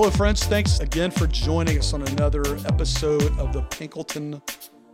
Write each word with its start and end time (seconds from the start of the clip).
Hello, 0.00 0.12
friends. 0.12 0.44
Thanks 0.44 0.78
again 0.78 1.10
for 1.10 1.26
joining 1.26 1.76
us 1.76 1.92
on 1.92 2.02
another 2.02 2.42
episode 2.66 3.36
of 3.36 3.52
the 3.52 3.62
Pinkleton 3.62 4.40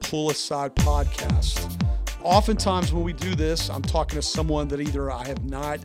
Pull 0.00 0.30
Aside 0.30 0.74
podcast. 0.76 1.78
Oftentimes, 2.22 2.90
when 2.90 3.04
we 3.04 3.12
do 3.12 3.34
this, 3.34 3.68
I'm 3.68 3.82
talking 3.82 4.16
to 4.16 4.22
someone 4.22 4.66
that 4.68 4.80
either 4.80 5.10
I 5.10 5.26
have 5.26 5.44
not 5.44 5.80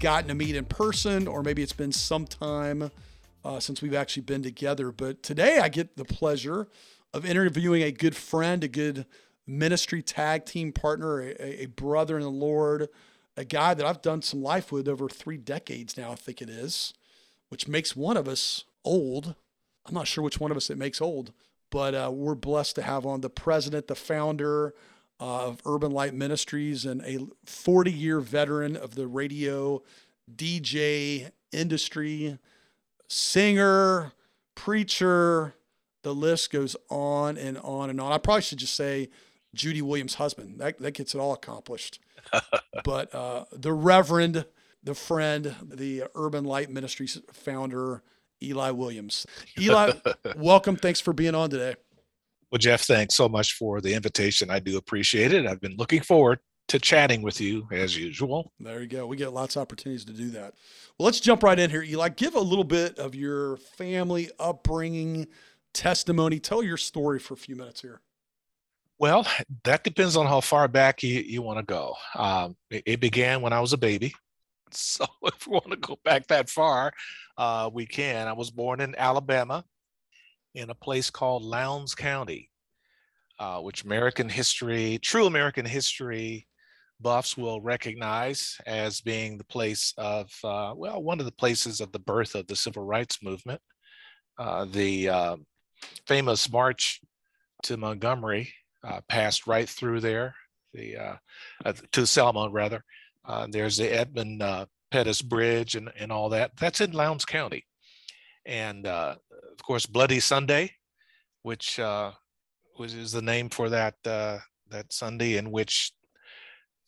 gotten 0.00 0.26
to 0.26 0.34
meet 0.34 0.56
in 0.56 0.64
person 0.64 1.28
or 1.28 1.44
maybe 1.44 1.62
it's 1.62 1.72
been 1.72 1.92
some 1.92 2.26
time 2.26 2.90
uh, 3.44 3.60
since 3.60 3.80
we've 3.80 3.94
actually 3.94 4.24
been 4.24 4.42
together. 4.42 4.90
But 4.90 5.22
today, 5.22 5.60
I 5.60 5.68
get 5.68 5.96
the 5.96 6.04
pleasure 6.04 6.66
of 7.14 7.24
interviewing 7.24 7.84
a 7.84 7.92
good 7.92 8.16
friend, 8.16 8.64
a 8.64 8.68
good 8.68 9.06
ministry 9.46 10.02
tag 10.02 10.46
team 10.46 10.72
partner, 10.72 11.20
a, 11.20 11.62
a 11.62 11.66
brother 11.66 12.16
in 12.16 12.24
the 12.24 12.28
Lord, 12.28 12.88
a 13.36 13.44
guy 13.44 13.74
that 13.74 13.86
I've 13.86 14.02
done 14.02 14.20
some 14.20 14.42
life 14.42 14.72
with 14.72 14.88
over 14.88 15.08
three 15.08 15.36
decades 15.36 15.96
now, 15.96 16.10
I 16.10 16.16
think 16.16 16.42
it 16.42 16.50
is 16.50 16.92
which 17.48 17.68
makes 17.68 17.96
one 17.96 18.16
of 18.16 18.28
us 18.28 18.64
old. 18.84 19.34
I'm 19.86 19.94
not 19.94 20.06
sure 20.06 20.22
which 20.22 20.40
one 20.40 20.50
of 20.50 20.56
us 20.56 20.70
it 20.70 20.78
makes 20.78 21.00
old, 21.00 21.32
but 21.70 21.94
uh, 21.94 22.10
we're 22.12 22.34
blessed 22.34 22.76
to 22.76 22.82
have 22.82 23.06
on 23.06 23.20
the 23.20 23.30
president, 23.30 23.88
the 23.88 23.94
founder 23.94 24.74
of 25.20 25.60
Urban 25.66 25.90
Light 25.90 26.14
Ministries, 26.14 26.84
and 26.84 27.02
a 27.02 27.26
40 27.44 27.90
year 27.90 28.20
veteran 28.20 28.76
of 28.76 28.94
the 28.94 29.06
radio 29.06 29.82
DJ 30.34 31.30
industry, 31.52 32.38
singer, 33.08 34.12
preacher. 34.54 35.54
The 36.02 36.14
list 36.14 36.52
goes 36.52 36.76
on 36.88 37.36
and 37.36 37.58
on 37.58 37.90
and 37.90 38.00
on. 38.00 38.12
I 38.12 38.18
probably 38.18 38.42
should 38.42 38.58
just 38.58 38.74
say 38.74 39.08
Judy 39.54 39.82
Williams' 39.82 40.14
husband. 40.14 40.58
That, 40.60 40.78
that 40.78 40.92
gets 40.92 41.14
it 41.14 41.18
all 41.18 41.32
accomplished. 41.32 41.98
but 42.84 43.14
uh, 43.14 43.46
the 43.52 43.72
Reverend 43.72 44.44
the 44.88 44.94
friend, 44.94 45.54
the 45.62 46.04
Urban 46.14 46.44
Light 46.44 46.70
Ministries 46.70 47.20
founder, 47.30 48.02
Eli 48.42 48.70
Williams. 48.70 49.26
Eli, 49.60 49.92
welcome. 50.36 50.76
Thanks 50.76 50.98
for 50.98 51.12
being 51.12 51.34
on 51.34 51.50
today. 51.50 51.74
Well, 52.50 52.58
Jeff, 52.58 52.82
thanks 52.82 53.14
so 53.14 53.28
much 53.28 53.52
for 53.52 53.82
the 53.82 53.92
invitation. 53.92 54.50
I 54.50 54.60
do 54.60 54.78
appreciate 54.78 55.34
it. 55.34 55.46
I've 55.46 55.60
been 55.60 55.76
looking 55.76 56.00
forward 56.00 56.38
to 56.68 56.78
chatting 56.78 57.20
with 57.20 57.38
you 57.38 57.68
as 57.70 57.98
usual. 57.98 58.50
There 58.58 58.80
you 58.80 58.86
go. 58.86 59.06
We 59.06 59.18
get 59.18 59.34
lots 59.34 59.56
of 59.56 59.62
opportunities 59.62 60.06
to 60.06 60.14
do 60.14 60.30
that. 60.30 60.54
Well, 60.98 61.04
let's 61.04 61.20
jump 61.20 61.42
right 61.42 61.58
in 61.58 61.68
here, 61.68 61.82
Eli. 61.82 62.08
Give 62.08 62.34
a 62.34 62.40
little 62.40 62.64
bit 62.64 62.98
of 62.98 63.14
your 63.14 63.58
family 63.58 64.30
upbringing, 64.38 65.26
testimony. 65.74 66.40
Tell 66.40 66.62
your 66.62 66.78
story 66.78 67.18
for 67.18 67.34
a 67.34 67.38
few 67.38 67.56
minutes 67.56 67.82
here. 67.82 68.00
Well, 68.98 69.26
that 69.64 69.84
depends 69.84 70.16
on 70.16 70.26
how 70.26 70.40
far 70.40 70.66
back 70.66 71.02
you, 71.02 71.20
you 71.20 71.42
want 71.42 71.58
to 71.58 71.64
go. 71.64 71.94
Um, 72.14 72.56
it, 72.70 72.82
it, 72.86 73.00
began 73.00 73.42
when 73.42 73.52
I 73.52 73.60
was 73.60 73.72
a 73.72 73.78
baby. 73.78 74.12
So 74.74 75.06
if 75.24 75.46
we 75.46 75.52
want 75.52 75.70
to 75.70 75.76
go 75.76 75.98
back 76.04 76.26
that 76.28 76.48
far, 76.48 76.92
uh, 77.36 77.70
we 77.72 77.86
can. 77.86 78.26
I 78.26 78.32
was 78.32 78.50
born 78.50 78.80
in 78.80 78.94
Alabama 78.96 79.64
in 80.54 80.70
a 80.70 80.74
place 80.74 81.10
called 81.10 81.42
Lowndes 81.42 81.94
County, 81.94 82.50
uh, 83.38 83.60
which 83.60 83.84
American 83.84 84.28
history, 84.28 84.98
true 85.02 85.26
American 85.26 85.64
history 85.64 86.46
buffs 87.00 87.36
will 87.36 87.60
recognize 87.60 88.56
as 88.66 89.00
being 89.00 89.38
the 89.38 89.44
place 89.44 89.94
of, 89.96 90.30
uh, 90.42 90.72
well, 90.76 91.02
one 91.02 91.20
of 91.20 91.26
the 91.26 91.32
places 91.32 91.80
of 91.80 91.92
the 91.92 91.98
birth 92.00 92.34
of 92.34 92.46
the 92.48 92.56
civil 92.56 92.84
rights 92.84 93.22
movement. 93.22 93.60
Uh, 94.38 94.64
the 94.64 95.08
uh, 95.08 95.36
famous 96.06 96.50
March 96.50 97.00
to 97.62 97.76
Montgomery 97.76 98.52
uh, 98.84 99.00
passed 99.08 99.46
right 99.46 99.68
through 99.68 100.00
there, 100.00 100.34
the 100.72 101.18
to 101.92 102.06
Selma 102.06 102.48
rather. 102.50 102.84
Uh, 103.28 103.46
there's 103.50 103.76
the 103.76 103.94
Edmund 103.94 104.42
uh, 104.42 104.64
Pettus 104.90 105.20
Bridge 105.20 105.74
and, 105.74 105.92
and 105.98 106.10
all 106.10 106.30
that. 106.30 106.52
That's 106.56 106.80
in 106.80 106.92
Lowndes 106.92 107.26
County. 107.26 107.66
And 108.46 108.86
uh, 108.86 109.16
of 109.52 109.62
course, 109.62 109.84
Bloody 109.84 110.18
Sunday, 110.18 110.72
which 111.42 111.78
uh, 111.78 112.12
was 112.78 112.94
is 112.94 113.12
the 113.12 113.22
name 113.22 113.50
for 113.50 113.68
that 113.68 113.94
uh, 114.06 114.38
that 114.70 114.92
Sunday 114.92 115.36
in 115.36 115.50
which 115.50 115.92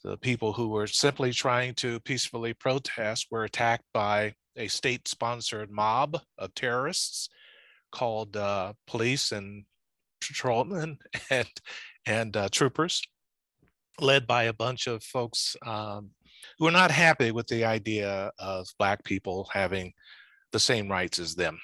the 0.02 0.16
people 0.16 0.54
who 0.54 0.68
were 0.68 0.86
simply 0.86 1.30
trying 1.30 1.74
to 1.74 2.00
peacefully 2.00 2.54
protest 2.54 3.26
were 3.30 3.44
attacked 3.44 3.84
by 3.92 4.32
a 4.56 4.66
state-sponsored 4.66 5.70
mob 5.70 6.18
of 6.38 6.54
terrorists 6.54 7.28
called 7.92 8.34
uh, 8.36 8.72
police 8.86 9.30
and 9.30 9.64
patrolmen 10.22 10.96
and 11.30 11.48
and 12.06 12.34
troopers, 12.50 13.02
led 14.00 14.26
by 14.26 14.44
a 14.44 14.54
bunch 14.54 14.86
of 14.86 15.02
folks 15.02 15.54
um, 15.66 16.12
who 16.58 16.66
are 16.66 16.72
not 16.72 16.90
happy 16.90 17.30
with 17.30 17.46
the 17.46 17.64
idea 17.64 18.30
of 18.38 18.68
black 18.78 19.04
people 19.04 19.48
having 19.52 19.92
the 20.52 20.60
same 20.60 20.90
rights 20.90 21.18
as 21.18 21.34
them. 21.34 21.58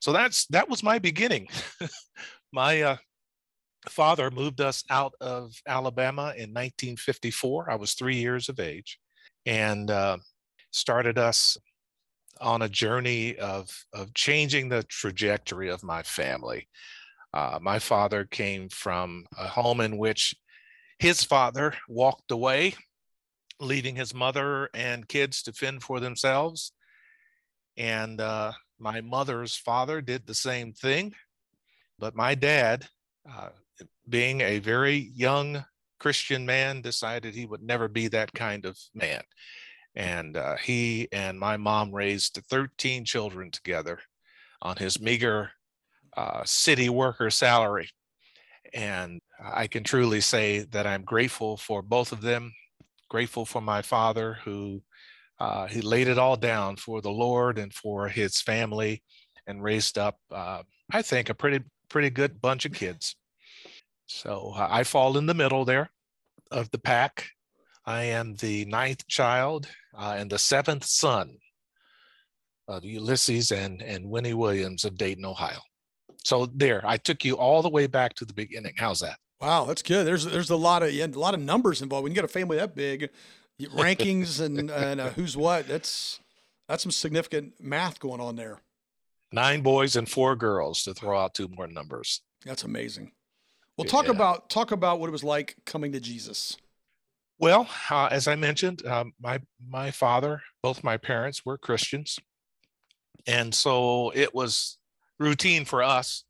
So 0.00 0.12
that's 0.12 0.46
that 0.48 0.68
was 0.68 0.82
my 0.82 0.98
beginning. 0.98 1.48
my 2.52 2.82
uh, 2.82 2.96
father 3.88 4.30
moved 4.30 4.60
us 4.60 4.84
out 4.90 5.14
of 5.20 5.52
Alabama 5.66 6.34
in 6.36 6.50
1954. 6.52 7.70
I 7.70 7.76
was 7.76 7.94
three 7.94 8.16
years 8.16 8.48
of 8.48 8.60
age, 8.60 8.98
and 9.46 9.90
uh, 9.90 10.18
started 10.70 11.18
us 11.18 11.56
on 12.40 12.62
a 12.62 12.68
journey 12.68 13.36
of 13.36 13.70
of 13.92 14.12
changing 14.14 14.68
the 14.68 14.82
trajectory 14.84 15.70
of 15.70 15.82
my 15.82 16.02
family. 16.02 16.68
Uh, 17.32 17.58
my 17.60 17.78
father 17.78 18.24
came 18.24 18.68
from 18.68 19.24
a 19.38 19.48
home 19.48 19.80
in 19.80 19.98
which 19.98 20.34
his 20.98 21.24
father 21.24 21.74
walked 21.88 22.30
away 22.30 22.74
leaving 23.60 23.96
his 23.96 24.14
mother 24.14 24.68
and 24.74 25.08
kids 25.08 25.42
to 25.42 25.52
fend 25.52 25.82
for 25.82 26.00
themselves. 26.00 26.72
And 27.76 28.20
uh, 28.20 28.52
my 28.78 29.00
mother's 29.00 29.56
father 29.56 30.00
did 30.00 30.26
the 30.26 30.34
same 30.34 30.72
thing. 30.72 31.14
But 31.98 32.14
my 32.14 32.34
dad, 32.34 32.86
uh, 33.30 33.50
being 34.08 34.40
a 34.40 34.58
very 34.58 34.96
young 34.96 35.64
Christian 35.98 36.44
man, 36.44 36.82
decided 36.82 37.34
he 37.34 37.46
would 37.46 37.62
never 37.62 37.88
be 37.88 38.08
that 38.08 38.32
kind 38.32 38.64
of 38.64 38.78
man. 38.94 39.22
And 39.94 40.36
uh, 40.36 40.56
he 40.56 41.08
and 41.12 41.38
my 41.38 41.56
mom 41.56 41.94
raised 41.94 42.40
13 42.50 43.04
children 43.04 43.50
together 43.50 44.00
on 44.60 44.76
his 44.76 45.00
meager 45.00 45.52
uh, 46.16 46.42
city 46.44 46.88
worker 46.88 47.30
salary. 47.30 47.88
And 48.72 49.20
I 49.40 49.68
can 49.68 49.84
truly 49.84 50.20
say 50.20 50.60
that 50.72 50.86
I'm 50.86 51.04
grateful 51.04 51.56
for 51.56 51.80
both 51.80 52.10
of 52.10 52.22
them 52.22 52.52
grateful 53.08 53.44
for 53.44 53.60
my 53.60 53.82
father 53.82 54.38
who 54.44 54.82
uh, 55.38 55.66
he 55.66 55.80
laid 55.80 56.08
it 56.08 56.18
all 56.18 56.36
down 56.36 56.76
for 56.76 57.00
the 57.00 57.10
Lord 57.10 57.58
and 57.58 57.72
for 57.72 58.08
his 58.08 58.40
family 58.40 59.02
and 59.46 59.62
raised 59.62 59.98
up, 59.98 60.18
uh, 60.30 60.62
I 60.92 61.02
think, 61.02 61.28
a 61.28 61.34
pretty 61.34 61.64
pretty 61.88 62.10
good 62.10 62.40
bunch 62.40 62.64
of 62.64 62.72
kids. 62.72 63.16
So 64.06 64.52
uh, 64.56 64.68
I 64.70 64.84
fall 64.84 65.18
in 65.18 65.26
the 65.26 65.34
middle 65.34 65.64
there 65.64 65.90
of 66.50 66.70
the 66.70 66.78
pack. 66.78 67.28
I 67.86 68.04
am 68.04 68.34
the 68.34 68.64
ninth 68.64 69.06
child 69.08 69.68
uh, 69.96 70.16
and 70.18 70.30
the 70.30 70.38
seventh 70.38 70.84
son 70.84 71.36
of 72.66 72.84
Ulysses 72.84 73.52
and, 73.52 73.82
and 73.82 74.08
Winnie 74.08 74.34
Williams 74.34 74.84
of 74.84 74.96
Dayton, 74.96 75.24
Ohio. 75.24 75.60
So 76.24 76.46
there, 76.46 76.82
I 76.86 76.96
took 76.96 77.24
you 77.24 77.36
all 77.36 77.60
the 77.60 77.68
way 77.68 77.86
back 77.86 78.14
to 78.14 78.24
the 78.24 78.32
beginning. 78.32 78.72
How's 78.76 79.00
that? 79.00 79.18
Wow, 79.40 79.64
that's 79.64 79.82
good. 79.82 80.06
There's 80.06 80.24
there's 80.24 80.50
a 80.50 80.56
lot 80.56 80.82
of 80.82 80.92
yeah, 80.92 81.06
a 81.06 81.08
lot 81.08 81.34
of 81.34 81.40
numbers 81.40 81.82
involved. 81.82 82.04
When 82.04 82.12
you 82.12 82.16
get 82.16 82.24
a 82.24 82.28
family 82.28 82.56
that 82.56 82.74
big, 82.74 83.10
rankings 83.60 84.40
and 84.40 84.70
and 84.70 85.00
uh, 85.00 85.10
who's 85.10 85.36
what. 85.36 85.68
That's 85.68 86.20
that's 86.68 86.82
some 86.82 86.92
significant 86.92 87.54
math 87.60 88.00
going 88.00 88.20
on 88.20 88.36
there. 88.36 88.60
Nine 89.32 89.62
boys 89.62 89.96
and 89.96 90.08
four 90.08 90.36
girls 90.36 90.82
to 90.84 90.94
throw 90.94 91.18
out 91.18 91.34
two 91.34 91.48
more 91.48 91.66
numbers. 91.66 92.22
That's 92.44 92.62
amazing. 92.62 93.12
Well, 93.76 93.86
talk 93.86 94.06
yeah. 94.06 94.12
about 94.12 94.48
talk 94.48 94.70
about 94.70 95.00
what 95.00 95.08
it 95.08 95.12
was 95.12 95.24
like 95.24 95.56
coming 95.66 95.92
to 95.92 96.00
Jesus. 96.00 96.56
Well, 97.38 97.68
uh, 97.90 98.08
as 98.10 98.28
I 98.28 98.36
mentioned, 98.36 98.86
uh, 98.86 99.04
my 99.20 99.40
my 99.66 99.90
father, 99.90 100.42
both 100.62 100.84
my 100.84 100.96
parents 100.96 101.44
were 101.44 101.58
Christians, 101.58 102.18
and 103.26 103.54
so 103.54 104.10
it 104.14 104.34
was 104.34 104.78
routine 105.18 105.64
for 105.64 105.82
us 105.82 106.24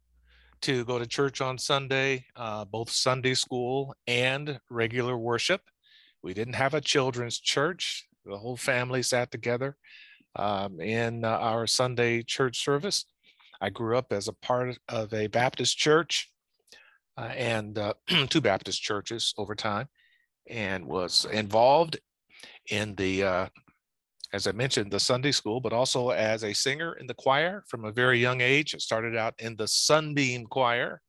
to 0.65 0.83
go 0.87 0.99
to 0.99 1.07
church 1.07 1.43
on 1.43 1.59
Sunday, 1.59 2.25
uh, 2.37 2.65
both 2.65 2.89
Sunday 2.89 3.35
school 3.35 3.95
and 4.07 4.59
regular 4.71 5.15
worship. 5.15 5.61
We 6.23 6.33
didn't 6.33 6.55
have 6.55 6.73
a 6.73 6.81
children's 6.81 7.39
church. 7.39 8.09
The 8.25 8.39
whole 8.39 8.57
family 8.57 9.03
sat 9.03 9.31
together 9.31 9.77
um, 10.37 10.81
in 10.81 11.23
uh, 11.23 11.29
our 11.29 11.67
Sunday 11.67 12.23
church 12.23 12.65
service. 12.65 13.05
I 13.61 13.69
grew 13.69 13.99
up 13.99 14.11
as 14.11 14.27
a 14.27 14.33
part 14.33 14.79
of 14.89 15.13
a 15.13 15.27
Baptist 15.27 15.77
church 15.77 16.31
uh, 17.19 17.33
and 17.37 17.77
uh, 17.77 17.93
two 18.31 18.41
Baptist 18.41 18.81
churches 18.81 19.35
over 19.37 19.55
time, 19.55 19.89
and 20.49 20.87
was 20.87 21.27
involved 21.27 21.99
in 22.71 22.95
the, 22.95 23.23
uh, 23.23 23.47
as 24.35 24.49
I 24.49 24.53
mentioned, 24.53 24.91
the 24.91 24.99
Sunday 24.99 25.31
school, 25.31 25.61
but 25.61 25.73
also 25.73 26.11
as 26.11 26.43
a 26.43 26.53
singer 26.53 26.95
in 26.95 27.07
the 27.07 27.15
choir 27.15 27.63
from 27.69 27.85
a 27.85 27.93
very 27.93 28.19
young 28.19 28.41
age. 28.41 28.75
It 28.75 28.83
started 28.83 29.17
out 29.17 29.35
in 29.39 29.55
the 29.55 29.69
Sunbeam 29.69 30.47
Choir, 30.47 31.01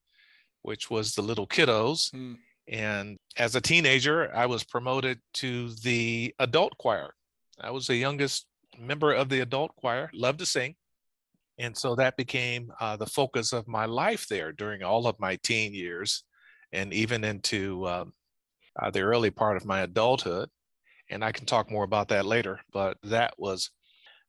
which 0.61 0.91
was 0.91 1.15
the 1.15 1.23
little 1.23 1.47
kiddos. 1.47 2.13
Mm. 2.13 2.37
And 2.67 3.17
as 3.35 3.55
a 3.55 3.61
teenager, 3.61 4.31
I 4.35 4.45
was 4.45 4.63
promoted 4.63 5.19
to 5.35 5.71
the 5.83 6.35
adult 6.37 6.77
choir. 6.77 7.15
I 7.59 7.71
was 7.71 7.87
the 7.87 7.95
youngest 7.95 8.45
member 8.77 9.11
of 9.11 9.29
the 9.29 9.39
adult 9.39 9.75
choir, 9.75 10.11
loved 10.13 10.39
to 10.39 10.45
sing. 10.45 10.75
And 11.57 11.75
so 11.75 11.95
that 11.95 12.17
became 12.17 12.71
uh, 12.79 12.95
the 12.95 13.07
focus 13.07 13.53
of 13.53 13.67
my 13.67 13.85
life 13.85 14.27
there 14.27 14.51
during 14.51 14.83
all 14.83 15.07
of 15.07 15.19
my 15.19 15.37
teen 15.37 15.73
years 15.73 16.23
and 16.71 16.93
even 16.93 17.23
into 17.23 17.87
um, 17.87 18.13
uh, 18.79 18.91
the 18.91 19.01
early 19.01 19.31
part 19.31 19.57
of 19.57 19.65
my 19.65 19.81
adulthood. 19.81 20.49
And 21.09 21.23
I 21.23 21.31
can 21.31 21.45
talk 21.45 21.69
more 21.69 21.83
about 21.83 22.07
that 22.09 22.25
later, 22.25 22.59
but 22.73 22.97
that 23.03 23.33
was 23.37 23.71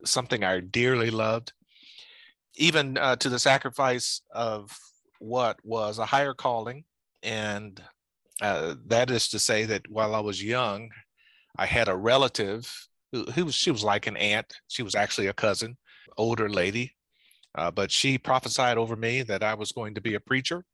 something 0.05 0.45
I 0.45 0.61
dearly 0.61 1.11
loved, 1.11 1.53
even 2.57 2.99
uh, 2.99 3.17
to 3.17 3.29
the 3.29 3.39
sacrifice 3.39 4.21
of 4.31 4.71
what 5.19 5.59
was 5.65 5.99
a 5.99 6.07
higher 6.07 6.35
calling. 6.35 6.85
And 7.23 7.81
uh, 8.43 8.75
that 8.87 9.11
is 9.11 9.29
to 9.29 9.39
say 9.39 9.65
that 9.65 9.89
while 9.89 10.15
I 10.15 10.21
was 10.21 10.43
young, 10.43 10.91
I 11.57 11.67
had 11.67 11.89
a 11.89 11.97
relative 11.97 12.71
who, 13.13 13.25
who 13.25 13.47
was, 13.47 13.55
she 13.55 13.71
was 13.71 13.85
like 13.85 14.07
an 14.07 14.17
aunt. 14.17 14.53
She 14.69 14.83
was 14.83 14.95
actually 14.95 15.29
a 15.29 15.33
cousin, 15.33 15.77
older 16.19 16.49
lady, 16.49 16.95
uh, 17.55 17.71
but 17.71 17.91
she 17.91 18.19
prophesied 18.19 18.77
over 18.77 18.97
me 18.97 19.23
that 19.23 19.43
I 19.43 19.55
was 19.55 19.73
going 19.73 19.95
to 19.95 20.01
be 20.01 20.15
a 20.15 20.21
preacher 20.21 20.65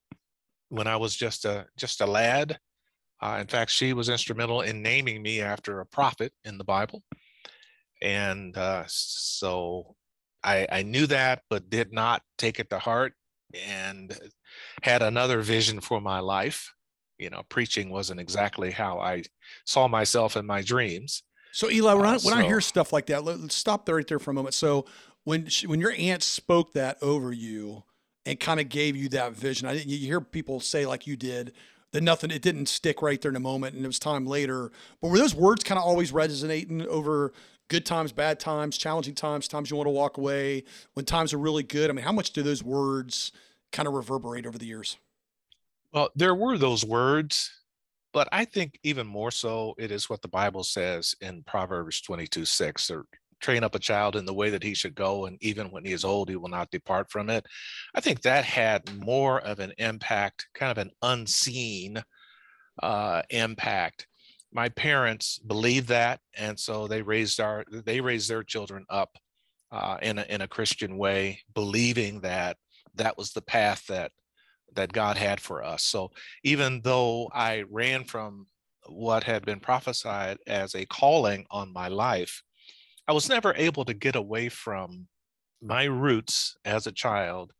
when 0.68 0.86
I 0.86 0.96
was 0.96 1.14
just 1.14 1.44
a 1.44 1.66
just 1.76 2.00
a 2.00 2.06
lad. 2.06 2.58
Uh, 3.22 3.38
in 3.40 3.46
fact, 3.46 3.70
she 3.70 3.92
was 3.92 4.08
instrumental 4.08 4.62
in 4.62 4.82
naming 4.82 5.22
me 5.22 5.40
after 5.40 5.80
a 5.80 5.86
prophet 5.86 6.32
in 6.44 6.58
the 6.58 6.64
Bible, 6.64 7.02
and 8.02 8.56
uh, 8.56 8.82
so 8.88 9.94
I, 10.42 10.66
I 10.70 10.82
knew 10.82 11.06
that, 11.06 11.42
but 11.48 11.70
did 11.70 11.92
not 11.92 12.22
take 12.36 12.58
it 12.58 12.68
to 12.70 12.78
heart, 12.80 13.14
and 13.66 14.18
had 14.82 15.02
another 15.02 15.40
vision 15.40 15.80
for 15.80 16.00
my 16.00 16.18
life. 16.18 16.74
You 17.18 17.30
know, 17.30 17.42
preaching 17.48 17.90
wasn't 17.90 18.18
exactly 18.18 18.72
how 18.72 18.98
I 18.98 19.22
saw 19.64 19.86
myself 19.86 20.36
in 20.36 20.44
my 20.44 20.62
dreams. 20.62 21.22
So 21.52 21.70
Eli, 21.70 21.94
when, 21.94 22.06
uh, 22.06 22.08
I, 22.08 22.12
when 22.12 22.20
so, 22.20 22.34
I 22.34 22.42
hear 22.42 22.60
stuff 22.60 22.92
like 22.92 23.06
that, 23.06 23.24
let, 23.24 23.38
us 23.38 23.54
stop 23.54 23.86
there 23.86 23.96
right 23.96 24.06
there 24.06 24.18
for 24.18 24.32
a 24.32 24.34
moment. 24.34 24.54
So 24.54 24.86
when 25.24 25.46
she, 25.46 25.66
when 25.66 25.80
your 25.80 25.92
aunt 25.92 26.22
spoke 26.22 26.72
that 26.72 26.98
over 27.02 27.32
you 27.32 27.84
and 28.26 28.40
kind 28.40 28.58
of 28.58 28.68
gave 28.68 28.96
you 28.96 29.08
that 29.10 29.34
vision, 29.34 29.68
I 29.68 29.74
you 29.74 29.98
hear 29.98 30.20
people 30.20 30.58
say 30.58 30.86
like 30.86 31.06
you 31.06 31.16
did 31.16 31.52
that 31.92 32.02
nothing 32.02 32.30
it 32.30 32.42
didn't 32.42 32.66
stick 32.66 33.02
right 33.02 33.20
there 33.20 33.30
in 33.30 33.36
a 33.36 33.40
moment 33.40 33.74
and 33.74 33.84
it 33.84 33.88
was 33.88 33.98
time 33.98 34.26
later. 34.26 34.72
But 35.00 35.08
were 35.08 35.18
those 35.18 35.34
words 35.34 35.62
kind 35.62 35.78
of 35.78 35.84
always 35.84 36.12
resonating 36.12 36.86
over 36.86 37.32
good 37.68 37.86
times, 37.86 38.12
bad 38.12 38.40
times, 38.40 38.76
challenging 38.76 39.14
times, 39.14 39.48
times 39.48 39.70
you 39.70 39.76
want 39.76 39.86
to 39.86 39.92
walk 39.92 40.18
away, 40.18 40.64
when 40.94 41.04
times 41.04 41.32
are 41.32 41.38
really 41.38 41.62
good? 41.62 41.90
I 41.90 41.92
mean, 41.92 42.04
how 42.04 42.12
much 42.12 42.32
do 42.32 42.42
those 42.42 42.62
words 42.62 43.32
kind 43.72 43.86
of 43.86 43.94
reverberate 43.94 44.46
over 44.46 44.58
the 44.58 44.66
years? 44.66 44.98
Well, 45.92 46.08
there 46.16 46.34
were 46.34 46.56
those 46.56 46.84
words, 46.84 47.50
but 48.12 48.28
I 48.32 48.46
think 48.46 48.78
even 48.82 49.06
more 49.06 49.30
so, 49.30 49.74
it 49.78 49.90
is 49.90 50.08
what 50.08 50.22
the 50.22 50.28
Bible 50.28 50.64
says 50.64 51.14
in 51.20 51.42
Proverbs 51.44 52.00
22 52.00 52.44
6 52.46 52.90
or 52.90 53.06
train 53.42 53.64
up 53.64 53.74
a 53.74 53.80
child 53.80 54.16
in 54.16 54.24
the 54.24 54.34
way 54.34 54.50
that 54.50 54.62
he 54.62 54.74
should 54.74 54.94
go, 54.94 55.26
and 55.26 55.36
even 55.42 55.70
when 55.70 55.84
he 55.84 55.92
is 55.92 56.04
old, 56.04 56.28
he 56.28 56.36
will 56.36 56.48
not 56.48 56.70
depart 56.70 57.10
from 57.10 57.28
it. 57.28 57.44
I 57.94 58.00
think 58.00 58.22
that 58.22 58.44
had 58.44 59.04
more 59.04 59.40
of 59.40 59.58
an 59.58 59.72
impact, 59.78 60.46
kind 60.54 60.70
of 60.70 60.78
an 60.78 60.90
unseen 61.02 62.02
uh, 62.82 63.22
impact. 63.30 64.06
My 64.52 64.68
parents 64.68 65.38
believed 65.38 65.88
that, 65.88 66.20
and 66.36 66.58
so 66.58 66.86
they 66.86 67.02
raised 67.02 67.40
our 67.40 67.64
they 67.70 68.00
raised 68.00 68.28
their 68.30 68.42
children 68.42 68.84
up 68.88 69.10
uh, 69.70 69.98
in 70.02 70.18
a, 70.18 70.22
in 70.28 70.42
a 70.42 70.48
Christian 70.48 70.96
way, 70.96 71.40
believing 71.54 72.20
that 72.20 72.56
that 72.94 73.16
was 73.16 73.32
the 73.32 73.42
path 73.42 73.86
that 73.88 74.12
that 74.74 74.92
God 74.92 75.16
had 75.16 75.40
for 75.40 75.62
us. 75.62 75.82
So 75.84 76.10
even 76.44 76.80
though 76.82 77.28
I 77.32 77.64
ran 77.70 78.04
from 78.04 78.46
what 78.86 79.24
had 79.24 79.44
been 79.44 79.60
prophesied 79.60 80.38
as 80.46 80.74
a 80.74 80.86
calling 80.86 81.46
on 81.50 81.72
my 81.72 81.88
life, 81.88 82.42
I 83.12 83.14
was 83.14 83.28
never 83.28 83.52
able 83.58 83.84
to 83.84 83.92
get 83.92 84.16
away 84.16 84.48
from 84.48 85.06
my 85.60 85.84
roots 85.84 86.56
as 86.64 86.86
a 86.86 86.92
child 86.92 87.52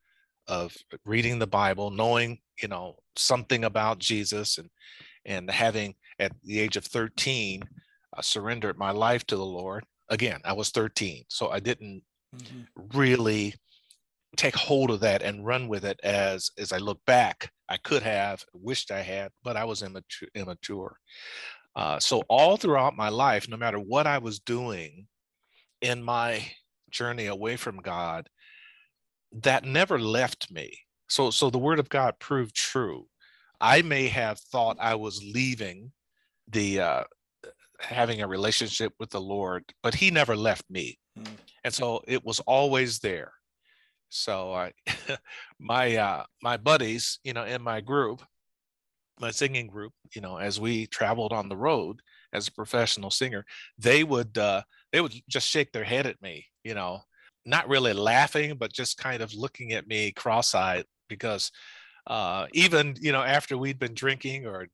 of 0.49 0.75
reading 1.05 1.39
the 1.39 1.47
Bible, 1.47 1.91
knowing, 1.91 2.39
you 2.63 2.69
know, 2.69 2.97
something 3.17 3.65
about 3.65 3.99
Jesus 3.99 4.57
and 4.57 4.71
and 5.27 5.51
having 5.51 5.95
at 6.19 6.33
the 6.43 6.59
age 6.59 6.79
of 6.79 6.87
13 6.87 7.63
uh, 8.17 8.23
surrendered 8.23 8.79
my 8.79 8.93
life 8.93 9.27
to 9.27 9.37
the 9.37 9.45
Lord. 9.45 9.85
Again, 10.09 10.41
I 10.43 10.55
was 10.55 10.71
13, 10.71 11.25
so 11.29 11.51
I 11.51 11.61
didn't 11.61 12.03
mm-hmm. 12.35 12.63
really 12.97 13.53
take 14.39 14.57
hold 14.57 14.91
of 14.91 15.01
that 15.01 15.21
and 15.21 15.45
run 15.45 15.69
with 15.69 15.85
it 15.85 16.01
as 16.03 16.51
as 16.57 16.73
I 16.73 16.79
look 16.79 17.05
back. 17.05 17.51
I 17.69 17.77
could 17.77 18.03
have 18.03 18.43
wished 18.55 18.91
I 18.91 19.03
had, 19.03 19.33
but 19.45 19.59
I 19.59 19.65
was 19.65 19.83
immature. 19.83 20.31
immature. 20.35 20.97
Uh, 21.77 21.99
so 21.99 22.23
all 22.31 22.57
throughout 22.57 22.97
my 22.97 23.11
life, 23.11 23.51
no 23.51 23.59
matter 23.59 23.79
what 23.79 24.07
I 24.07 24.17
was 24.17 24.41
doing, 24.41 25.09
in 25.83 26.03
my 26.03 26.47
journey 26.91 27.27
away 27.27 27.57
from 27.57 27.77
God 27.79 28.29
that 29.33 29.65
never 29.65 29.99
left 29.99 30.51
me. 30.51 30.79
So, 31.09 31.31
so 31.31 31.51
the 31.51 31.59
word 31.59 31.79
of 31.79 31.89
God 31.89 32.15
proved 32.19 32.55
true. 32.55 33.07
I 33.61 33.83
may 33.83 34.09
have 34.09 34.39
thought 34.39 34.77
I 34.81 34.95
was 34.95 35.23
leaving 35.23 35.93
the 36.49 36.81
uh, 36.81 37.05
having 37.81 38.23
a 38.23 38.29
relationship 38.29 38.93
with 38.99 39.11
the 39.11 39.21
Lord, 39.21 39.65
but 39.83 39.95
He 39.95 40.11
never 40.11 40.35
left 40.35 40.65
me, 40.71 40.99
mm. 41.19 41.27
and 41.63 41.73
so 41.73 42.03
it 42.09 42.25
was 42.25 42.41
always 42.41 42.99
there. 42.99 43.33
So 44.09 44.53
I, 44.53 44.73
my 45.61 45.97
uh, 45.97 46.25
my 46.43 46.57
buddies, 46.57 47.21
you 47.25 47.35
know, 47.35 47.45
in 47.45 47.63
my 47.63 47.81
group, 47.81 48.23
my 49.21 49.31
singing 49.31 49.69
group, 49.69 49.93
you 50.15 50.21
know, 50.21 50.39
as 50.39 50.59
we 50.59 50.87
traveled 50.87 51.33
on 51.33 51.49
the 51.49 51.57
road 51.57 52.01
as 52.33 52.49
a 52.49 52.53
professional 52.53 53.11
singer, 53.11 53.45
they 53.79 54.03
would 54.03 54.37
uh, 54.37 54.63
they 54.93 55.01
would 55.01 55.15
just 55.29 55.49
shake 55.49 55.73
their 55.73 55.85
head 55.85 56.07
at 56.07 56.21
me, 56.23 56.47
you 56.63 56.75
know, 56.75 57.01
not 57.45 57.69
really 57.69 57.93
laughing, 57.93 58.57
but 58.59 58.73
just 58.73 58.99
kind 58.99 59.23
of 59.23 59.35
looking 59.35 59.73
at 59.73 59.87
me 59.87 60.13
cross-eyed 60.13 60.85
because 61.09 61.51
uh, 62.07 62.47
even 62.53 62.97
you 63.01 63.13
know 63.13 63.23
after 63.23 63.57
we'd 63.57 63.79
been 63.79 63.95
drinking 63.95 64.47
or 64.47 64.67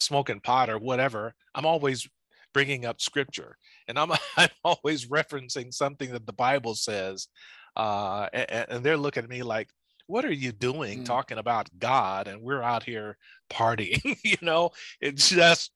smoking 0.00 0.40
pot 0.40 0.70
or 0.70 0.78
whatever, 0.78 1.34
I'm 1.54 1.66
always 1.66 2.08
bringing 2.52 2.84
up 2.84 3.00
scripture 3.00 3.56
and 3.88 3.98
I'm 3.98 4.12
I'm 4.36 4.50
always 4.64 5.06
referencing 5.06 5.72
something 5.72 6.12
that 6.12 6.26
the 6.26 6.32
Bible 6.32 6.74
says, 6.74 7.28
uh, 7.76 8.28
and, 8.32 8.66
and 8.68 8.84
they're 8.84 8.96
looking 8.96 9.24
at 9.24 9.30
me 9.30 9.42
like, 9.42 9.68
what 10.06 10.24
are 10.24 10.32
you 10.32 10.52
doing 10.52 11.02
mm. 11.02 11.04
talking 11.04 11.38
about 11.38 11.70
God 11.78 12.28
and 12.28 12.42
we're 12.42 12.62
out 12.62 12.82
here 12.82 13.16
partying? 13.50 14.18
you 14.24 14.36
know, 14.42 14.70
it 15.00 15.16
just 15.16 15.70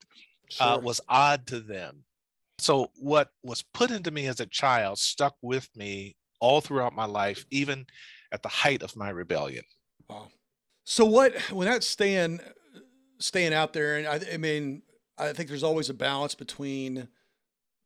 uh, 0.59 0.65
sure. 0.65 0.67
uh, 0.67 0.79
was 0.79 1.01
odd 1.09 1.47
to 1.49 1.61
them. 1.61 2.05
So, 2.65 2.91
what 2.95 3.29
was 3.43 3.61
put 3.61 3.91
into 3.91 4.11
me 4.11 4.27
as 4.27 4.41
a 4.41 4.47
child 4.47 4.99
stuck 4.99 5.35
with 5.43 5.69
me 5.77 6.17
all 6.41 6.63
throughout 6.63 6.95
my 6.95 7.05
life, 7.05 7.45
even 7.51 7.85
at 8.33 8.43
the 8.43 8.49
height 8.49 8.83
of 8.83 8.97
my 8.97 9.11
rebellion. 9.11 9.65
Wow. 10.09 10.29
So, 10.85 11.05
what 11.05 11.39
when 11.53 11.69
that's 11.69 11.87
staying 11.87 12.41
staying 13.19 13.53
out 13.53 13.75
there, 13.75 13.99
and 13.99 14.07
I, 14.07 14.21
I 14.33 14.37
mean, 14.39 14.81
I 15.19 15.35
think 15.35 15.51
there's 15.51 15.63
always 15.63 15.91
a 15.91 15.95
balance 15.95 16.35
between 16.35 17.07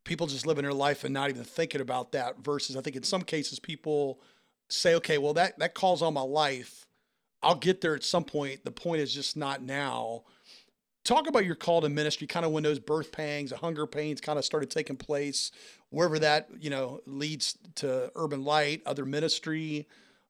people 0.05 0.27
just 0.27 0.47
living 0.47 0.63
their 0.63 0.73
life 0.73 1.03
and 1.03 1.13
not 1.13 1.29
even 1.29 1.43
thinking 1.43 1.81
about 1.81 2.13
that 2.13 2.39
versus 2.39 2.77
I 2.77 2.81
think 2.81 2.95
in 2.95 3.03
some 3.03 3.23
cases 3.23 3.59
people 3.59 4.21
say, 4.69 4.95
okay, 4.95 5.17
well 5.17 5.33
that 5.33 5.59
that 5.59 5.73
calls 5.73 6.01
on 6.01 6.13
my 6.13 6.21
life. 6.21 6.87
I'll 7.43 7.55
get 7.55 7.81
there 7.81 7.95
at 7.95 8.05
some 8.05 8.23
point. 8.23 8.63
The 8.63 8.71
point 8.71 9.01
is 9.01 9.13
just 9.13 9.35
not 9.35 9.61
now 9.61 10.23
talk 11.09 11.27
about 11.27 11.43
your 11.43 11.55
call 11.55 11.81
to 11.81 11.89
ministry, 11.89 12.27
kind 12.27 12.45
of 12.45 12.51
when 12.51 12.61
those 12.61 12.77
birth 12.77 13.11
pangs, 13.11 13.49
the 13.49 13.57
hunger 13.57 13.87
pains 13.87 14.21
kind 14.21 14.37
of 14.37 14.45
started 14.45 14.69
taking 14.69 14.95
place, 14.95 15.51
wherever 15.89 16.19
that, 16.19 16.47
you 16.59 16.69
know, 16.69 16.99
leads 17.07 17.57
to 17.75 18.11
urban 18.15 18.43
light, 18.43 18.83
other 18.85 19.05
ministry, 19.05 19.87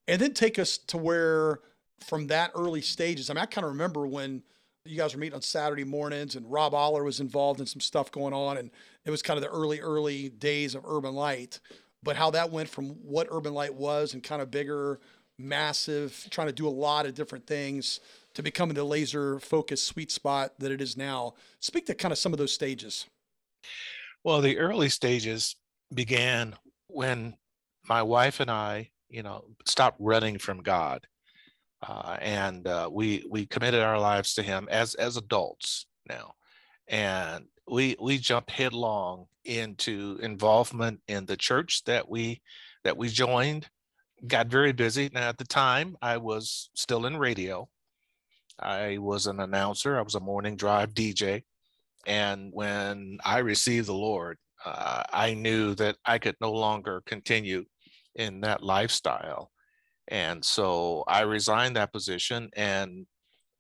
and 0.08 0.22
then 0.22 0.34
take 0.34 0.58
us 0.58 0.78
to 0.78 0.98
where 0.98 1.60
from 2.08 2.28
that 2.28 2.52
early 2.56 2.82
stages. 2.82 3.30
I 3.30 3.34
mean, 3.34 3.44
I 3.44 3.46
kind 3.46 3.66
of 3.66 3.72
remember 3.72 4.08
when 4.08 4.42
you 4.86 4.96
guys 4.96 5.14
were 5.14 5.20
meeting 5.20 5.36
on 5.36 5.42
Saturday 5.42 5.84
mornings 5.84 6.36
and 6.36 6.50
Rob 6.50 6.74
Oller 6.74 7.04
was 7.04 7.20
involved 7.20 7.60
in 7.60 7.66
some 7.66 7.82
stuff 7.82 8.10
going 8.10 8.34
on. 8.34 8.58
And 8.58 8.72
it 9.06 9.12
was 9.12 9.22
kind 9.22 9.38
of 9.38 9.44
the 9.44 9.50
early, 9.50 9.82
early 9.82 10.30
days 10.30 10.76
of 10.76 10.86
urban 10.88 11.14
light, 11.14 11.60
but 12.02 12.16
how 12.16 12.32
that 12.32 12.52
went 12.52 12.70
from 12.70 12.92
what 13.04 13.28
urban 13.30 13.54
light 13.54 13.74
was 13.74 14.14
and 14.14 14.24
kind 14.24 14.42
of 14.42 14.50
bigger, 14.50 15.02
massive, 15.38 16.26
trying 16.30 16.48
to 16.48 16.54
do 16.54 16.68
a 16.68 16.70
lot 16.70 17.06
of 17.06 17.14
different 17.14 17.46
things 17.46 18.00
to 18.36 18.44
becoming 18.44 18.76
the 18.76 18.84
laser 18.84 19.40
focused 19.40 19.86
sweet 19.86 20.12
spot 20.12 20.54
that 20.60 20.72
it 20.72 20.82
is 20.82 20.96
now. 20.96 21.34
Speak 21.60 21.86
to 21.88 21.96
kind 21.96 22.12
of 22.12 22.18
some 22.18 22.34
of 22.34 22.40
those 22.40 22.54
stages. 22.54 23.06
Well, 24.24 24.42
the 24.42 24.58
early 24.58 24.90
stages 24.90 25.56
began 25.94 26.56
when 26.88 27.36
my 27.88 28.04
wife 28.04 28.40
and 28.40 28.52
I, 28.52 28.90
you 29.10 29.24
know, 29.24 29.46
stopped 29.66 29.98
running 30.00 30.38
from 30.38 30.62
God, 30.62 31.08
uh, 31.88 32.18
and 32.22 32.68
uh, 32.68 32.90
we 32.92 33.26
we 33.30 33.46
committed 33.46 33.82
our 33.82 34.00
lives 34.00 34.34
to 34.36 34.44
Him 34.44 34.68
as 34.70 34.96
as 34.96 35.18
adults 35.18 35.88
now, 36.08 36.34
and 36.88 37.46
we 37.68 37.96
we 38.00 38.18
jumped 38.18 38.52
headlong 38.52 39.26
into 39.46 40.20
involvement 40.22 41.00
in 41.08 41.26
the 41.26 41.38
church 41.38 41.84
that 41.86 42.08
we 42.08 42.42
that 42.84 42.98
we 42.98 43.10
joined. 43.10 43.68
Got 44.28 44.48
very 44.48 44.74
busy. 44.74 45.10
Now 45.14 45.30
at 45.30 45.38
the 45.38 45.46
time, 45.46 45.96
I 46.02 46.18
was 46.18 46.70
still 46.76 47.06
in 47.06 47.18
radio. 47.18 47.70
I 48.62 48.98
was 48.98 49.28
an 49.28 49.40
announcer. 49.40 49.98
I 49.98 50.02
was 50.02 50.16
a 50.16 50.20
morning 50.20 50.56
drive 50.56 50.94
DJ, 50.94 51.44
and 52.06 52.52
when 52.54 53.20
I 53.24 53.40
received 53.40 53.88
the 53.88 53.94
Lord, 53.94 54.38
uh, 54.66 55.04
I 55.12 55.34
knew 55.34 55.76
that 55.76 55.98
I 56.06 56.18
could 56.18 56.36
no 56.42 56.52
longer 56.52 57.02
continue 57.06 57.66
in 58.16 58.42
that 58.42 58.64
lifestyle. 58.64 59.52
And 60.08 60.44
so 60.44 61.04
I 61.08 61.22
resigned 61.22 61.76
that 61.76 61.94
position 61.94 62.50
and 62.56 63.06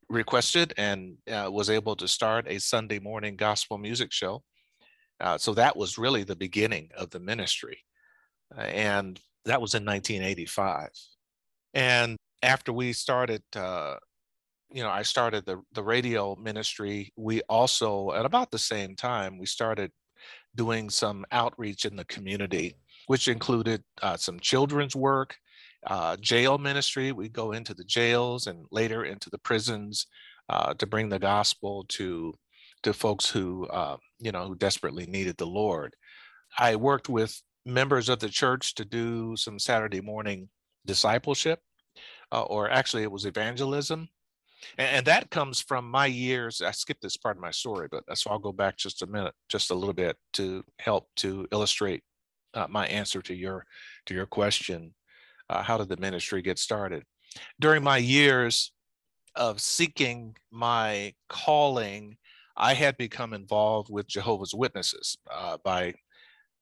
requested 0.09 0.73
and 0.77 1.17
uh, 1.31 1.49
was 1.51 1.69
able 1.69 1.95
to 1.95 2.07
start 2.07 2.45
a 2.47 2.59
Sunday 2.59 2.99
morning 2.99 3.35
gospel 3.35 3.77
music 3.77 4.11
show. 4.11 4.43
Uh, 5.21 5.37
so 5.37 5.53
that 5.53 5.77
was 5.77 5.97
really 5.97 6.23
the 6.23 6.35
beginning 6.35 6.89
of 6.97 7.09
the 7.11 7.19
ministry. 7.19 7.83
Uh, 8.57 8.61
and 8.61 9.19
that 9.45 9.61
was 9.61 9.75
in 9.75 9.85
1985. 9.85 10.89
And 11.73 12.17
after 12.41 12.73
we 12.73 12.93
started, 12.93 13.43
uh, 13.55 13.95
you 14.71 14.83
know, 14.83 14.89
I 14.89 15.01
started 15.01 15.45
the, 15.45 15.61
the 15.73 15.83
radio 15.83 16.35
ministry, 16.35 17.11
we 17.15 17.41
also, 17.49 18.11
at 18.13 18.25
about 18.25 18.51
the 18.51 18.59
same 18.59 18.95
time, 18.95 19.37
we 19.37 19.45
started 19.45 19.91
doing 20.55 20.89
some 20.89 21.25
outreach 21.31 21.85
in 21.85 21.95
the 21.95 22.05
community, 22.05 22.75
which 23.07 23.27
included 23.27 23.83
uh, 24.01 24.17
some 24.17 24.39
children's 24.39 24.95
work, 24.95 25.35
uh, 25.87 26.17
jail 26.17 26.57
ministry. 26.57 27.11
We 27.11 27.29
go 27.29 27.53
into 27.53 27.73
the 27.73 27.83
jails 27.83 28.47
and 28.47 28.65
later 28.71 29.05
into 29.05 29.29
the 29.29 29.39
prisons 29.39 30.07
uh, 30.49 30.73
to 30.75 30.85
bring 30.85 31.09
the 31.09 31.19
gospel 31.19 31.85
to 31.89 32.33
to 32.81 32.93
folks 32.93 33.29
who 33.29 33.67
uh, 33.67 33.97
you 34.19 34.31
know 34.31 34.47
who 34.47 34.55
desperately 34.55 35.05
needed 35.05 35.37
the 35.37 35.45
Lord. 35.45 35.95
I 36.57 36.75
worked 36.75 37.09
with 37.09 37.41
members 37.65 38.09
of 38.09 38.19
the 38.19 38.29
church 38.29 38.75
to 38.75 38.85
do 38.85 39.35
some 39.35 39.59
Saturday 39.59 40.01
morning 40.01 40.49
discipleship, 40.85 41.59
uh, 42.31 42.43
or 42.43 42.69
actually 42.69 43.03
it 43.03 43.11
was 43.11 43.25
evangelism. 43.25 44.09
And, 44.77 44.97
and, 44.97 45.05
that 45.05 45.29
comes 45.29 45.61
from 45.61 45.89
my 45.89 46.05
years. 46.05 46.61
I 46.61 46.71
skipped 46.71 47.01
this 47.01 47.17
part 47.17 47.37
of 47.37 47.41
my 47.41 47.51
story, 47.51 47.87
but 47.89 48.03
so 48.17 48.29
I'll 48.29 48.39
go 48.39 48.51
back 48.51 48.77
just 48.77 49.01
a 49.01 49.07
minute, 49.07 49.33
just 49.47 49.71
a 49.71 49.75
little 49.75 49.93
bit 49.93 50.17
to 50.33 50.63
help 50.79 51.07
to 51.17 51.47
illustrate 51.51 52.03
uh, 52.53 52.67
my 52.69 52.87
answer 52.87 53.21
to 53.21 53.33
your 53.33 53.65
to 54.07 54.13
your 54.13 54.25
question 54.25 54.93
uh, 55.49 55.63
how 55.63 55.77
did 55.77 55.89
the 55.89 55.97
ministry 55.97 56.41
get 56.41 56.59
started? 56.59 57.03
During 57.59 57.83
my 57.83 57.97
years 57.97 58.71
of 59.35 59.61
seeking 59.61 60.35
my 60.51 61.13
calling, 61.27 62.17
I 62.55 62.73
had 62.73 62.97
become 62.97 63.33
involved 63.33 63.89
with 63.89 64.07
Jehovah's 64.07 64.53
Witnesses 64.53 65.17
uh, 65.31 65.57
by 65.63 65.93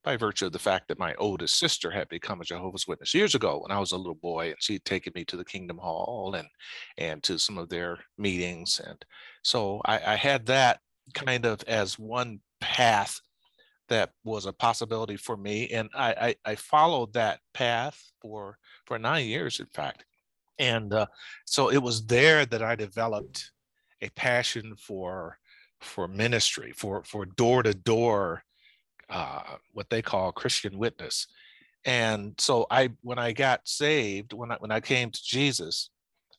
by 0.03 0.17
virtue 0.17 0.45
of 0.45 0.51
the 0.51 0.59
fact 0.59 0.87
that 0.87 0.99
my 0.99 1.13
oldest 1.15 1.59
sister 1.59 1.91
had 1.91 2.07
become 2.09 2.39
a 2.41 2.45
Jehovah's 2.45 2.87
Witness 2.87 3.13
years 3.13 3.35
ago 3.35 3.59
when 3.61 3.75
I 3.75 3.79
was 3.79 3.91
a 3.91 3.97
little 3.97 4.15
boy, 4.15 4.47
and 4.47 4.55
she 4.59 4.73
had 4.73 4.85
taken 4.85 5.13
me 5.15 5.25
to 5.25 5.37
the 5.37 5.45
Kingdom 5.45 5.77
Hall 5.77 6.35
and 6.35 6.47
and 6.97 7.21
to 7.23 7.37
some 7.37 7.57
of 7.57 7.69
their 7.69 7.99
meetings, 8.17 8.81
and 8.85 9.03
so 9.43 9.81
I, 9.85 10.13
I 10.13 10.15
had 10.15 10.45
that 10.47 10.79
kind 11.13 11.45
of 11.45 11.63
as 11.67 11.99
one 11.99 12.39
path 12.59 13.19
that 13.89 14.11
was 14.23 14.45
a 14.45 14.53
possibility 14.53 15.15
for 15.15 15.37
me, 15.37 15.69
and 15.69 15.89
I, 15.93 16.35
I, 16.45 16.51
I 16.51 16.55
followed 16.55 17.13
that 17.13 17.39
path 17.53 18.01
for 18.21 18.57
for 18.85 18.99
nine 18.99 19.25
years, 19.25 19.59
in 19.59 19.67
fact. 19.67 20.05
And 20.59 20.93
uh, 20.93 21.05
so 21.45 21.69
it 21.69 21.77
was 21.77 22.05
there 22.05 22.45
that 22.45 22.63
I 22.63 22.75
developed 22.75 23.51
a 24.01 24.09
passion 24.09 24.75
for 24.77 25.37
for 25.81 26.07
ministry, 26.07 26.73
for 26.75 27.03
for 27.03 27.25
door 27.25 27.63
to 27.63 27.73
door, 27.73 28.43
what 29.73 29.89
they 29.89 30.01
call 30.01 30.31
Christian 30.31 30.77
witness. 30.77 31.27
And 31.85 32.33
so 32.37 32.67
I, 32.69 32.89
when 33.01 33.19
I 33.19 33.31
got 33.31 33.61
saved, 33.67 34.33
when 34.33 34.51
I 34.51 34.57
when 34.59 34.71
I 34.71 34.81
came 34.81 35.09
to 35.09 35.23
Jesus, 35.23 35.89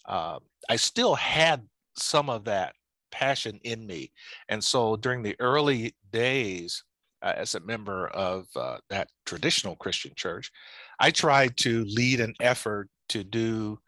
uh, 0.07 0.39
I 0.69 0.77
still 0.77 1.15
had 1.15 1.67
some 1.97 2.29
of 2.29 2.45
that 2.45 2.75
passion 3.11 3.59
in 3.65 3.87
me. 3.87 4.13
And 4.49 4.63
so 4.63 4.97
during 4.97 5.23
the 5.23 5.37
early 5.41 5.95
days, 6.13 6.85
uh, 7.23 7.33
as 7.37 7.55
a 7.55 7.61
member 7.61 8.09
of 8.09 8.47
uh, 8.55 8.79
that 8.91 9.09
traditional 9.27 9.77
Christian 9.77 10.13
church, 10.15 10.53
I 11.01 11.11
tried 11.11 11.57
to 11.59 11.85
lead 11.85 12.21
an 12.21 12.35
effort 12.41 12.89
to 13.09 13.25
do 13.25 13.79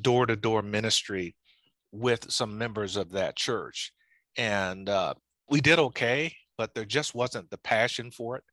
door 0.00 0.26
to 0.26 0.36
door 0.36 0.62
ministry 0.62 1.36
with 1.92 2.30
some 2.30 2.58
members 2.58 2.96
of 2.96 3.12
that 3.12 3.36
church. 3.36 3.92
And 4.36 4.88
uh, 4.88 5.14
we 5.48 5.60
did 5.60 5.78
okay, 5.78 6.34
but 6.56 6.74
there 6.74 6.84
just 6.84 7.14
wasn't 7.14 7.50
the 7.50 7.58
passion 7.58 8.10
for 8.10 8.36
it. 8.36 8.44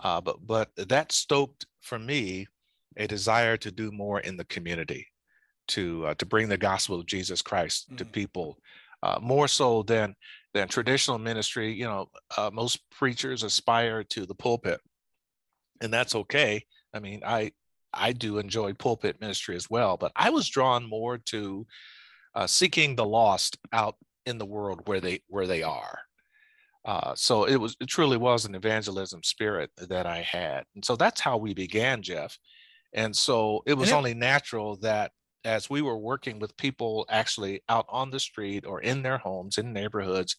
Uh, 0.00 0.20
but 0.20 0.36
but 0.46 0.70
that 0.76 1.12
stoked 1.12 1.66
for 1.82 1.98
me 1.98 2.46
a 2.96 3.06
desire 3.06 3.56
to 3.56 3.70
do 3.70 3.90
more 3.90 4.20
in 4.20 4.36
the 4.36 4.44
community, 4.44 5.06
to 5.68 6.06
uh, 6.06 6.14
to 6.14 6.26
bring 6.26 6.48
the 6.48 6.56
gospel 6.56 6.98
of 6.98 7.06
Jesus 7.06 7.42
Christ 7.42 7.86
mm-hmm. 7.86 7.96
to 7.96 8.04
people, 8.04 8.58
uh, 9.02 9.18
more 9.20 9.48
so 9.48 9.82
than 9.82 10.14
than 10.54 10.68
traditional 10.68 11.18
ministry. 11.18 11.72
You 11.72 11.86
know, 11.86 12.10
uh, 12.36 12.50
most 12.52 12.80
preachers 12.90 13.42
aspire 13.42 14.04
to 14.04 14.26
the 14.26 14.34
pulpit, 14.34 14.80
and 15.80 15.92
that's 15.92 16.14
okay. 16.14 16.64
I 16.94 17.00
mean, 17.00 17.22
I 17.26 17.52
I 17.92 18.12
do 18.12 18.38
enjoy 18.38 18.74
pulpit 18.74 19.20
ministry 19.20 19.56
as 19.56 19.70
well, 19.70 19.96
but 19.96 20.12
I 20.14 20.30
was 20.30 20.48
drawn 20.48 20.88
more 20.88 21.18
to 21.18 21.66
uh, 22.34 22.46
seeking 22.46 22.94
the 22.94 23.06
lost 23.06 23.58
out 23.72 23.96
in 24.26 24.38
the 24.38 24.46
world 24.46 24.82
where 24.86 25.00
they 25.00 25.22
where 25.28 25.46
they 25.46 25.62
are. 25.62 26.00
Uh, 26.84 27.14
so 27.14 27.44
it 27.44 27.56
was 27.56 27.76
it 27.80 27.88
truly 27.88 28.16
was 28.16 28.44
an 28.44 28.54
evangelism 28.54 29.22
spirit 29.22 29.70
that 29.76 30.06
I 30.06 30.22
had, 30.22 30.64
and 30.74 30.84
so 30.84 30.96
that's 30.96 31.20
how 31.20 31.36
we 31.36 31.54
began, 31.54 32.02
Jeff. 32.02 32.38
And 32.94 33.14
so 33.14 33.62
it 33.66 33.74
was 33.74 33.92
only 33.92 34.14
natural 34.14 34.76
that 34.76 35.12
as 35.44 35.68
we 35.68 35.82
were 35.82 35.98
working 35.98 36.38
with 36.38 36.56
people 36.56 37.06
actually 37.10 37.60
out 37.68 37.86
on 37.88 38.10
the 38.10 38.20
street 38.20 38.64
or 38.66 38.80
in 38.80 39.02
their 39.02 39.18
homes 39.18 39.58
in 39.58 39.72
neighborhoods, 39.72 40.36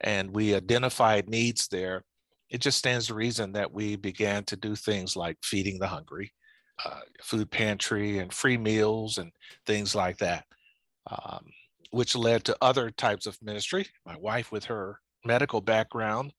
and 0.00 0.30
we 0.30 0.54
identified 0.54 1.28
needs 1.28 1.68
there, 1.68 2.04
it 2.50 2.60
just 2.60 2.78
stands 2.78 3.06
to 3.06 3.14
reason 3.14 3.52
that 3.52 3.72
we 3.72 3.96
began 3.96 4.44
to 4.44 4.56
do 4.56 4.76
things 4.76 5.16
like 5.16 5.36
feeding 5.42 5.78
the 5.78 5.86
hungry, 5.86 6.32
uh, 6.84 7.00
food 7.22 7.50
pantry, 7.50 8.18
and 8.18 8.32
free 8.32 8.58
meals 8.58 9.18
and 9.18 9.32
things 9.66 9.94
like 9.94 10.18
that, 10.18 10.44
um, 11.10 11.44
which 11.90 12.14
led 12.14 12.44
to 12.44 12.56
other 12.60 12.90
types 12.90 13.26
of 13.26 13.40
ministry. 13.42 13.86
My 14.04 14.16
wife, 14.16 14.52
with 14.52 14.66
her 14.66 15.00
medical 15.26 15.60
background, 15.60 16.32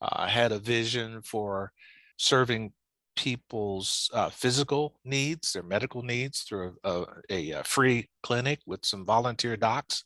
uh, 0.00 0.26
had 0.26 0.52
a 0.52 0.58
vision 0.58 1.20
for 1.22 1.72
serving 2.16 2.72
people's 3.16 4.10
uh, 4.14 4.30
physical 4.30 4.98
needs, 5.04 5.52
their 5.52 5.62
medical 5.62 6.02
needs, 6.02 6.42
through 6.42 6.76
a, 6.84 7.04
a, 7.30 7.50
a 7.50 7.64
free 7.64 8.08
clinic 8.22 8.60
with 8.66 8.84
some 8.84 9.04
volunteer 9.04 9.56
docs. 9.56 10.04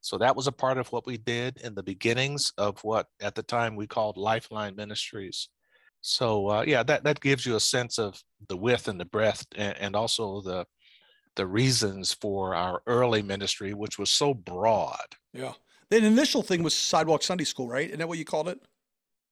So 0.00 0.18
that 0.18 0.36
was 0.36 0.46
a 0.46 0.52
part 0.52 0.78
of 0.78 0.90
what 0.92 1.06
we 1.06 1.16
did 1.16 1.58
in 1.58 1.74
the 1.74 1.82
beginnings 1.82 2.52
of 2.58 2.82
what 2.82 3.06
at 3.22 3.34
the 3.34 3.42
time 3.42 3.76
we 3.76 3.86
called 3.86 4.16
Lifeline 4.16 4.76
Ministries. 4.76 5.48
So 6.00 6.48
uh, 6.48 6.64
yeah, 6.66 6.82
that, 6.82 7.04
that 7.04 7.20
gives 7.20 7.46
you 7.46 7.56
a 7.56 7.60
sense 7.60 7.98
of 7.98 8.20
the 8.48 8.56
width 8.56 8.88
and 8.88 9.00
the 9.00 9.06
breadth 9.06 9.46
and, 9.56 9.76
and 9.78 9.96
also 9.96 10.42
the 10.42 10.66
the 11.36 11.46
reasons 11.46 12.12
for 12.12 12.54
our 12.54 12.80
early 12.86 13.22
ministry, 13.22 13.74
which 13.74 13.98
was 13.98 14.10
so 14.10 14.34
broad. 14.34 15.06
Yeah. 15.32 15.54
The 15.90 15.98
initial 15.98 16.42
thing 16.42 16.62
was 16.62 16.74
Sidewalk 16.74 17.22
Sunday 17.22 17.44
School, 17.44 17.68
right? 17.68 17.86
Isn't 17.86 17.98
that 17.98 18.08
what 18.08 18.18
you 18.18 18.24
called 18.24 18.48
it? 18.48 18.58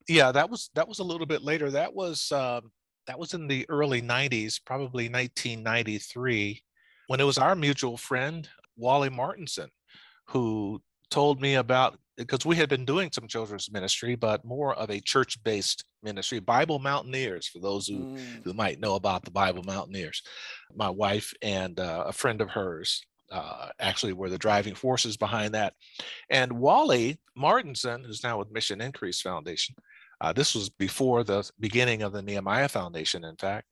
Yeah, 0.08 0.32
that 0.32 0.50
was 0.50 0.70
that 0.74 0.88
was 0.88 0.98
a 0.98 1.04
little 1.04 1.26
bit 1.26 1.42
later. 1.42 1.70
That 1.70 1.94
was 1.94 2.30
um, 2.32 2.70
that 3.06 3.18
was 3.18 3.34
in 3.34 3.46
the 3.46 3.66
early 3.68 4.02
'90s, 4.02 4.60
probably 4.64 5.08
1993, 5.08 6.62
when 7.06 7.20
it 7.20 7.24
was 7.24 7.38
our 7.38 7.54
mutual 7.54 7.96
friend 7.96 8.48
Wally 8.76 9.10
Martinson 9.10 9.70
who 10.26 10.80
told 11.10 11.40
me 11.40 11.54
about 11.54 11.98
because 12.16 12.44
we 12.44 12.56
had 12.56 12.68
been 12.68 12.84
doing 12.84 13.10
some 13.12 13.26
children's 13.26 13.70
ministry, 13.72 14.14
but 14.14 14.44
more 14.44 14.74
of 14.74 14.90
a 14.90 15.00
church-based 15.00 15.84
ministry, 16.02 16.40
Bible 16.40 16.78
Mountaineers, 16.78 17.46
for 17.46 17.58
those 17.58 17.86
who, 17.86 17.98
mm. 17.98 18.44
who 18.44 18.52
might 18.52 18.80
know 18.80 18.96
about 18.96 19.24
the 19.24 19.30
Bible 19.30 19.62
Mountaineers. 19.62 20.22
My 20.74 20.90
wife 20.90 21.32
and 21.40 21.80
uh, 21.80 22.04
a 22.06 22.12
friend 22.12 22.40
of 22.40 22.50
hers 22.50 23.02
uh, 23.32 23.70
actually 23.80 24.12
were 24.12 24.28
the 24.28 24.38
driving 24.38 24.74
forces 24.74 25.16
behind 25.16 25.54
that. 25.54 25.74
And 26.30 26.52
Wally 26.52 27.18
Martinson, 27.36 28.04
who's 28.04 28.22
now 28.22 28.38
with 28.38 28.52
Mission 28.52 28.80
Increase 28.80 29.20
Foundation, 29.20 29.74
uh, 30.20 30.32
this 30.32 30.54
was 30.54 30.68
before 30.68 31.24
the 31.24 31.48
beginning 31.58 32.02
of 32.02 32.12
the 32.12 32.22
Nehemiah 32.22 32.68
Foundation, 32.68 33.24
in 33.24 33.36
fact, 33.36 33.66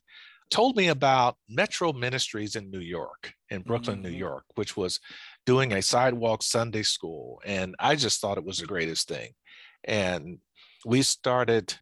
told 0.50 0.76
me 0.76 0.88
about 0.88 1.36
Metro 1.48 1.92
Ministries 1.92 2.56
in 2.56 2.70
New 2.70 2.80
York, 2.80 3.32
in 3.50 3.62
Brooklyn, 3.62 3.98
mm-hmm. 3.98 4.10
New 4.10 4.18
York, 4.18 4.44
which 4.56 4.76
was 4.76 4.98
doing 5.46 5.72
a 5.72 5.82
sidewalk 5.82 6.42
Sunday 6.42 6.82
school. 6.82 7.40
And 7.44 7.76
I 7.78 7.94
just 7.94 8.20
thought 8.20 8.38
it 8.38 8.44
was 8.44 8.58
the 8.58 8.66
greatest 8.66 9.06
thing. 9.06 9.30
And 9.84 10.38
we 10.84 11.02
started 11.02 11.74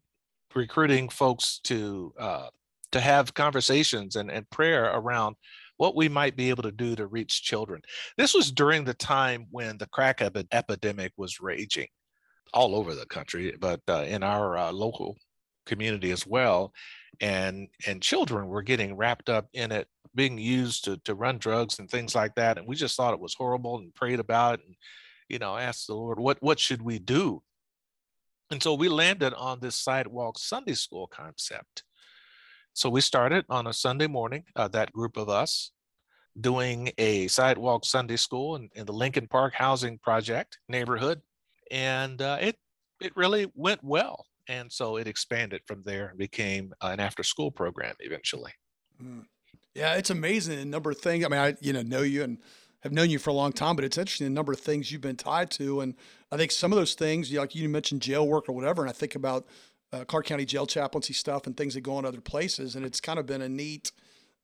recruiting 0.53 1.09
folks 1.09 1.59
to 1.63 2.13
uh, 2.19 2.47
to 2.91 2.99
have 2.99 3.33
conversations 3.33 4.15
and, 4.15 4.31
and 4.31 4.49
prayer 4.49 4.85
around 4.85 5.35
what 5.79 5.95
we 5.95 6.09
might 6.09 6.35
be 6.35 6.49
able 6.49 6.63
to 6.63 6.73
do 6.73 6.93
to 6.93 7.07
reach 7.07 7.41
children. 7.41 7.81
This 8.17 8.33
was 8.33 8.51
during 8.51 8.83
the 8.83 8.93
time 8.93 9.47
when 9.49 9.77
the 9.77 9.87
crack 9.87 10.21
epi- 10.21 10.45
epidemic 10.51 11.13
was 11.15 11.39
raging 11.39 11.87
all 12.53 12.75
over 12.75 12.93
the 12.93 13.05
country, 13.05 13.55
but 13.57 13.79
uh, 13.87 14.03
in 14.05 14.21
our 14.21 14.57
uh, 14.57 14.71
local 14.73 15.15
community 15.65 16.11
as 16.11 16.27
well. 16.27 16.73
And 17.21 17.69
and 17.87 18.01
children 18.01 18.47
were 18.47 18.61
getting 18.61 18.97
wrapped 18.97 19.29
up 19.29 19.47
in 19.53 19.71
it, 19.71 19.87
being 20.13 20.37
used 20.37 20.83
to 20.83 20.97
to 21.05 21.15
run 21.15 21.37
drugs 21.37 21.79
and 21.79 21.89
things 21.89 22.13
like 22.13 22.35
that. 22.35 22.57
And 22.57 22.67
we 22.67 22.75
just 22.75 22.97
thought 22.97 23.13
it 23.13 23.19
was 23.21 23.33
horrible 23.33 23.77
and 23.77 23.95
prayed 23.95 24.19
about 24.19 24.55
it 24.59 24.65
and 24.65 24.75
you 25.29 25.39
know 25.39 25.55
asked 25.55 25.87
the 25.87 25.95
Lord, 25.95 26.19
what 26.19 26.37
what 26.41 26.59
should 26.59 26.81
we 26.81 26.99
do? 26.99 27.41
And 28.51 28.61
so 28.61 28.73
we 28.73 28.89
landed 28.89 29.33
on 29.33 29.61
this 29.61 29.75
sidewalk 29.75 30.39
Sunday 30.39 30.73
school 30.73 31.07
concept. 31.07 31.83
So 32.73 32.89
we 32.89 33.01
started 33.01 33.45
on 33.49 33.67
a 33.67 33.73
Sunday 33.73 34.07
morning, 34.07 34.43
uh, 34.55 34.67
that 34.69 34.91
group 34.93 35.17
of 35.17 35.29
us, 35.29 35.71
doing 36.39 36.91
a 36.97 37.27
sidewalk 37.27 37.85
Sunday 37.85 38.15
school 38.15 38.55
in, 38.55 38.69
in 38.75 38.85
the 38.85 38.93
Lincoln 38.93 39.27
Park 39.27 39.53
Housing 39.53 39.97
Project 39.99 40.59
neighborhood. 40.69 41.21
And 41.71 42.21
uh, 42.21 42.37
it, 42.39 42.55
it 43.01 43.15
really 43.15 43.51
went 43.55 43.83
well. 43.83 44.25
And 44.47 44.71
so 44.71 44.97
it 44.97 45.07
expanded 45.07 45.61
from 45.67 45.83
there 45.83 46.07
and 46.07 46.17
became 46.17 46.73
an 46.81 46.99
after 46.99 47.23
school 47.23 47.51
program 47.51 47.95
eventually. 47.99 48.51
Mm. 49.01 49.25
Yeah, 49.75 49.93
it's 49.93 50.09
amazing 50.09 50.57
the 50.57 50.65
number 50.65 50.91
of 50.91 50.97
things. 50.97 51.23
I 51.23 51.27
mean, 51.27 51.39
I 51.39 51.55
you 51.61 51.73
know 51.73 51.83
know 51.83 52.01
you 52.01 52.23
and 52.23 52.39
have 52.81 52.91
known 52.91 53.09
you 53.09 53.19
for 53.19 53.29
a 53.29 53.33
long 53.33 53.51
time, 53.51 53.75
but 53.75 53.85
it's 53.85 53.97
interesting 53.97 54.25
the 54.25 54.33
number 54.33 54.53
of 54.53 54.59
things 54.59 54.91
you've 54.91 55.01
been 55.01 55.15
tied 55.15 55.51
to. 55.51 55.81
And 55.81 55.95
I 56.31 56.37
think 56.37 56.51
some 56.51 56.71
of 56.71 56.77
those 56.77 56.93
things, 56.93 57.31
like 57.31 57.53
you 57.53 57.67
mentioned 57.69 58.01
jail 58.01 58.27
work 58.27 58.47
or 58.47 58.53
whatever, 58.53 58.81
and 58.81 58.89
I 58.89 58.93
think 58.93 59.15
about 59.15 59.45
uh, 59.91 60.03
Clark 60.05 60.25
County 60.25 60.45
jail 60.45 60.65
chaplaincy 60.65 61.13
stuff 61.13 61.47
and 61.47 61.55
things 61.55 61.73
that 61.73 61.81
go 61.81 61.95
on 61.95 62.05
other 62.05 62.21
places. 62.21 62.75
And 62.75 62.85
it's 62.85 63.01
kind 63.01 63.19
of 63.19 63.25
been 63.25 63.41
a 63.41 63.49
neat, 63.49 63.91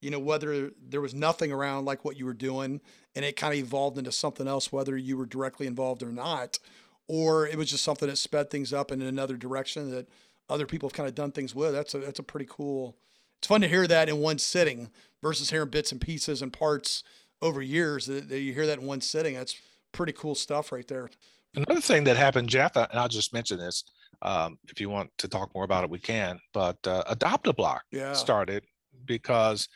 you 0.02 0.10
know, 0.10 0.20
whether 0.20 0.72
there 0.82 1.02
was 1.02 1.14
nothing 1.14 1.52
around 1.52 1.86
like 1.86 2.04
what 2.04 2.18
you 2.18 2.26
were 2.26 2.34
doing 2.34 2.82
and 3.16 3.24
it 3.24 3.36
kind 3.36 3.54
of 3.54 3.60
evolved 3.60 3.98
into 3.98 4.12
something 4.12 4.48
else, 4.48 4.72
whether 4.72 4.98
you 4.98 5.18
were 5.18 5.26
directly 5.26 5.68
involved 5.68 6.04
or 6.04 6.12
not, 6.12 6.60
or 7.08 7.48
it 7.48 7.58
was 7.58 7.70
just 7.70 7.84
something 7.84 8.10
that 8.10 8.18
sped 8.18 8.50
things 8.50 8.74
up 8.74 8.92
in 8.92 9.02
another 9.02 9.38
direction 9.38 9.92
that 9.92 10.10
other 10.50 10.66
people 10.66 10.90
have 10.90 10.94
kind 10.96 11.08
of 11.10 11.16
done 11.16 11.32
things 11.32 11.56
with. 11.56 11.74
That's 11.74 11.94
a 11.94 12.00
that's 12.00 12.20
a 12.20 12.24
pretty 12.24 12.48
cool. 12.50 12.98
It's 13.40 13.48
fun 13.48 13.62
to 13.62 13.68
hear 13.68 13.88
that 13.88 14.10
in 14.10 14.20
one 14.20 14.38
sitting 14.38 14.90
versus 15.22 15.50
hearing 15.50 15.70
bits 15.70 15.92
and 15.92 16.02
pieces 16.02 16.42
and 16.42 16.52
parts 16.52 17.04
over 17.42 17.62
years. 17.62 18.06
That, 18.08 18.30
that 18.30 18.40
you 18.40 18.54
hear 18.54 18.66
that 18.68 18.80
in 18.80 18.86
one 18.86 19.02
sitting. 19.02 19.36
That's 19.36 19.60
pretty 19.92 20.14
cool 20.14 20.36
stuff 20.36 20.72
right 20.72 20.88
there. 20.88 21.10
Another 21.56 21.82
thing 21.82 22.04
that 22.04 22.18
happened, 22.18 22.50
Jeff, 22.50 22.76
and 22.76 22.88
I'll 22.94 23.08
just 23.08 23.34
mention 23.34 23.58
this. 23.58 23.84
Um, 24.22 24.58
if 24.70 24.80
you 24.80 24.90
want 24.90 25.12
to 25.20 25.28
talk 25.28 25.54
more 25.54 25.64
about 25.64 25.84
it, 25.84 25.90
we 25.90 26.00
can. 26.00 26.40
But 26.54 26.78
uh, 26.88 27.04
Adopt 27.08 27.48
a 27.48 27.54
Block 27.54 27.84
Yeah. 27.92 28.14
started 28.14 28.64
because 29.06 29.68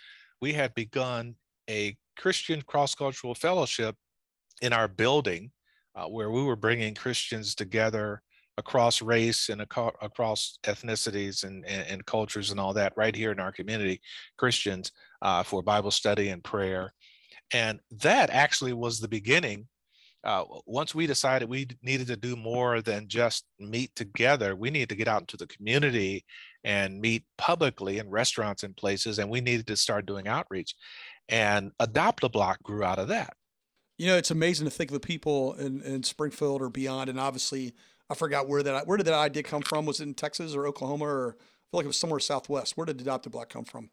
we 0.42 0.54
had 0.54 0.74
begun 0.74 1.36
a 1.70 1.96
Christian 2.18 2.62
cross 2.62 2.96
cultural 2.96 3.36
fellowship 3.36 3.96
in 4.62 4.74
our 4.74 4.88
building 4.88 5.52
uh, 5.96 6.06
where 6.06 6.32
we 6.32 6.44
were 6.44 6.56
bringing 6.56 6.96
Christians 6.96 7.56
together 7.56 8.22
across 8.58 9.02
race 9.02 9.50
and 9.50 9.62
aco- 9.62 9.96
across 10.02 10.60
ethnicities 10.66 11.44
and, 11.46 11.66
and, 11.66 11.88
and 11.88 12.06
cultures 12.06 12.52
and 12.52 12.60
all 12.60 12.74
that 12.74 12.94
right 12.98 13.16
here 13.16 13.32
in 13.32 13.40
our 13.40 13.54
community, 13.54 14.02
Christians 14.38 14.92
uh, 15.22 15.44
for 15.44 15.62
Bible 15.64 15.92
study 15.92 16.30
and 16.30 16.44
prayer. 16.44 16.94
And 17.54 17.80
that 17.92 18.30
actually 18.30 18.74
was 18.74 19.00
the 19.00 19.08
beginning 19.08 19.68
uh, 20.24 20.44
once 20.66 20.94
we 20.94 21.08
decided 21.08 21.50
we 21.50 21.68
needed 21.82 22.08
to 22.08 22.18
do 22.18 22.36
more 22.36 22.82
than 22.82 23.08
just 23.08 23.46
meet 23.60 23.96
together, 23.96 24.56
we 24.56 24.70
needed 24.70 24.90
to 24.90 24.96
get 24.96 25.08
out 25.08 25.22
into 25.22 25.38
the 25.38 25.48
community 25.48 26.26
and 26.64 27.00
meet 27.00 27.24
publicly 27.38 28.00
in 28.00 28.10
restaurants 28.10 28.64
and 28.64 28.76
places, 28.76 29.20
and 29.20 29.30
we 29.30 29.42
needed 29.42 29.68
to 29.68 29.76
start 29.76 30.06
doing 30.06 30.28
outreach. 30.28 30.76
And 31.30 31.72
Adopt 31.80 32.24
a 32.24 32.30
Block 32.30 32.62
grew 32.64 32.84
out 32.84 33.00
of 33.00 33.08
that. 33.10 33.34
You 33.98 34.08
know, 34.08 34.18
it's 34.18 34.32
amazing 34.32 34.66
to 34.66 34.72
think 34.72 34.92
of 34.92 34.94
the 34.94 35.08
people 35.08 35.54
in, 35.54 35.82
in 35.82 36.04
Springfield 36.04 36.62
or 36.62 36.70
beyond. 36.70 37.10
And 37.10 37.20
obviously, 37.20 37.74
I 38.10 38.16
forgot 38.16 38.48
where 38.48 38.64
that 38.64 38.88
where 38.88 38.98
did 38.98 39.06
that 39.08 39.14
idea 39.14 39.44
come 39.44 39.62
from? 39.62 39.86
Was 39.86 40.00
it 40.00 40.04
in 40.04 40.14
Texas 40.14 40.56
or 40.56 40.66
Oklahoma 40.66 41.06
or 41.06 41.38
I 41.70 41.72
feel 41.72 41.80
like 41.80 41.86
it 41.86 41.88
was 41.88 42.00
somewhere 42.00 42.20
southwest. 42.20 42.76
Where 42.78 42.86
did 42.86 43.00
Adopt 43.00 43.28
a 43.28 43.30
Block 43.30 43.50
come 43.50 43.66
from? 43.66 43.92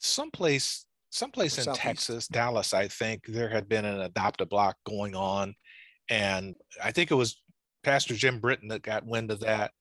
Someplace, 0.00 0.84
someplace 1.08 1.56
in 1.56 1.64
Southeast. 1.64 1.82
Texas, 1.82 2.28
Dallas, 2.28 2.74
I 2.74 2.88
think 2.88 3.24
there 3.26 3.48
had 3.48 3.70
been 3.70 3.86
an 3.86 4.02
Adopt 4.02 4.42
a 4.42 4.46
Block 4.46 4.76
going 4.84 5.14
on, 5.14 5.54
and 6.10 6.54
I 6.82 6.92
think 6.92 7.10
it 7.10 7.14
was 7.14 7.42
Pastor 7.82 8.14
Jim 8.14 8.40
Britton 8.40 8.68
that 8.68 8.82
got 8.82 9.06
wind 9.06 9.30
of 9.30 9.40
that. 9.40 9.72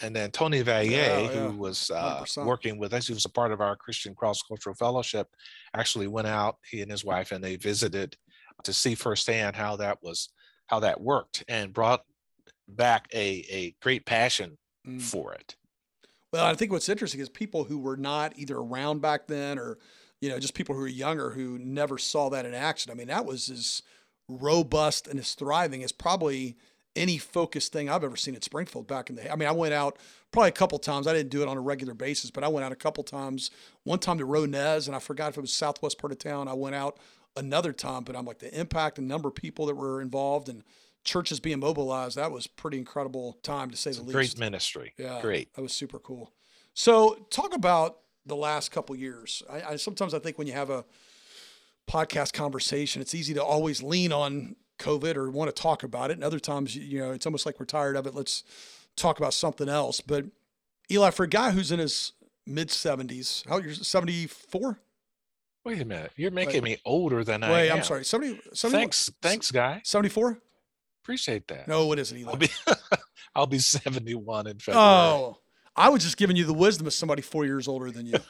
And 0.00 0.16
then 0.16 0.30
Tony 0.32 0.62
Vallier, 0.64 0.90
Yeah, 0.90 1.18
yeah. 1.20 1.28
who 1.28 1.56
was 1.56 1.90
uh, 1.90 2.24
working 2.38 2.76
with 2.78 2.92
us, 2.92 3.06
he 3.06 3.14
was 3.14 3.24
a 3.24 3.28
part 3.30 3.52
of 3.52 3.60
our 3.60 3.76
Christian 3.76 4.14
Cross 4.14 4.42
Cultural 4.48 4.74
Fellowship, 4.74 5.28
actually 5.74 6.08
went 6.08 6.26
out, 6.26 6.56
he 6.68 6.82
and 6.82 6.90
his 6.90 7.04
wife, 7.04 7.30
and 7.30 7.42
they 7.44 7.54
visited 7.56 8.16
to 8.64 8.72
see 8.72 8.94
firsthand 8.96 9.54
how 9.54 9.76
that 9.76 9.98
was, 10.02 10.30
how 10.66 10.80
that 10.80 11.00
worked, 11.00 11.44
and 11.46 11.72
brought 11.72 12.02
back 12.68 13.06
a, 13.12 13.44
a 13.50 13.74
great 13.80 14.04
passion 14.06 14.56
Mm. 14.84 15.00
for 15.00 15.32
it. 15.32 15.54
Well, 16.32 16.44
I 16.44 16.54
think 16.56 16.72
what's 16.72 16.88
interesting 16.88 17.20
is 17.20 17.28
people 17.28 17.62
who 17.62 17.78
were 17.78 17.96
not 17.96 18.32
either 18.36 18.56
around 18.56 19.00
back 19.00 19.28
then 19.28 19.56
or, 19.60 19.78
you 20.20 20.28
know, 20.28 20.40
just 20.40 20.54
people 20.54 20.74
who 20.74 20.82
are 20.82 20.88
younger 20.88 21.30
who 21.30 21.56
never 21.60 21.98
saw 21.98 22.28
that 22.30 22.44
in 22.46 22.52
action. 22.52 22.90
I 22.90 22.96
mean, 22.96 23.06
that 23.06 23.24
was 23.24 23.48
as 23.48 23.82
robust 24.28 25.06
and 25.06 25.18
as 25.18 25.34
thriving 25.34 25.82
as 25.82 25.92
probably 25.92 26.56
any 26.94 27.18
focused 27.18 27.72
thing 27.72 27.88
I've 27.88 28.04
ever 28.04 28.16
seen 28.16 28.34
at 28.34 28.44
Springfield 28.44 28.86
back 28.86 29.08
in 29.08 29.16
the 29.16 29.30
I 29.30 29.36
mean, 29.36 29.48
I 29.48 29.52
went 29.52 29.72
out 29.72 29.98
probably 30.30 30.50
a 30.50 30.52
couple 30.52 30.78
times. 30.78 31.06
I 31.06 31.12
didn't 31.12 31.30
do 31.30 31.42
it 31.42 31.48
on 31.48 31.56
a 31.56 31.60
regular 31.60 31.94
basis, 31.94 32.30
but 32.30 32.44
I 32.44 32.48
went 32.48 32.64
out 32.64 32.72
a 32.72 32.76
couple 32.76 33.02
times. 33.04 33.50
One 33.84 33.98
time 33.98 34.18
to 34.18 34.26
Ronez, 34.26 34.86
and 34.86 34.96
I 34.96 34.98
forgot 34.98 35.30
if 35.30 35.38
it 35.38 35.40
was 35.40 35.52
southwest 35.52 35.98
part 35.98 36.12
of 36.12 36.18
town. 36.18 36.48
I 36.48 36.54
went 36.54 36.74
out 36.74 36.98
another 37.36 37.72
time, 37.72 38.04
but 38.04 38.16
I'm 38.16 38.24
like 38.24 38.38
the 38.38 38.58
impact 38.58 38.98
and 38.98 39.08
number 39.08 39.28
of 39.28 39.34
people 39.34 39.66
that 39.66 39.74
were 39.74 40.02
involved 40.02 40.48
and 40.48 40.62
churches 41.04 41.40
being 41.40 41.60
mobilized. 41.60 42.16
That 42.16 42.30
was 42.30 42.46
pretty 42.46 42.78
incredible 42.78 43.38
time 43.42 43.70
to 43.70 43.76
say 43.76 43.92
the 43.92 44.02
least. 44.02 44.12
great 44.12 44.38
ministry. 44.38 44.92
Yeah, 44.98 45.20
Great. 45.20 45.52
That 45.54 45.62
was 45.62 45.72
super 45.72 45.98
cool. 45.98 46.32
So, 46.74 47.26
talk 47.30 47.54
about 47.54 47.98
the 48.24 48.36
last 48.36 48.70
couple 48.70 48.96
years. 48.96 49.42
I, 49.50 49.62
I 49.62 49.76
sometimes 49.76 50.14
I 50.14 50.18
think 50.18 50.38
when 50.38 50.46
you 50.46 50.52
have 50.54 50.70
a 50.70 50.84
podcast 51.90 52.32
conversation, 52.32 53.02
it's 53.02 53.14
easy 53.14 53.34
to 53.34 53.42
always 53.42 53.82
lean 53.82 54.12
on 54.12 54.56
COVID 54.78 55.16
or 55.16 55.30
want 55.30 55.54
to 55.54 55.62
talk 55.62 55.82
about 55.82 56.10
it, 56.10 56.14
and 56.14 56.24
other 56.24 56.40
times, 56.40 56.74
you 56.74 56.98
know, 56.98 57.12
it's 57.12 57.26
almost 57.26 57.46
like 57.46 57.60
we're 57.60 57.66
tired 57.66 57.96
of 57.96 58.06
it. 58.06 58.14
Let's 58.14 58.42
talk 58.96 59.18
about 59.18 59.34
something 59.34 59.68
else. 59.68 60.00
But 60.00 60.26
Eli, 60.90 61.10
for 61.10 61.24
a 61.24 61.28
guy 61.28 61.52
who's 61.52 61.70
in 61.70 61.78
his 61.78 62.12
mid 62.46 62.70
seventies, 62.70 63.44
how 63.48 63.58
you're 63.58 63.74
seventy 63.74 64.26
four? 64.26 64.80
Wait 65.64 65.80
a 65.80 65.84
minute. 65.84 66.12
You're 66.16 66.32
making 66.32 66.64
me 66.64 66.78
older 66.84 67.22
than 67.22 67.44
I 67.44 67.52
Wait, 67.52 67.70
am. 67.70 67.78
I'm 67.78 67.84
sorry, 67.84 68.04
70, 68.04 68.40
70 68.52 68.76
Thanks, 68.76 69.10
thanks, 69.22 69.50
guy. 69.52 69.80
74? 69.84 70.40
Appreciate 71.04 71.46
that. 71.48 71.68
No, 71.68 71.86
what 71.86 72.00
is 72.00 72.10
it, 72.10 72.18
Eli? 72.18 72.30
I'll 72.30 72.36
be 72.36 72.48
I'll 73.34 73.46
be 73.46 73.58
71 73.60 74.46
in 74.48 74.56
oh, 74.56 74.58
February. 74.58 74.88
Oh, 74.88 75.38
I 75.76 75.88
was 75.88 76.02
just 76.02 76.16
giving 76.16 76.36
you 76.36 76.44
the 76.44 76.52
wisdom 76.52 76.86
of 76.86 76.92
somebody 76.92 77.22
four 77.22 77.44
years 77.44 77.66
older 77.68 77.90
than 77.90 78.06
you. 78.06 78.18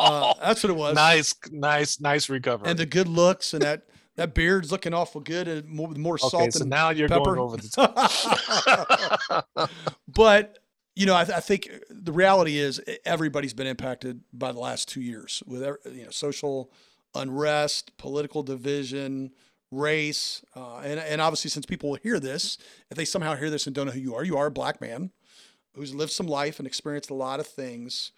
Uh, 0.00 0.34
that's 0.42 0.62
what 0.62 0.70
it 0.70 0.76
was. 0.76 0.94
nice, 0.94 1.34
nice, 1.50 2.00
nice 2.00 2.28
recovery. 2.28 2.68
and 2.68 2.78
the 2.78 2.84
good 2.84 3.08
looks 3.08 3.54
and 3.54 3.62
that 3.62 3.86
that 4.16 4.34
beard's 4.34 4.70
looking 4.70 4.92
awful 4.92 5.20
good 5.20 5.48
and 5.48 5.66
more, 5.68 5.88
with 5.88 5.96
more 5.96 6.18
salt 6.18 6.34
okay, 6.34 6.50
so 6.50 6.60
and 6.62 6.70
now 6.70 6.90
you're 6.90 7.08
pepper. 7.08 7.36
going 7.36 7.38
over 7.38 7.56
the 7.56 7.68
top. 9.48 9.70
but 10.08 10.58
you 10.94 11.06
know 11.06 11.14
I, 11.14 11.22
I 11.22 11.40
think 11.40 11.70
the 11.88 12.12
reality 12.12 12.58
is 12.58 12.82
everybody's 13.04 13.54
been 13.54 13.66
impacted 13.66 14.20
by 14.32 14.52
the 14.52 14.58
last 14.58 14.88
two 14.88 15.00
years 15.00 15.42
with 15.46 15.62
you 15.90 16.04
know 16.04 16.10
social 16.10 16.70
unrest 17.14 17.96
political 17.96 18.42
division 18.42 19.30
race 19.70 20.44
uh, 20.56 20.78
and, 20.78 21.00
and 21.00 21.20
obviously 21.20 21.50
since 21.50 21.64
people 21.66 21.90
will 21.90 21.98
hear 22.02 22.20
this 22.20 22.58
if 22.90 22.96
they 22.96 23.04
somehow 23.04 23.34
hear 23.36 23.48
this 23.48 23.66
and 23.66 23.74
don't 23.74 23.86
know 23.86 23.92
who 23.92 24.00
you 24.00 24.14
are 24.14 24.24
you 24.24 24.36
are 24.36 24.46
a 24.46 24.50
black 24.50 24.80
man 24.80 25.10
who's 25.74 25.94
lived 25.94 26.12
some 26.12 26.26
life 26.26 26.58
and 26.58 26.66
experienced 26.66 27.10
a 27.10 27.14
lot 27.14 27.40
of 27.40 27.46
things 27.46 28.12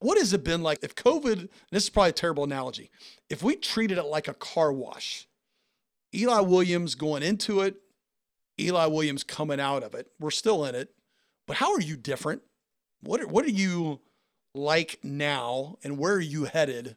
what 0.00 0.18
has 0.18 0.32
it 0.32 0.44
been 0.44 0.62
like 0.62 0.78
if 0.82 0.94
covid 0.94 1.48
this 1.70 1.84
is 1.84 1.90
probably 1.90 2.10
a 2.10 2.12
terrible 2.12 2.44
analogy 2.44 2.90
if 3.30 3.42
we 3.42 3.56
treated 3.56 3.98
it 3.98 4.04
like 4.04 4.28
a 4.28 4.34
car 4.34 4.72
wash? 4.72 5.26
Eli 6.14 6.40
williams 6.40 6.94
going 6.94 7.22
into 7.22 7.60
it 7.60 7.76
eli 8.60 8.86
williams 8.86 9.24
coming 9.24 9.60
out 9.60 9.82
of 9.82 9.94
it 9.94 10.08
we're 10.20 10.30
still 10.30 10.64
in 10.64 10.74
it 10.74 10.94
but 11.46 11.56
how 11.56 11.72
are 11.72 11.80
you 11.80 11.96
different? 11.96 12.42
What 13.00 13.20
are, 13.20 13.26
what 13.26 13.44
are 13.44 13.50
you 13.50 14.00
like 14.54 14.98
now 15.02 15.76
and 15.82 15.98
where 15.98 16.14
are 16.14 16.20
you 16.20 16.44
headed 16.44 16.96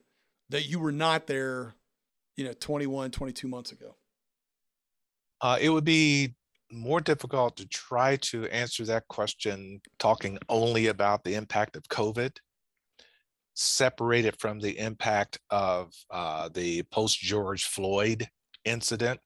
that 0.50 0.68
you 0.68 0.80
were 0.80 0.92
not 0.92 1.28
there 1.28 1.76
you 2.36 2.46
know 2.46 2.54
21 2.54 3.12
22 3.12 3.48
months 3.48 3.72
ago? 3.72 3.96
Uh, 5.42 5.58
it 5.60 5.70
would 5.70 5.84
be 5.84 6.36
more 6.72 7.00
difficult 7.02 7.56
to 7.58 7.68
try 7.68 8.16
to 8.18 8.46
answer 8.48 8.84
that 8.86 9.08
question 9.08 9.80
talking 10.00 10.38
only 10.50 10.88
about 10.88 11.24
the 11.24 11.34
impact 11.36 11.76
of 11.76 11.84
COVID, 11.84 12.36
separated 13.54 14.40
from 14.40 14.60
the 14.60 14.78
impact 14.78 15.40
of 15.50 15.94
uh, 16.12 16.50
the 16.54 16.84
post 16.92 17.20
George 17.20 17.66
Floyd 17.66 18.28
incident. 18.66 19.20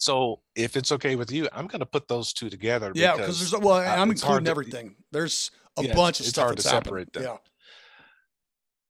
So, 0.00 0.42
if 0.54 0.76
it's 0.76 0.92
okay 0.92 1.16
with 1.16 1.32
you, 1.32 1.48
I'm 1.52 1.66
going 1.66 1.80
to 1.80 1.86
put 1.86 2.06
those 2.08 2.32
two 2.32 2.48
together. 2.50 2.92
yeah 2.94 3.16
because 3.16 3.38
there's 3.50 3.60
well 3.62 3.74
i'm 3.76 4.10
it's 4.10 4.22
hard 4.22 4.42
including 4.42 4.44
to- 4.44 4.50
everything 4.50 4.96
there's 5.10 5.50
a 5.76 5.82
Yeah, 5.82 5.94
bunch 5.94 6.20
of 6.20 6.26
it's 6.26 6.30
stuff 6.30 6.44
hard 6.44 6.56
to 6.58 6.62
that's 6.62 6.72
happened. 6.72 6.86
separate 6.88 7.12
them. 7.12 7.22
yeah 7.24 7.36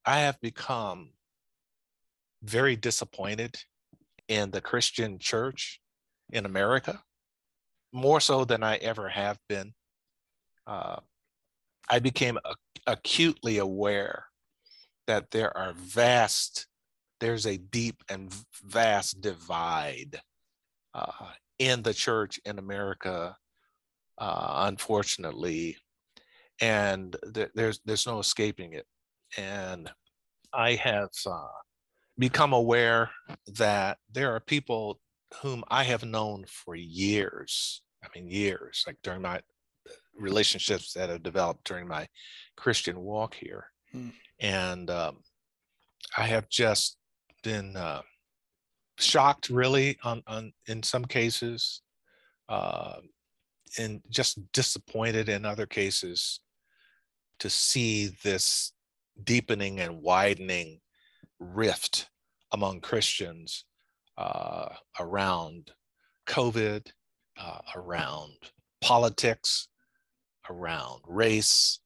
I 0.05 0.19
have 0.21 0.39
become 0.41 1.11
very 2.41 2.75
disappointed 2.75 3.57
in 4.27 4.49
the 4.51 4.61
Christian 4.61 5.19
church 5.19 5.81
in 6.31 6.45
America, 6.45 7.03
more 7.91 8.19
so 8.19 8.45
than 8.45 8.63
I 8.63 8.75
ever 8.77 9.09
have 9.09 9.37
been. 9.47 9.73
Uh, 10.67 10.97
I 11.89 11.99
became 11.99 12.37
acutely 12.85 13.57
aware 13.57 14.25
that 15.07 15.31
there 15.31 15.55
are 15.57 15.73
vast, 15.73 16.67
there's 17.19 17.47
a 17.47 17.57
deep 17.57 18.03
and 18.09 18.33
vast 18.63 19.21
divide 19.21 20.21
uh, 20.93 21.31
in 21.57 21.81
the 21.81 21.93
church 21.93 22.39
in 22.45 22.59
America, 22.59 23.35
uh, 24.19 24.65
unfortunately, 24.67 25.77
and 26.61 27.15
th- 27.33 27.49
there's 27.55 27.79
there's 27.85 28.05
no 28.05 28.19
escaping 28.19 28.73
it. 28.73 28.85
And 29.37 29.89
I 30.53 30.75
have 30.75 31.09
uh, 31.25 31.47
become 32.17 32.53
aware 32.53 33.09
that 33.47 33.97
there 34.11 34.35
are 34.35 34.39
people 34.39 34.99
whom 35.41 35.63
I 35.67 35.83
have 35.83 36.03
known 36.03 36.45
for 36.47 36.75
years. 36.75 37.81
I 38.03 38.07
mean, 38.15 38.29
years, 38.29 38.83
like 38.87 38.97
during 39.03 39.21
my 39.21 39.41
relationships 40.17 40.93
that 40.93 41.09
have 41.09 41.23
developed 41.23 41.65
during 41.65 41.87
my 41.87 42.07
Christian 42.55 42.99
walk 42.99 43.35
here. 43.35 43.65
Hmm. 43.91 44.09
And 44.39 44.89
um, 44.89 45.17
I 46.17 46.23
have 46.23 46.49
just 46.49 46.97
been 47.43 47.75
uh, 47.75 48.01
shocked, 48.97 49.49
really, 49.49 49.97
on, 50.03 50.23
on 50.27 50.53
in 50.67 50.83
some 50.83 51.05
cases, 51.05 51.81
uh, 52.47 52.97
and 53.77 54.01
just 54.09 54.39
disappointed 54.51 55.29
in 55.29 55.45
other 55.45 55.65
cases 55.65 56.39
to 57.39 57.49
see 57.49 58.11
this 58.23 58.73
deepening 59.23 59.79
and 59.79 60.01
widening 60.01 60.79
rift 61.39 62.09
among 62.51 62.81
Christians 62.81 63.65
uh, 64.19 64.75
around 64.99 65.71
COVID, 66.27 66.87
uh, 67.39 67.59
around 67.73 68.33
politics, 68.81 69.69
around 70.49 71.01
race, 71.07 71.79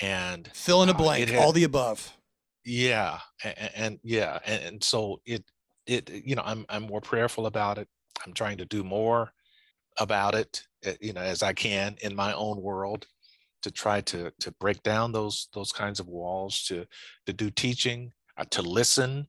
and 0.00 0.50
fill 0.52 0.82
in 0.82 0.90
a 0.90 0.92
uh, 0.92 0.96
blank, 0.96 1.30
had, 1.30 1.42
all 1.42 1.52
the 1.52 1.64
above. 1.64 2.12
Yeah, 2.64 3.20
and, 3.42 3.70
and 3.74 3.98
yeah, 4.04 4.38
and, 4.44 4.62
and 4.64 4.84
so 4.84 5.20
it 5.24 5.44
it 5.86 6.10
you 6.10 6.36
know 6.36 6.42
I'm 6.44 6.66
I'm 6.68 6.82
more 6.82 7.00
prayerful 7.00 7.46
about 7.46 7.78
it. 7.78 7.88
I'm 8.24 8.34
trying 8.34 8.58
to 8.58 8.66
do 8.66 8.84
more 8.84 9.32
about 9.98 10.34
it, 10.34 10.62
eh, 10.84 10.96
you 11.00 11.14
know, 11.14 11.22
as 11.22 11.42
I 11.42 11.54
can 11.54 11.96
in 12.02 12.14
my 12.14 12.34
own 12.34 12.60
world 12.60 13.06
to 13.62 13.70
try 13.70 14.02
to 14.02 14.30
to 14.40 14.52
break 14.60 14.82
down 14.82 15.12
those 15.12 15.48
those 15.54 15.72
kinds 15.72 16.00
of 16.00 16.06
walls, 16.06 16.64
to 16.64 16.84
to 17.24 17.32
do 17.32 17.50
teaching, 17.50 18.12
uh, 18.36 18.44
to 18.50 18.60
listen 18.60 19.28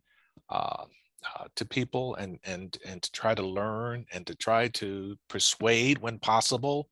uh, 0.49 0.83
uh, 1.25 1.45
to 1.56 1.65
people, 1.65 2.15
and 2.15 2.39
and 2.43 2.77
and 2.86 3.01
to 3.01 3.12
try 3.12 3.34
to 3.34 3.43
learn 3.43 4.06
and 4.13 4.25
to 4.27 4.36
try 4.36 4.67
to 4.69 5.17
persuade 5.30 5.97
when 5.99 6.19
possible. 6.19 6.89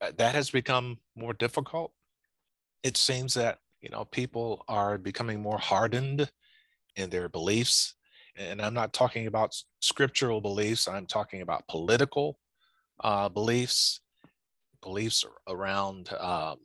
Uh, 0.00 0.12
that 0.16 0.34
has 0.34 0.50
become 0.50 0.98
more 1.16 1.32
difficult. 1.32 1.92
It 2.82 2.96
seems 2.96 3.34
that 3.34 3.58
you 3.80 3.90
know 3.90 4.04
people 4.04 4.64
are 4.68 4.98
becoming 4.98 5.40
more 5.40 5.58
hardened 5.58 6.30
in 6.96 7.10
their 7.10 7.28
beliefs, 7.28 7.94
and 8.36 8.60
I'm 8.60 8.74
not 8.74 8.92
talking 8.92 9.26
about 9.26 9.56
scriptural 9.80 10.40
beliefs. 10.40 10.88
I'm 10.88 11.06
talking 11.06 11.42
about 11.42 11.66
political 11.68 12.38
uh, 13.00 13.28
beliefs 13.28 14.00
beliefs 14.82 15.24
around 15.48 16.10
um, 16.18 16.56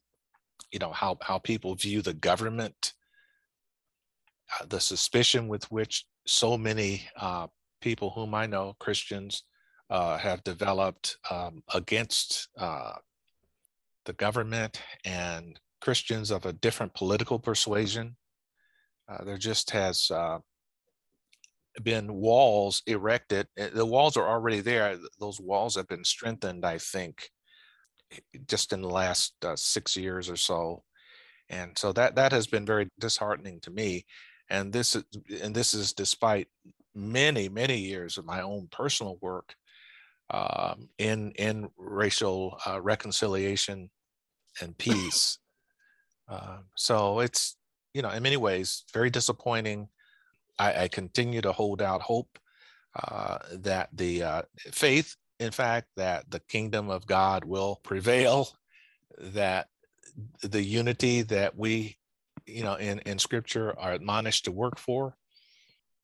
you 0.71 0.79
know 0.79 0.91
how 0.91 1.17
how 1.21 1.37
people 1.37 1.75
view 1.75 2.01
the 2.01 2.13
government 2.13 2.93
uh, 4.59 4.65
the 4.67 4.79
suspicion 4.79 5.47
with 5.47 5.69
which 5.71 6.05
so 6.25 6.57
many 6.57 7.07
uh, 7.19 7.47
people 7.81 8.09
whom 8.11 8.33
i 8.33 8.45
know 8.45 8.75
christians 8.79 9.43
uh, 9.89 10.17
have 10.17 10.43
developed 10.43 11.17
um, 11.29 11.61
against 11.73 12.49
uh, 12.57 12.93
the 14.05 14.13
government 14.13 14.81
and 15.05 15.59
christians 15.81 16.31
of 16.31 16.45
a 16.45 16.53
different 16.53 16.93
political 16.93 17.37
persuasion. 17.37 18.15
Uh, 19.09 19.23
there 19.25 19.37
just 19.37 19.69
has 19.71 20.09
uh, 20.11 20.39
been 21.83 22.13
walls 22.13 22.81
erected 22.87 23.47
the 23.55 23.85
walls 23.85 24.15
are 24.15 24.27
already 24.27 24.61
there. 24.61 24.97
Those 25.19 25.41
walls 25.41 25.75
have 25.75 25.87
been 25.87 26.05
strengthened 26.05 26.65
i 26.65 26.77
think 26.77 27.29
just 28.47 28.73
in 28.73 28.81
the 28.81 28.89
last 28.89 29.33
uh, 29.43 29.55
six 29.55 29.95
years 29.95 30.29
or 30.29 30.35
so. 30.35 30.83
And 31.49 31.77
so 31.77 31.91
that 31.93 32.15
that 32.15 32.31
has 32.31 32.47
been 32.47 32.65
very 32.65 32.89
disheartening 32.99 33.59
to 33.61 33.71
me 33.71 34.05
and 34.49 34.71
this 34.71 34.95
is 34.95 35.03
and 35.41 35.55
this 35.55 35.73
is 35.73 35.93
despite 35.93 36.47
many 36.95 37.49
many 37.49 37.77
years 37.77 38.17
of 38.17 38.25
my 38.25 38.41
own 38.41 38.67
personal 38.71 39.17
work 39.21 39.55
um, 40.29 40.89
in 40.97 41.31
in 41.31 41.69
racial 41.77 42.57
uh, 42.67 42.79
reconciliation 42.81 43.89
and 44.61 44.77
peace. 44.77 45.39
Uh, 46.29 46.59
so 46.75 47.19
it's 47.19 47.57
you 47.93 48.01
know 48.01 48.09
in 48.09 48.23
many 48.23 48.37
ways 48.37 48.83
very 48.93 49.09
disappointing. 49.09 49.87
I, 50.59 50.83
I 50.83 50.87
continue 50.87 51.41
to 51.41 51.51
hold 51.51 51.81
out 51.81 52.03
hope 52.03 52.37
uh, 52.95 53.39
that 53.53 53.89
the 53.91 54.23
uh, 54.23 54.41
faith 54.71 55.15
in 55.43 55.51
fact, 55.51 55.87
that 55.97 56.29
the 56.31 56.39
kingdom 56.39 56.89
of 56.89 57.05
God 57.05 57.43
will 57.43 57.79
prevail, 57.83 58.49
that 59.17 59.67
the 60.41 60.63
unity 60.63 61.21
that 61.23 61.57
we, 61.57 61.97
you 62.45 62.63
know, 62.63 62.75
in, 62.75 62.99
in 62.99 63.19
scripture 63.19 63.77
are 63.79 63.93
admonished 63.93 64.45
to 64.45 64.51
work 64.51 64.79
for, 64.79 65.15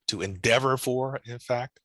to 0.08 0.22
endeavor 0.22 0.78
for, 0.78 1.20
in 1.26 1.40
fact, 1.40 1.80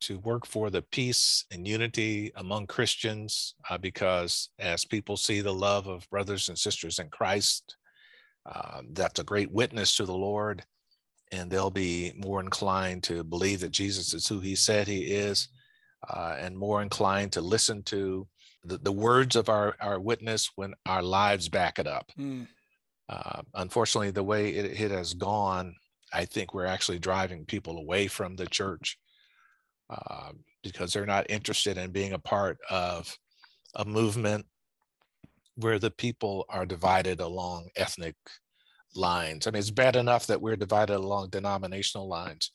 to 0.00 0.18
work 0.18 0.46
for 0.46 0.68
the 0.70 0.82
peace 0.82 1.44
and 1.50 1.66
unity 1.66 2.30
among 2.36 2.66
Christians, 2.66 3.54
uh, 3.70 3.78
because 3.78 4.50
as 4.58 4.84
people 4.84 5.16
see 5.16 5.40
the 5.40 5.54
love 5.54 5.86
of 5.86 6.08
brothers 6.10 6.48
and 6.48 6.58
sisters 6.58 6.98
in 6.98 7.08
Christ, 7.08 7.76
uh, 8.44 8.82
that's 8.92 9.20
a 9.20 9.24
great 9.24 9.50
witness 9.50 9.96
to 9.96 10.04
the 10.04 10.14
Lord, 10.14 10.64
and 11.32 11.50
they'll 11.50 11.70
be 11.70 12.12
more 12.16 12.40
inclined 12.40 13.02
to 13.04 13.24
believe 13.24 13.60
that 13.60 13.72
Jesus 13.72 14.14
is 14.14 14.28
who 14.28 14.40
he 14.40 14.54
said 14.54 14.86
he 14.86 15.04
is 15.04 15.48
uh, 16.08 16.36
and 16.38 16.56
more 16.56 16.82
inclined 16.82 17.32
to 17.32 17.40
listen 17.40 17.82
to 17.84 18.26
the, 18.64 18.78
the, 18.78 18.92
words 18.92 19.36
of 19.36 19.48
our, 19.48 19.76
our 19.80 19.98
witness 19.98 20.50
when 20.56 20.74
our 20.86 21.02
lives 21.02 21.48
back 21.48 21.78
it 21.78 21.86
up. 21.86 22.10
Mm. 22.18 22.46
Uh, 23.08 23.42
unfortunately, 23.54 24.10
the 24.10 24.22
way 24.22 24.50
it, 24.50 24.80
it, 24.80 24.90
has 24.90 25.14
gone, 25.14 25.74
I 26.12 26.24
think 26.24 26.52
we're 26.52 26.66
actually 26.66 26.98
driving 26.98 27.44
people 27.44 27.78
away 27.78 28.08
from 28.08 28.34
the 28.34 28.46
church 28.46 28.98
uh, 29.90 30.32
because 30.62 30.92
they're 30.92 31.06
not 31.06 31.30
interested 31.30 31.78
in 31.78 31.92
being 31.92 32.12
a 32.12 32.18
part 32.18 32.58
of 32.68 33.16
a 33.76 33.84
movement 33.84 34.46
where 35.54 35.78
the 35.78 35.90
people 35.90 36.44
are 36.48 36.66
divided 36.66 37.20
along 37.20 37.68
ethnic 37.76 38.16
lines. 38.94 39.46
I 39.46 39.50
mean, 39.50 39.60
it's 39.60 39.70
bad 39.70 39.94
enough 39.94 40.26
that 40.26 40.40
we're 40.40 40.56
divided 40.56 40.96
along 40.96 41.30
denominational 41.30 42.08
lines, 42.08 42.50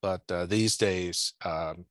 but 0.00 0.22
uh, 0.30 0.46
these 0.46 0.76
days, 0.76 1.34
um, 1.44 1.86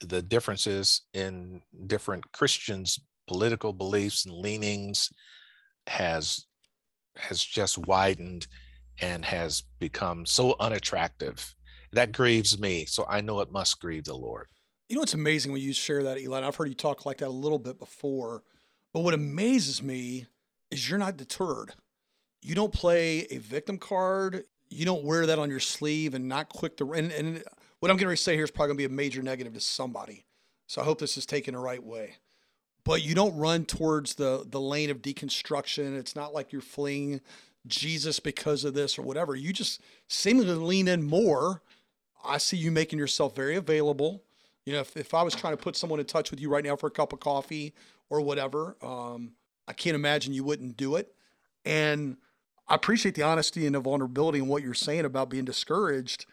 the 0.00 0.22
differences 0.22 1.02
in 1.14 1.62
different 1.86 2.30
Christians' 2.32 3.00
political 3.26 3.72
beliefs 3.72 4.26
and 4.26 4.34
leanings 4.34 5.10
has 5.86 6.46
has 7.18 7.42
just 7.42 7.78
widened 7.78 8.46
and 9.00 9.24
has 9.24 9.64
become 9.78 10.26
so 10.26 10.56
unattractive. 10.60 11.54
That 11.92 12.12
grieves 12.12 12.58
me. 12.58 12.86
So 12.86 13.06
I 13.08 13.20
know 13.20 13.40
it 13.40 13.52
must 13.52 13.80
grieve 13.80 14.04
the 14.04 14.14
Lord. 14.14 14.48
You 14.88 14.96
know 14.96 15.00
what's 15.00 15.14
amazing 15.14 15.52
when 15.52 15.60
you 15.60 15.72
share 15.72 16.02
that, 16.04 16.18
Eli? 16.18 16.46
I've 16.46 16.56
heard 16.56 16.68
you 16.68 16.74
talk 16.74 17.06
like 17.06 17.18
that 17.18 17.28
a 17.28 17.30
little 17.30 17.58
bit 17.58 17.78
before, 17.78 18.42
but 18.92 19.00
what 19.00 19.14
amazes 19.14 19.82
me 19.82 20.26
is 20.70 20.88
you're 20.88 20.98
not 20.98 21.16
deterred. 21.16 21.74
You 22.42 22.54
don't 22.54 22.72
play 22.72 23.26
a 23.30 23.38
victim 23.38 23.78
card. 23.78 24.44
You 24.68 24.84
don't 24.84 25.04
wear 25.04 25.26
that 25.26 25.38
on 25.38 25.50
your 25.50 25.60
sleeve 25.60 26.14
and 26.14 26.28
not 26.28 26.48
quick 26.48 26.76
to 26.76 26.92
and, 26.92 27.10
and 27.12 27.42
what 27.80 27.90
I'm 27.90 27.96
going 27.96 28.14
to 28.14 28.16
say 28.16 28.34
here 28.34 28.44
is 28.44 28.50
probably 28.50 28.68
going 28.68 28.78
to 28.78 28.88
be 28.88 28.94
a 28.94 28.96
major 28.96 29.22
negative 29.22 29.54
to 29.54 29.60
somebody. 29.60 30.24
So 30.66 30.80
I 30.80 30.84
hope 30.84 30.98
this 30.98 31.16
is 31.16 31.26
taken 31.26 31.54
the 31.54 31.60
right 31.60 31.82
way. 31.82 32.16
But 32.86 33.02
you 33.02 33.14
don't 33.14 33.36
run 33.36 33.64
towards 33.64 34.14
the 34.14 34.46
the 34.48 34.60
lane 34.60 34.90
of 34.90 35.02
deconstruction. 35.02 35.98
It's 35.98 36.16
not 36.16 36.32
like 36.32 36.52
you're 36.52 36.62
fleeing 36.62 37.20
Jesus 37.66 38.20
because 38.20 38.64
of 38.64 38.74
this 38.74 38.98
or 38.98 39.02
whatever. 39.02 39.34
You 39.34 39.52
just 39.52 39.80
seemingly 40.08 40.54
lean 40.54 40.88
in 40.88 41.02
more. 41.02 41.62
I 42.24 42.38
see 42.38 42.56
you 42.56 42.70
making 42.70 42.98
yourself 42.98 43.36
very 43.36 43.56
available. 43.56 44.22
You 44.64 44.72
know, 44.72 44.80
if, 44.80 44.96
if 44.96 45.14
I 45.14 45.22
was 45.22 45.34
trying 45.34 45.56
to 45.56 45.62
put 45.62 45.76
someone 45.76 46.00
in 46.00 46.06
touch 46.06 46.30
with 46.30 46.40
you 46.40 46.48
right 46.48 46.64
now 46.64 46.76
for 46.76 46.86
a 46.86 46.90
cup 46.90 47.12
of 47.12 47.20
coffee 47.20 47.74
or 48.08 48.20
whatever, 48.20 48.76
um, 48.82 49.32
I 49.68 49.72
can't 49.72 49.94
imagine 49.94 50.32
you 50.32 50.44
wouldn't 50.44 50.76
do 50.76 50.96
it. 50.96 51.12
And 51.64 52.16
I 52.68 52.74
appreciate 52.74 53.14
the 53.14 53.22
honesty 53.22 53.66
and 53.66 53.74
the 53.74 53.80
vulnerability 53.80 54.38
and 54.38 54.48
what 54.48 54.62
you're 54.62 54.74
saying 54.74 55.04
about 55.04 55.28
being 55.28 55.44
discouraged 55.44 56.26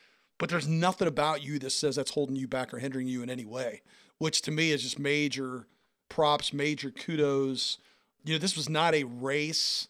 but 0.44 0.50
there's 0.50 0.68
nothing 0.68 1.08
about 1.08 1.44
you 1.44 1.60
that 1.60 1.70
says 1.70 1.96
that's 1.96 2.12
holding 2.12 2.36
you 2.36 2.48
back 2.48 2.74
or 2.74 2.80
hindering 2.80 3.08
you 3.08 3.24
in 3.24 3.30
any 3.30 3.46
way, 3.46 3.82
which 4.18 4.42
to 4.42 4.52
me 4.52 4.72
is 4.72 4.84
just 4.84 5.00
major 5.00 5.68
props, 6.10 6.54
major 6.54 6.92
kudos. 6.92 7.78
You 8.26 8.34
know, 8.34 8.40
this 8.40 8.56
was 8.56 8.70
not 8.70 8.94
a 8.96 9.04
race 9.04 9.88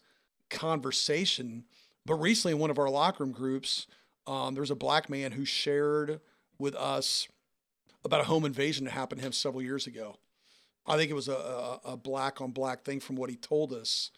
conversation, 0.50 1.64
But 2.06 2.14
recently, 2.14 2.52
in 2.52 2.58
one 2.58 2.70
of 2.70 2.78
our 2.78 2.90
locker 2.90 3.24
room 3.24 3.32
groups, 3.32 3.86
um, 4.26 4.54
there's 4.54 4.70
a 4.70 4.76
black 4.76 5.08
man 5.08 5.32
who 5.32 5.44
shared 5.44 6.20
with 6.58 6.74
us 6.74 7.28
about 8.04 8.20
a 8.20 8.24
home 8.24 8.44
invasion 8.44 8.84
that 8.84 8.90
happened 8.90 9.20
to 9.20 9.26
him 9.26 9.32
several 9.32 9.62
years 9.62 9.86
ago. 9.86 10.16
I 10.86 10.96
think 10.96 11.10
it 11.10 11.14
was 11.14 11.28
a, 11.28 11.32
a, 11.32 11.80
a 11.92 11.96
black 11.96 12.40
on 12.40 12.50
black 12.50 12.84
thing 12.84 13.00
from 13.00 13.16
what 13.16 13.30
he 13.30 13.36
told 13.36 13.72
us. 13.72 14.10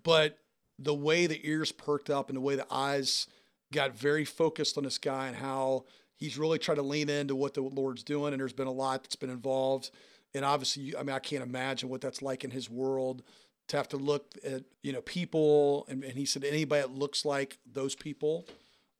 But 0.00 0.38
the 0.78 0.94
way 0.94 1.26
the 1.26 1.40
ears 1.48 1.72
perked 1.72 2.08
up 2.10 2.28
and 2.28 2.36
the 2.36 2.40
way 2.40 2.54
the 2.54 2.66
eyes 2.70 3.26
got 3.72 3.96
very 3.96 4.24
focused 4.24 4.78
on 4.78 4.84
this 4.84 4.98
guy 4.98 5.26
and 5.26 5.36
how 5.36 5.84
he's 6.16 6.38
really 6.38 6.58
tried 6.58 6.76
to 6.76 6.82
lean 6.82 7.08
into 7.10 7.34
what 7.34 7.54
the 7.54 7.62
Lord's 7.62 8.04
doing. 8.04 8.32
And 8.32 8.40
there's 8.40 8.52
been 8.52 8.68
a 8.68 8.72
lot 8.72 9.02
that's 9.02 9.16
been 9.16 9.30
involved. 9.30 9.90
And 10.34 10.44
obviously, 10.44 10.96
I 10.96 11.02
mean, 11.02 11.14
I 11.14 11.20
can't 11.20 11.42
imagine 11.42 11.88
what 11.88 12.00
that's 12.00 12.20
like 12.20 12.44
in 12.44 12.50
his 12.50 12.68
world 12.68 13.22
to 13.68 13.76
have 13.76 13.88
to 13.88 13.96
look 13.96 14.34
at, 14.44 14.62
you 14.82 14.92
know, 14.92 15.00
people. 15.00 15.86
And, 15.88 16.02
and 16.02 16.14
he 16.14 16.24
said, 16.26 16.44
anybody 16.44 16.82
that 16.82 16.90
looks 16.90 17.24
like 17.24 17.58
those 17.70 17.94
people 17.94 18.46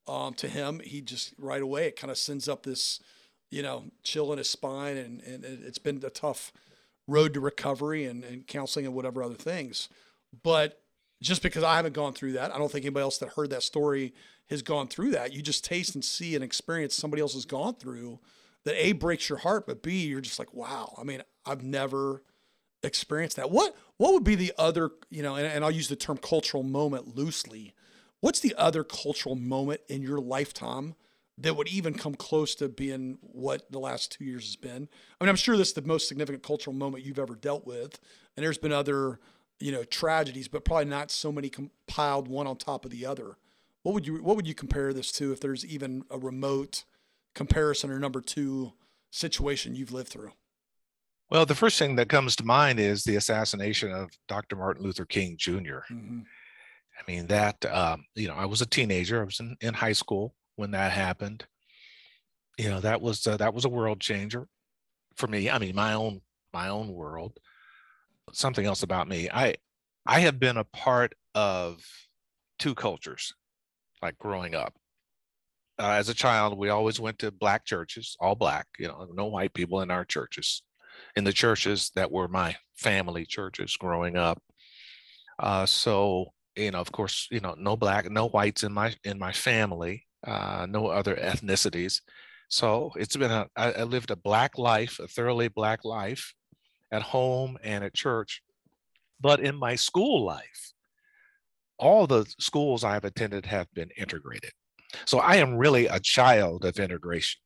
um, 0.06 0.34
to 0.34 0.48
him, 0.48 0.80
he 0.80 1.00
just 1.00 1.34
right 1.38 1.60
away, 1.60 1.88
it 1.88 1.96
kind 1.98 2.10
of 2.10 2.18
sends 2.18 2.48
up 2.48 2.62
this, 2.62 3.00
you 3.50 3.62
know, 3.62 3.84
chill 4.02 4.32
in 4.32 4.38
his 4.38 4.48
spine. 4.48 4.96
And, 4.96 5.20
and 5.22 5.44
it's 5.44 5.78
been 5.78 6.02
a 6.04 6.10
tough 6.10 6.52
road 7.06 7.34
to 7.34 7.40
recovery 7.40 8.04
and, 8.04 8.24
and 8.24 8.46
counseling 8.46 8.86
and 8.86 8.94
whatever 8.94 9.22
other 9.22 9.34
things. 9.34 9.88
But 10.42 10.80
just 11.22 11.42
because 11.42 11.64
I 11.64 11.76
haven't 11.76 11.94
gone 11.94 12.12
through 12.12 12.32
that, 12.32 12.54
I 12.54 12.58
don't 12.58 12.70
think 12.70 12.84
anybody 12.84 13.02
else 13.02 13.18
that 13.18 13.30
heard 13.30 13.50
that 13.50 13.62
story 13.62 14.14
has 14.50 14.62
gone 14.62 14.88
through 14.88 15.10
that. 15.12 15.32
You 15.32 15.42
just 15.42 15.64
taste 15.64 15.94
and 15.94 16.04
see 16.04 16.34
and 16.34 16.44
experience 16.44 16.94
somebody 16.94 17.22
else 17.22 17.34
has 17.34 17.44
gone 17.44 17.74
through 17.74 18.18
that 18.64 18.74
A 18.76 18.92
breaks 18.92 19.28
your 19.28 19.38
heart, 19.38 19.66
but 19.66 19.82
B, 19.82 20.06
you're 20.06 20.20
just 20.20 20.38
like, 20.38 20.52
wow. 20.52 20.94
I 20.98 21.04
mean, 21.04 21.22
I've 21.46 21.62
never 21.62 22.22
experienced 22.82 23.36
that. 23.36 23.50
What 23.50 23.76
what 23.96 24.12
would 24.12 24.24
be 24.24 24.34
the 24.34 24.52
other, 24.58 24.90
you 25.10 25.22
know, 25.22 25.36
and, 25.36 25.46
and 25.46 25.64
I'll 25.64 25.70
use 25.70 25.88
the 25.88 25.96
term 25.96 26.18
cultural 26.18 26.62
moment 26.62 27.16
loosely. 27.16 27.74
What's 28.20 28.40
the 28.40 28.54
other 28.56 28.84
cultural 28.84 29.34
moment 29.34 29.82
in 29.88 30.02
your 30.02 30.18
lifetime 30.18 30.94
that 31.36 31.56
would 31.56 31.68
even 31.68 31.94
come 31.94 32.14
close 32.14 32.54
to 32.54 32.68
being 32.68 33.18
what 33.20 33.70
the 33.70 33.78
last 33.78 34.12
two 34.12 34.24
years 34.24 34.46
has 34.46 34.56
been? 34.56 34.88
I 35.20 35.24
mean, 35.24 35.28
I'm 35.28 35.36
sure 35.36 35.56
this 35.56 35.68
is 35.68 35.74
the 35.74 35.82
most 35.82 36.08
significant 36.08 36.42
cultural 36.42 36.74
moment 36.74 37.04
you've 37.04 37.18
ever 37.18 37.34
dealt 37.34 37.66
with, 37.66 37.98
and 38.36 38.44
there's 38.44 38.58
been 38.58 38.72
other, 38.72 39.20
you 39.60 39.72
know, 39.72 39.84
tragedies, 39.84 40.48
but 40.48 40.64
probably 40.64 40.86
not 40.86 41.10
so 41.10 41.30
many 41.30 41.48
compiled 41.48 42.28
one 42.28 42.46
on 42.46 42.56
top 42.56 42.84
of 42.84 42.90
the 42.90 43.04
other. 43.04 43.36
What 43.82 43.92
would 43.94 44.06
you 44.06 44.22
what 44.22 44.36
would 44.36 44.46
you 44.46 44.54
compare 44.54 44.92
this 44.92 45.12
to 45.12 45.32
if 45.32 45.40
there's 45.40 45.64
even 45.66 46.04
a 46.10 46.18
remote 46.18 46.84
comparison 47.34 47.90
or 47.90 47.98
number 47.98 48.20
two 48.20 48.72
situation 49.10 49.74
you've 49.74 49.92
lived 49.92 50.08
through? 50.08 50.32
Well, 51.30 51.46
the 51.46 51.54
first 51.54 51.78
thing 51.78 51.96
that 51.96 52.08
comes 52.08 52.36
to 52.36 52.44
mind 52.44 52.78
is 52.78 53.02
the 53.02 53.16
assassination 53.16 53.90
of 53.90 54.10
Dr. 54.28 54.56
Martin 54.56 54.84
Luther 54.84 55.06
King 55.06 55.36
junior 55.38 55.84
mm-hmm. 55.90 56.20
I 56.96 57.10
mean, 57.10 57.26
that, 57.26 57.64
um, 57.66 58.04
you 58.14 58.28
know, 58.28 58.34
I 58.34 58.46
was 58.46 58.62
a 58.62 58.66
teenager, 58.66 59.20
I 59.20 59.24
was 59.24 59.40
in, 59.40 59.56
in 59.60 59.74
high 59.74 59.92
school 59.92 60.34
when 60.56 60.70
that 60.72 60.92
happened. 60.92 61.44
You 62.58 62.70
know, 62.70 62.80
that 62.80 63.00
was, 63.00 63.26
uh, 63.26 63.36
that 63.38 63.52
was 63.52 63.64
a 63.64 63.68
world 63.70 64.00
changer 64.00 64.46
for 65.16 65.26
me. 65.26 65.50
I 65.50 65.58
mean, 65.58 65.74
my 65.74 65.94
own, 65.94 66.20
my 66.52 66.68
own 66.68 66.92
world. 66.92 67.38
Something 68.32 68.64
else 68.64 68.82
about 68.82 69.08
me. 69.08 69.28
I, 69.28 69.56
I 70.06 70.20
have 70.20 70.38
been 70.38 70.56
a 70.56 70.64
part 70.64 71.14
of 71.34 71.84
two 72.58 72.74
cultures, 72.74 73.34
like 74.00 74.18
growing 74.18 74.54
up. 74.54 74.74
Uh, 75.78 75.90
as 75.90 76.08
a 76.08 76.14
child, 76.14 76.56
we 76.56 76.68
always 76.68 77.00
went 77.00 77.18
to 77.18 77.32
black 77.32 77.64
churches, 77.64 78.16
all 78.20 78.34
black, 78.34 78.66
you 78.78 78.86
know, 78.86 79.08
no 79.12 79.26
white 79.26 79.54
people 79.54 79.80
in 79.80 79.90
our 79.90 80.04
churches 80.04 80.62
in 81.16 81.24
the 81.24 81.32
churches 81.32 81.90
that 81.94 82.10
were 82.10 82.28
my 82.28 82.56
family 82.76 83.24
churches 83.24 83.76
growing 83.76 84.16
up. 84.16 84.42
Uh, 85.38 85.66
so 85.66 86.26
you 86.56 86.70
know, 86.70 86.80
of 86.80 86.92
course, 86.92 87.26
you 87.30 87.40
know, 87.40 87.54
no 87.58 87.76
black, 87.76 88.08
no 88.10 88.28
whites 88.28 88.62
in 88.62 88.72
my 88.72 88.94
in 89.04 89.18
my 89.18 89.32
family, 89.32 90.06
uh, 90.26 90.66
no 90.68 90.86
other 90.86 91.16
ethnicities. 91.16 92.00
So 92.48 92.92
it's 92.96 93.16
been 93.16 93.30
a 93.30 93.48
I, 93.56 93.72
I 93.72 93.82
lived 93.82 94.10
a 94.10 94.16
black 94.16 94.58
life, 94.58 94.98
a 95.00 95.08
thoroughly 95.08 95.48
black 95.48 95.84
life, 95.84 96.34
at 96.92 97.02
home 97.02 97.58
and 97.62 97.82
at 97.82 97.94
church. 97.94 98.42
But 99.20 99.40
in 99.40 99.56
my 99.56 99.74
school 99.74 100.24
life, 100.24 100.72
all 101.78 102.06
the 102.06 102.24
schools 102.38 102.84
I've 102.84 103.04
attended 103.04 103.46
have 103.46 103.72
been 103.74 103.90
integrated. 103.96 104.52
So 105.06 105.18
I 105.18 105.36
am 105.36 105.56
really 105.56 105.86
a 105.86 106.00
child 106.00 106.64
of 106.64 106.78
integration. 106.78 107.40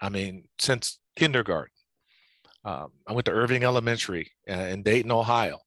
I 0.00 0.08
mean, 0.08 0.48
since 0.58 0.98
kindergarten, 1.16 1.72
um, 2.64 2.92
I 3.06 3.12
went 3.12 3.24
to 3.26 3.32
Irving 3.32 3.64
Elementary 3.64 4.30
uh, 4.50 4.52
in 4.52 4.82
Dayton, 4.82 5.12
Ohio, 5.12 5.58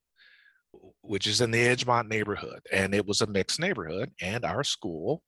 which 1.01 1.27
is 1.27 1.41
in 1.41 1.51
the 1.51 1.65
Edgemont 1.65 2.09
neighborhood, 2.09 2.59
and 2.71 2.93
it 2.93 3.05
was 3.05 3.21
a 3.21 3.27
mixed 3.27 3.59
neighborhood, 3.59 4.12
and 4.21 4.43
our 4.43 4.63
school 4.63 5.23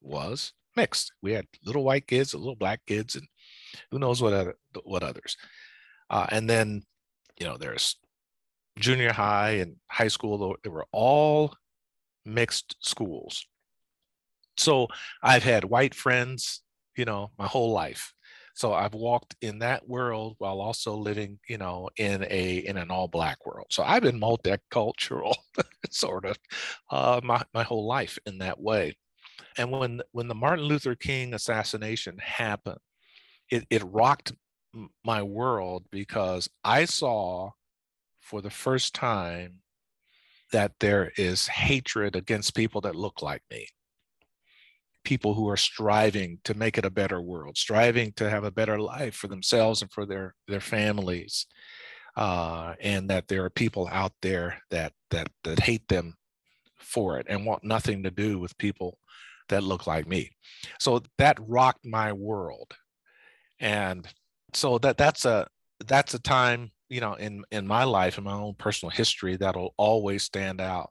was 0.00 0.52
mixed. 0.76 1.12
We 1.22 1.32
had 1.32 1.46
little 1.64 1.84
white 1.84 2.06
kids, 2.06 2.34
little 2.34 2.56
black 2.56 2.80
kids, 2.86 3.16
and 3.16 3.26
who 3.90 3.98
knows 3.98 4.20
what 4.20 4.32
other, 4.34 4.54
what 4.84 5.02
others. 5.02 5.36
Uh, 6.10 6.26
and 6.30 6.48
then, 6.48 6.82
you 7.40 7.46
know, 7.46 7.56
there's 7.56 7.96
junior 8.78 9.12
high 9.12 9.52
and 9.52 9.76
high 9.88 10.08
school. 10.08 10.56
They 10.62 10.70
were 10.70 10.86
all 10.92 11.54
mixed 12.24 12.76
schools. 12.80 13.46
So 14.56 14.88
I've 15.22 15.42
had 15.42 15.64
white 15.64 15.94
friends, 15.94 16.62
you 16.96 17.04
know, 17.04 17.30
my 17.38 17.46
whole 17.46 17.72
life. 17.72 18.12
So 18.56 18.72
i've 18.72 18.94
walked 18.94 19.34
in 19.40 19.58
that 19.58 19.88
world 19.88 20.36
while 20.38 20.60
also 20.60 20.94
living 20.94 21.40
you 21.48 21.58
know 21.58 21.88
in 21.96 22.24
a 22.30 22.58
in 22.58 22.76
an 22.76 22.90
all 22.90 23.08
black 23.08 23.44
world. 23.44 23.66
So 23.70 23.82
i've 23.82 24.02
been 24.02 24.20
multicultural 24.20 25.34
sort 25.90 26.24
of 26.24 26.36
uh, 26.90 27.20
my, 27.24 27.42
my 27.52 27.64
whole 27.64 27.86
life 27.86 28.18
in 28.26 28.38
that 28.38 28.60
way. 28.60 28.96
And 29.58 29.70
when 29.72 30.02
when 30.12 30.28
the 30.28 30.34
martin 30.36 30.66
luther 30.66 30.94
king 30.94 31.34
assassination 31.34 32.18
happened 32.18 32.78
it, 33.50 33.66
it 33.70 33.82
rocked 33.84 34.32
my 35.04 35.22
world 35.22 35.84
because 35.90 36.48
i 36.64 36.84
saw 36.84 37.50
for 38.20 38.40
the 38.40 38.50
first 38.50 38.94
time 38.94 39.60
that 40.52 40.72
there 40.80 41.12
is 41.16 41.46
hatred 41.46 42.16
against 42.16 42.54
people 42.54 42.80
that 42.80 42.96
look 42.96 43.22
like 43.22 43.42
me 43.50 43.68
people 45.04 45.34
who 45.34 45.48
are 45.48 45.56
striving 45.56 46.38
to 46.44 46.54
make 46.54 46.78
it 46.78 46.84
a 46.84 46.90
better 46.90 47.20
world, 47.20 47.56
striving 47.56 48.12
to 48.14 48.28
have 48.28 48.44
a 48.44 48.50
better 48.50 48.80
life 48.80 49.14
for 49.14 49.28
themselves 49.28 49.82
and 49.82 49.92
for 49.92 50.06
their 50.06 50.34
their 50.48 50.60
families, 50.60 51.46
uh, 52.16 52.74
and 52.80 53.08
that 53.10 53.28
there 53.28 53.44
are 53.44 53.50
people 53.50 53.88
out 53.92 54.12
there 54.22 54.62
that 54.70 54.92
that 55.10 55.28
that 55.44 55.60
hate 55.60 55.86
them 55.88 56.14
for 56.78 57.18
it 57.18 57.26
and 57.28 57.46
want 57.46 57.64
nothing 57.64 58.02
to 58.02 58.10
do 58.10 58.38
with 58.38 58.58
people 58.58 58.98
that 59.48 59.62
look 59.62 59.86
like 59.86 60.06
me. 60.06 60.30
So 60.80 61.02
that 61.18 61.38
rocked 61.40 61.84
my 61.84 62.12
world, 62.12 62.72
and 63.60 64.06
so 64.52 64.78
that 64.78 64.96
that's 64.96 65.24
a 65.24 65.46
that's 65.86 66.14
a 66.14 66.18
time 66.18 66.70
you 66.88 67.00
know 67.00 67.14
in 67.14 67.44
in 67.50 67.66
my 67.66 67.84
life 67.84 68.18
in 68.18 68.24
my 68.24 68.32
own 68.32 68.54
personal 68.54 68.90
history 68.90 69.36
that'll 69.36 69.74
always 69.76 70.22
stand 70.22 70.60
out 70.60 70.90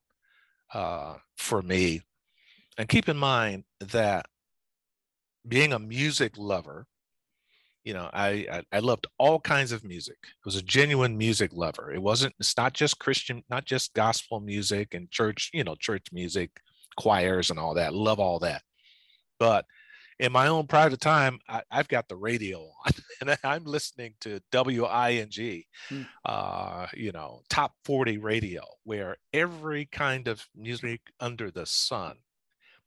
uh, 0.73 1.15
for 1.37 1.61
me 1.61 2.01
and 2.77 2.89
keep 2.89 3.09
in 3.09 3.17
mind 3.17 3.63
that 3.79 4.25
being 5.47 5.73
a 5.73 5.79
music 5.79 6.33
lover, 6.37 6.85
you 7.83 7.93
know, 7.93 8.09
I, 8.13 8.47
I, 8.51 8.63
I 8.71 8.79
loved 8.79 9.07
all 9.17 9.39
kinds 9.39 9.71
of 9.71 9.83
music. 9.83 10.17
I 10.23 10.45
was 10.45 10.55
a 10.55 10.61
genuine 10.61 11.17
music 11.17 11.51
lover. 11.53 11.91
It 11.91 12.01
wasn't. 12.01 12.33
It's 12.39 12.55
not 12.55 12.73
just 12.73 12.99
Christian, 12.99 13.43
not 13.49 13.65
just 13.65 13.93
gospel 13.93 14.39
music 14.39 14.93
and 14.93 15.11
church, 15.11 15.51
you 15.53 15.63
know, 15.63 15.75
church 15.75 16.07
music, 16.11 16.51
choirs 16.95 17.49
and 17.49 17.59
all 17.59 17.73
that. 17.73 17.93
Love 17.93 18.19
all 18.19 18.39
that, 18.39 18.61
but 19.39 19.65
in 20.19 20.31
my 20.31 20.47
own 20.47 20.67
private 20.67 21.01
time, 21.01 21.39
I, 21.49 21.63
have 21.69 21.87
got 21.87 22.07
the 22.07 22.15
radio 22.15 22.59
on 22.85 22.93
and 23.21 23.37
I'm 23.43 23.65
listening 23.65 24.13
to 24.21 24.39
WING, 24.53 25.63
hmm. 25.89 26.01
uh, 26.23 26.87
you 26.93 27.11
know, 27.11 27.41
top 27.49 27.73
40 27.85 28.19
radio, 28.19 28.63
where 28.83 29.17
every 29.33 29.85
kind 29.85 30.27
of 30.27 30.45
music 30.55 31.01
under 31.19 31.51
the 31.51 31.65
sun 31.65 32.17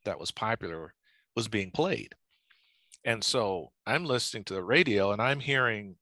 that 0.06 0.18
was 0.18 0.30
popular 0.30 0.94
was 1.36 1.48
being 1.48 1.70
played. 1.70 2.14
And 3.04 3.22
so 3.22 3.70
I'm 3.86 4.04
listening 4.04 4.44
to 4.44 4.54
the 4.54 4.64
radio 4.64 5.12
and 5.12 5.20
I'm 5.20 5.38
hearing 5.38 5.96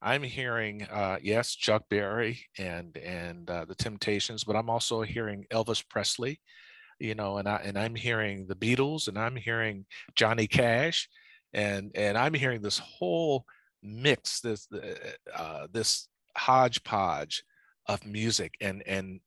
I'm 0.00 0.22
hearing 0.22 0.82
uh, 0.84 1.18
yes 1.20 1.54
Chuck 1.54 1.84
Berry 1.90 2.46
and 2.58 2.96
and 2.96 3.50
uh, 3.50 3.64
the 3.64 3.74
Temptations, 3.74 4.44
but 4.44 4.54
I'm 4.54 4.70
also 4.70 5.02
hearing 5.02 5.46
Elvis 5.52 5.82
Presley, 5.88 6.40
you 7.00 7.14
know, 7.14 7.38
and 7.38 7.48
I 7.48 7.56
and 7.64 7.78
I'm 7.78 7.94
hearing 7.94 8.46
the 8.46 8.54
Beatles 8.54 9.08
and 9.08 9.18
I'm 9.18 9.36
hearing 9.36 9.86
Johnny 10.14 10.46
Cash, 10.46 11.08
and 11.52 11.90
and 11.94 12.16
I'm 12.16 12.34
hearing 12.34 12.62
this 12.62 12.78
whole 12.78 13.44
mix, 13.82 14.40
this 14.40 14.68
uh, 15.34 15.66
this 15.72 16.08
hodgepodge 16.36 17.42
of 17.88 18.04
music 18.04 18.54
and 18.60 18.82
and 18.86 19.20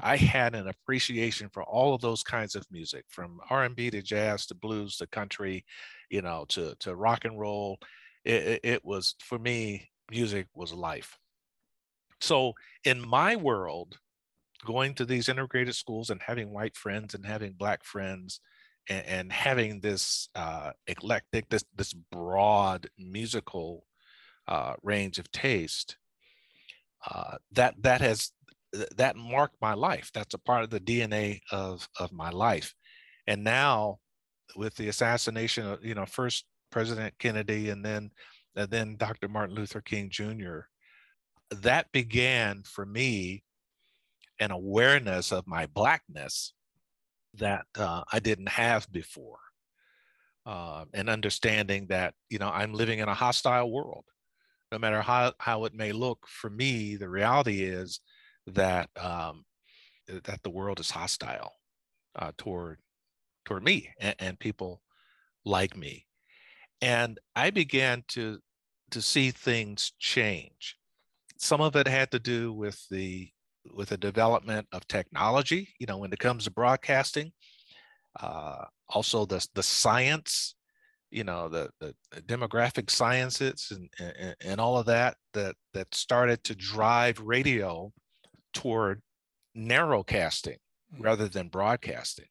i 0.00 0.16
had 0.16 0.54
an 0.54 0.68
appreciation 0.68 1.48
for 1.48 1.62
all 1.64 1.94
of 1.94 2.00
those 2.00 2.22
kinds 2.22 2.54
of 2.54 2.66
music 2.70 3.04
from 3.08 3.40
r&b 3.50 3.90
to 3.90 4.00
jazz 4.00 4.46
to 4.46 4.54
blues 4.54 4.96
to 4.96 5.06
country 5.06 5.64
you 6.10 6.22
know 6.22 6.44
to 6.48 6.74
to 6.80 6.94
rock 6.94 7.24
and 7.24 7.38
roll. 7.38 7.78
It, 8.24 8.60
it 8.62 8.84
was 8.84 9.14
for 9.20 9.38
me 9.38 9.88
music 10.10 10.46
was 10.54 10.72
life. 10.72 11.18
So 12.20 12.54
in 12.84 13.06
my 13.06 13.36
world 13.36 13.98
going 14.64 14.94
to 14.94 15.04
these 15.04 15.28
integrated 15.28 15.74
schools 15.74 16.10
and 16.10 16.20
having 16.22 16.52
white 16.52 16.76
friends 16.76 17.14
and 17.14 17.24
having 17.24 17.52
black 17.52 17.84
friends 17.84 18.40
and, 18.88 19.06
and 19.06 19.32
having 19.32 19.80
this 19.80 20.28
uh, 20.34 20.72
eclectic, 20.86 21.48
this 21.48 21.64
this 21.76 21.92
broad 21.92 22.88
musical 22.98 23.84
uh, 24.48 24.74
range 24.82 25.18
of 25.18 25.30
taste, 25.30 25.96
uh, 27.10 27.36
that 27.52 27.74
that 27.82 28.00
has 28.00 28.32
that 28.96 29.16
marked 29.16 29.56
my 29.60 29.74
life. 29.74 30.10
That's 30.12 30.34
a 30.34 30.38
part 30.38 30.64
of 30.64 30.70
the 30.70 30.80
DNA 30.80 31.40
of 31.50 31.88
of 31.98 32.12
my 32.12 32.30
life. 32.30 32.74
And 33.26 33.42
now, 33.44 33.98
with 34.56 34.74
the 34.76 34.88
assassination 34.88 35.66
of 35.66 35.84
you 35.84 35.94
know 35.94 36.06
first 36.06 36.44
President 36.70 37.14
Kennedy 37.18 37.70
and 37.70 37.84
then 37.84 38.10
and 38.54 38.70
then 38.70 38.96
Dr. 38.96 39.28
Martin 39.28 39.54
Luther 39.54 39.80
King 39.80 40.08
Jr., 40.10 40.60
that 41.50 41.92
began 41.92 42.62
for 42.64 42.86
me 42.86 43.42
an 44.38 44.50
awareness 44.50 45.32
of 45.32 45.46
my 45.46 45.66
blackness 45.66 46.52
that 47.34 47.66
uh, 47.76 48.02
I 48.12 48.18
didn't 48.18 48.48
have 48.48 48.90
before. 48.90 49.38
Uh, 50.44 50.84
and 50.94 51.10
understanding 51.10 51.86
that 51.88 52.14
you 52.30 52.38
know 52.38 52.48
I'm 52.48 52.72
living 52.72 53.00
in 53.00 53.08
a 53.08 53.14
hostile 53.14 53.70
world, 53.70 54.04
no 54.72 54.78
matter 54.78 55.00
how 55.00 55.32
how 55.38 55.64
it 55.64 55.74
may 55.74 55.92
look. 55.92 56.26
For 56.28 56.50
me, 56.50 56.96
the 56.96 57.08
reality 57.08 57.62
is 57.62 58.00
that 58.46 58.90
um, 59.00 59.44
that 60.08 60.42
the 60.42 60.50
world 60.50 60.80
is 60.80 60.90
hostile 60.90 61.52
uh, 62.16 62.32
toward 62.36 62.78
toward 63.44 63.62
me 63.62 63.90
and, 64.00 64.14
and 64.18 64.38
people 64.38 64.82
like 65.44 65.76
me, 65.76 66.06
and 66.82 67.18
I 67.34 67.50
began 67.50 68.04
to 68.08 68.40
to 68.90 69.02
see 69.02 69.30
things 69.30 69.92
change. 69.98 70.76
Some 71.38 71.60
of 71.60 71.76
it 71.76 71.86
had 71.86 72.10
to 72.12 72.18
do 72.18 72.52
with 72.52 72.80
the 72.90 73.30
with 73.74 73.90
the 73.90 73.98
development 73.98 74.66
of 74.72 74.86
technology. 74.88 75.74
You 75.78 75.86
know, 75.86 75.98
when 75.98 76.12
it 76.12 76.18
comes 76.18 76.44
to 76.44 76.50
broadcasting, 76.50 77.32
uh, 78.20 78.64
also 78.88 79.26
the 79.26 79.46
the 79.54 79.62
science, 79.62 80.55
you 81.10 81.24
know, 81.24 81.48
the, 81.48 81.70
the 81.80 81.94
demographic 82.22 82.90
sciences 82.90 83.70
and, 83.70 83.88
and 83.98 84.36
and 84.40 84.60
all 84.60 84.78
of 84.78 84.86
that 84.86 85.16
that 85.34 85.54
that 85.74 85.94
started 85.94 86.42
to 86.44 86.54
drive 86.54 87.20
radio 87.20 87.92
toward 88.52 89.02
narrowcasting 89.56 90.58
mm. 90.94 91.00
rather 91.04 91.28
than 91.28 91.48
broadcasting. 91.48 92.26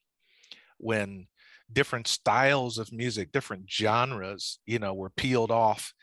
When 0.78 1.28
different 1.72 2.08
styles 2.08 2.78
of 2.78 2.92
music, 2.92 3.32
different 3.32 3.72
genres, 3.72 4.60
you 4.66 4.80
know, 4.80 4.94
were 4.94 5.10
peeled 5.10 5.52
off 5.52 5.94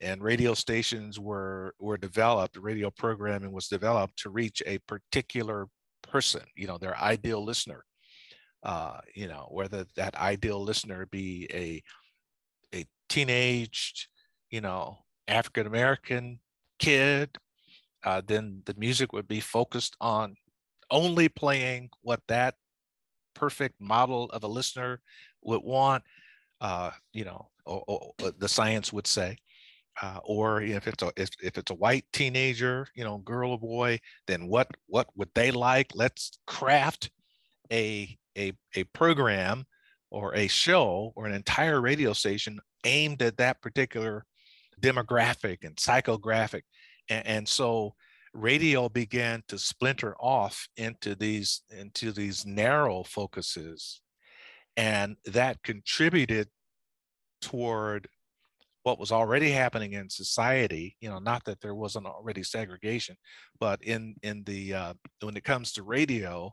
and 0.00 0.22
radio 0.22 0.54
stations 0.54 1.18
were 1.18 1.74
were 1.78 1.96
developed 1.96 2.56
radio 2.56 2.90
programming 2.90 3.52
was 3.52 3.68
developed 3.68 4.18
to 4.18 4.30
reach 4.30 4.62
a 4.66 4.78
particular 4.86 5.66
person 6.02 6.42
you 6.56 6.66
know 6.66 6.78
their 6.78 6.96
ideal 6.98 7.44
listener 7.44 7.84
uh, 8.64 8.98
you 9.14 9.28
know 9.28 9.48
whether 9.50 9.84
that 9.96 10.14
ideal 10.16 10.62
listener 10.62 11.06
be 11.06 11.48
a 11.52 11.82
teenaged 13.14 14.08
you 14.50 14.60
know 14.60 14.98
african 15.28 15.66
american 15.66 16.38
kid 16.78 17.30
uh, 18.04 18.20
then 18.26 18.60
the 18.66 18.74
music 18.76 19.12
would 19.12 19.28
be 19.28 19.40
focused 19.40 19.96
on 20.00 20.34
only 20.90 21.28
playing 21.28 21.88
what 22.02 22.20
that 22.28 22.54
perfect 23.34 23.80
model 23.80 24.24
of 24.30 24.42
a 24.42 24.48
listener 24.48 25.00
would 25.42 25.62
want 25.62 26.02
uh, 26.60 26.90
you 27.12 27.24
know 27.24 27.48
or, 27.66 27.82
or, 27.86 28.12
or 28.22 28.30
the 28.38 28.48
science 28.48 28.92
would 28.92 29.06
say 29.06 29.36
uh, 30.02 30.18
or 30.24 30.60
if 30.60 30.88
it's 30.88 31.02
a 31.02 31.12
if, 31.16 31.30
if 31.40 31.56
it's 31.56 31.70
a 31.70 31.74
white 31.74 32.04
teenager, 32.12 32.88
you 32.96 33.04
know, 33.04 33.18
girl 33.18 33.52
or 33.52 33.58
boy, 33.58 34.00
then 34.26 34.48
what 34.48 34.68
what 34.86 35.06
would 35.14 35.30
they 35.36 35.52
like? 35.52 35.92
Let's 35.94 36.38
craft 36.48 37.10
a 37.72 38.16
a 38.36 38.52
a 38.74 38.84
program 38.84 39.66
or 40.10 40.34
a 40.34 40.48
show 40.48 41.12
or 41.14 41.26
an 41.26 41.34
entire 41.34 41.80
radio 41.80 42.12
station 42.12 42.58
aimed 42.84 43.22
at 43.22 43.36
that 43.38 43.62
particular 43.62 44.24
demographic 44.80 45.58
and 45.62 45.76
psychographic, 45.76 46.62
and, 47.08 47.26
and 47.26 47.48
so 47.48 47.94
radio 48.32 48.88
began 48.88 49.42
to 49.48 49.58
splinter 49.58 50.16
off 50.18 50.68
into 50.76 51.14
these 51.14 51.62
into 51.70 52.12
these 52.12 52.44
narrow 52.44 53.02
focuses, 53.02 54.00
and 54.76 55.16
that 55.24 55.62
contributed 55.62 56.48
toward 57.40 58.08
what 58.82 58.98
was 58.98 59.12
already 59.12 59.50
happening 59.50 59.92
in 59.94 60.10
society. 60.10 60.96
You 61.00 61.10
know 61.10 61.18
not 61.18 61.44
that 61.44 61.60
there 61.60 61.74
wasn't 61.74 62.06
already 62.06 62.42
segregation 62.42 63.16
but 63.60 63.82
in 63.82 64.14
in 64.22 64.44
the 64.44 64.74
uh, 64.74 64.94
when 65.20 65.36
it 65.36 65.44
comes 65.44 65.72
to 65.72 65.82
radio 65.82 66.52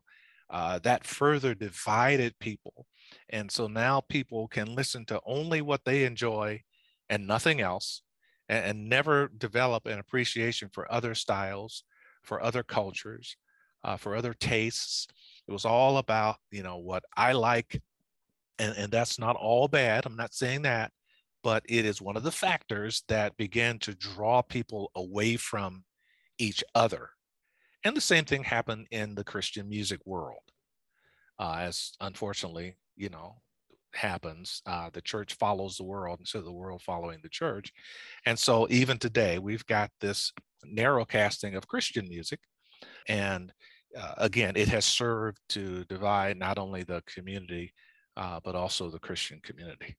uh, 0.50 0.80
that 0.80 1.06
further 1.06 1.56
divided 1.56 2.38
people 2.40 2.86
and 3.30 3.52
so 3.52 3.68
now 3.68 4.02
people 4.02 4.48
can 4.48 4.74
listen 4.76 5.06
to 5.06 5.22
only 5.26 5.62
what 5.62 5.84
they 5.86 6.04
enjoy 6.04 6.62
and 7.10 7.28
nothing 7.28 7.62
else 7.62 8.02
and, 8.50 8.66
and 8.66 8.90
never 8.90 9.30
develop 9.38 9.86
an 9.86 10.00
appreciation 10.00 10.70
for 10.72 10.92
other 10.92 11.16
styles 11.16 11.84
for 12.24 12.42
other 12.42 12.64
cultures 12.64 13.38
uh, 13.84 13.98
for 13.98 14.16
other 14.16 14.34
tastes 14.34 15.08
it 15.48 15.52
was 15.52 15.66
all 15.66 15.98
about 15.98 16.38
you 16.52 16.64
know 16.64 16.78
what 16.78 17.04
i 17.18 17.32
like 17.32 17.82
and, 18.60 18.76
and 18.78 18.92
that's 18.92 19.18
not 19.20 19.36
all 19.36 19.68
bad 19.68 20.06
i'm 20.06 20.16
not 20.16 20.34
saying 20.34 20.62
that 20.62 20.92
but 21.44 21.64
it 21.68 21.86
is 21.86 22.02
one 22.02 22.18
of 22.18 22.24
the 22.24 22.32
factors 22.32 23.04
that 23.08 23.38
began 23.38 23.80
to 23.80 23.96
draw 23.96 24.42
people 24.42 24.92
away 24.96 25.38
from 25.38 25.84
each 26.38 26.64
other. 26.76 27.10
And 27.84 27.96
the 27.96 28.02
same 28.02 28.26
thing 28.26 28.44
happened 28.44 28.88
in 28.92 29.16
the 29.16 29.24
Christian 29.24 29.68
music 29.68 30.02
world, 30.06 30.44
uh, 31.40 31.56
as 31.60 31.94
unfortunately, 32.00 32.76
you 32.96 33.10
know, 33.10 33.36
happens. 33.94 34.62
Uh, 34.66 34.90
the 34.94 35.02
church 35.02 35.34
follows 35.36 35.78
the 35.78 35.84
world 35.84 36.20
instead 36.20 36.40
of 36.40 36.46
the 36.46 36.52
world 36.52 36.82
following 36.82 37.20
the 37.22 37.30
church. 37.30 37.72
And 38.26 38.38
so 38.38 38.68
even 38.70 38.98
today, 38.98 39.40
we've 39.40 39.66
got 39.66 39.92
this 40.00 40.32
narrow 40.64 41.06
casting 41.06 41.56
of 41.56 41.68
Christian 41.68 42.08
music. 42.08 42.40
And 43.08 43.52
uh, 43.98 44.14
again, 44.18 44.54
it 44.56 44.68
has 44.70 44.86
served 44.86 45.40
to 45.50 45.84
divide 45.86 46.38
not 46.38 46.58
only 46.58 46.84
the 46.84 47.04
community, 47.06 47.74
uh, 48.18 48.40
but 48.44 48.56
also 48.56 48.90
the 48.90 49.00
Christian 49.00 49.40
community. 49.44 49.96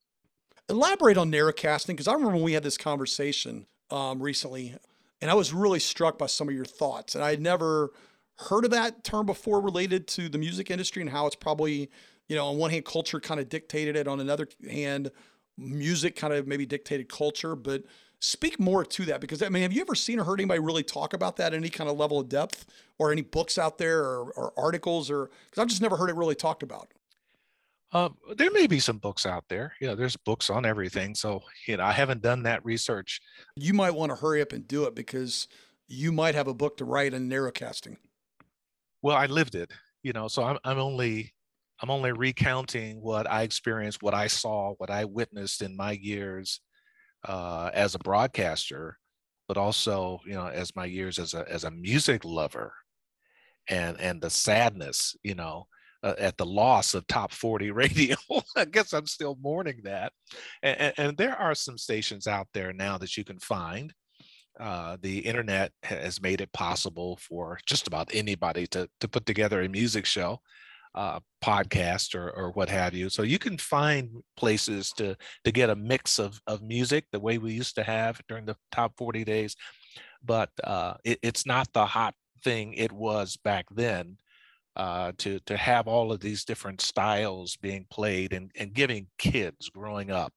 Elaborate 0.68 1.18
on 1.18 1.30
narrowcasting 1.30 1.88
because 1.88 2.08
I 2.08 2.12
remember 2.12 2.34
when 2.34 2.44
we 2.44 2.52
had 2.52 2.62
this 2.62 2.78
conversation 2.78 3.66
um, 3.90 4.22
recently, 4.22 4.74
and 5.20 5.30
I 5.30 5.34
was 5.34 5.52
really 5.52 5.78
struck 5.78 6.18
by 6.18 6.26
some 6.26 6.48
of 6.48 6.54
your 6.54 6.64
thoughts. 6.64 7.14
And 7.14 7.22
I 7.22 7.30
had 7.30 7.40
never 7.40 7.92
heard 8.38 8.64
of 8.64 8.70
that 8.70 9.04
term 9.04 9.26
before 9.26 9.60
related 9.60 10.06
to 10.08 10.28
the 10.28 10.38
music 10.38 10.70
industry 10.70 11.02
and 11.02 11.10
how 11.10 11.26
it's 11.26 11.36
probably, 11.36 11.90
you 12.32 12.38
know, 12.38 12.46
on 12.46 12.56
one 12.56 12.70
hand, 12.70 12.86
culture 12.86 13.20
kind 13.20 13.38
of 13.38 13.50
dictated 13.50 13.94
it, 13.94 14.08
on 14.08 14.18
another 14.18 14.48
hand, 14.70 15.10
music 15.58 16.16
kind 16.16 16.32
of 16.32 16.46
maybe 16.46 16.64
dictated 16.64 17.10
culture. 17.10 17.54
But 17.54 17.82
speak 18.20 18.58
more 18.58 18.86
to 18.86 19.04
that 19.04 19.20
because 19.20 19.42
I 19.42 19.50
mean, 19.50 19.62
have 19.62 19.72
you 19.74 19.82
ever 19.82 19.94
seen 19.94 20.18
or 20.18 20.24
heard 20.24 20.40
anybody 20.40 20.60
really 20.60 20.82
talk 20.82 21.12
about 21.12 21.36
that 21.36 21.52
any 21.52 21.68
kind 21.68 21.90
of 21.90 21.98
level 21.98 22.18
of 22.18 22.30
depth 22.30 22.64
or 22.98 23.12
any 23.12 23.20
books 23.20 23.58
out 23.58 23.76
there 23.76 24.00
or, 24.00 24.30
or 24.30 24.52
articles 24.56 25.10
or 25.10 25.28
because 25.50 25.60
I've 25.60 25.68
just 25.68 25.82
never 25.82 25.98
heard 25.98 26.08
it 26.08 26.16
really 26.16 26.34
talked 26.34 26.62
about? 26.62 26.88
Um, 27.92 28.16
there 28.38 28.50
may 28.50 28.66
be 28.66 28.80
some 28.80 28.96
books 28.96 29.26
out 29.26 29.44
there. 29.50 29.74
You 29.78 29.88
know, 29.88 29.94
there's 29.94 30.16
books 30.16 30.48
on 30.48 30.64
everything. 30.64 31.14
So, 31.14 31.42
you 31.68 31.76
know, 31.76 31.84
I 31.84 31.92
haven't 31.92 32.22
done 32.22 32.44
that 32.44 32.64
research. 32.64 33.20
You 33.54 33.74
might 33.74 33.94
want 33.94 34.10
to 34.10 34.16
hurry 34.16 34.40
up 34.40 34.54
and 34.54 34.66
do 34.66 34.84
it 34.84 34.94
because 34.94 35.46
you 35.88 36.10
might 36.10 36.34
have 36.34 36.48
a 36.48 36.54
book 36.54 36.78
to 36.78 36.86
write 36.86 37.12
on 37.12 37.28
narrowcasting. 37.28 37.98
Well, 39.02 39.16
I 39.16 39.26
lived 39.26 39.54
it, 39.54 39.70
you 40.02 40.14
know, 40.14 40.28
so 40.28 40.42
I'm, 40.42 40.58
I'm 40.64 40.78
only 40.78 41.34
I'm 41.82 41.90
only 41.90 42.12
recounting 42.12 43.00
what 43.00 43.28
I 43.28 43.42
experienced, 43.42 44.02
what 44.02 44.14
I 44.14 44.28
saw, 44.28 44.74
what 44.78 44.90
I 44.90 45.04
witnessed 45.04 45.62
in 45.62 45.76
my 45.76 45.92
years 45.92 46.60
uh, 47.26 47.70
as 47.74 47.94
a 47.96 47.98
broadcaster, 47.98 48.98
but 49.48 49.56
also, 49.56 50.20
you 50.24 50.34
know, 50.34 50.46
as 50.46 50.76
my 50.76 50.84
years 50.84 51.18
as 51.18 51.34
a 51.34 51.44
as 51.50 51.64
a 51.64 51.70
music 51.70 52.24
lover, 52.24 52.72
and 53.68 54.00
and 54.00 54.22
the 54.22 54.30
sadness, 54.30 55.16
you 55.24 55.34
know, 55.34 55.66
uh, 56.04 56.14
at 56.18 56.36
the 56.36 56.46
loss 56.46 56.94
of 56.94 57.06
top 57.06 57.32
40 57.32 57.70
radio. 57.72 58.16
I 58.56 58.64
guess 58.64 58.92
I'm 58.92 59.06
still 59.06 59.36
mourning 59.40 59.80
that. 59.84 60.12
And, 60.62 60.92
and, 60.96 61.16
there 61.16 61.36
are 61.36 61.54
some 61.54 61.78
stations 61.78 62.26
out 62.26 62.48
there 62.54 62.72
now 62.72 62.98
that 62.98 63.16
you 63.16 63.24
can 63.24 63.38
find. 63.38 63.92
Uh, 64.58 64.96
the 65.00 65.18
internet 65.20 65.72
has 65.82 66.20
made 66.20 66.40
it 66.40 66.52
possible 66.52 67.16
for 67.16 67.58
just 67.66 67.86
about 67.86 68.10
anybody 68.12 68.66
to, 68.66 68.88
to 69.00 69.08
put 69.08 69.26
together 69.26 69.62
a 69.62 69.68
music 69.68 70.04
show, 70.04 70.40
uh, 70.94 71.20
podcast, 71.42 72.14
or, 72.14 72.30
or 72.30 72.50
what 72.52 72.68
have 72.68 72.94
you. 72.94 73.08
So 73.08 73.22
you 73.22 73.38
can 73.38 73.58
find 73.58 74.10
places 74.36 74.92
to, 74.96 75.16
to 75.44 75.52
get 75.52 75.70
a 75.70 75.76
mix 75.76 76.18
of, 76.18 76.40
of 76.46 76.62
music 76.62 77.06
the 77.12 77.20
way 77.20 77.38
we 77.38 77.52
used 77.52 77.74
to 77.76 77.82
have 77.82 78.20
during 78.28 78.44
the 78.44 78.56
top 78.70 78.92
40 78.96 79.24
days. 79.24 79.56
But 80.24 80.50
uh, 80.62 80.94
it, 81.04 81.18
it's 81.22 81.46
not 81.46 81.72
the 81.72 81.86
hot 81.86 82.14
thing 82.44 82.74
it 82.74 82.92
was 82.92 83.36
back 83.36 83.66
then 83.70 84.16
uh, 84.76 85.12
to 85.18 85.38
to 85.40 85.56
have 85.56 85.86
all 85.86 86.12
of 86.12 86.20
these 86.20 86.44
different 86.44 86.80
styles 86.80 87.56
being 87.56 87.86
played 87.90 88.32
and, 88.32 88.50
and 88.56 88.72
giving 88.72 89.06
kids 89.18 89.68
growing 89.68 90.10
up 90.10 90.32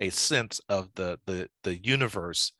a 0.00 0.10
sense 0.10 0.60
of 0.68 0.88
the 0.94 1.18
the 1.26 1.48
the 1.62 1.76
universe 1.82 2.52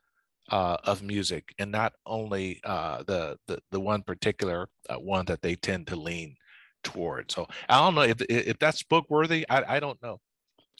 uh, 0.49 0.77
of 0.83 1.01
music 1.01 1.53
and 1.57 1.71
not 1.71 1.93
only 2.05 2.59
uh, 2.63 3.03
the, 3.03 3.37
the 3.47 3.59
the 3.71 3.79
one 3.79 4.01
particular 4.01 4.67
uh, 4.89 4.95
one 4.95 5.25
that 5.25 5.41
they 5.41 5.55
tend 5.55 5.87
to 5.87 5.95
lean 5.95 6.35
toward. 6.83 7.31
So 7.31 7.47
I 7.69 7.79
don't 7.79 7.95
know 7.95 8.01
if 8.01 8.21
if 8.29 8.59
that's 8.59 8.83
book 8.83 9.05
worthy. 9.09 9.45
I, 9.49 9.77
I 9.77 9.79
don't 9.79 10.01
know. 10.01 10.19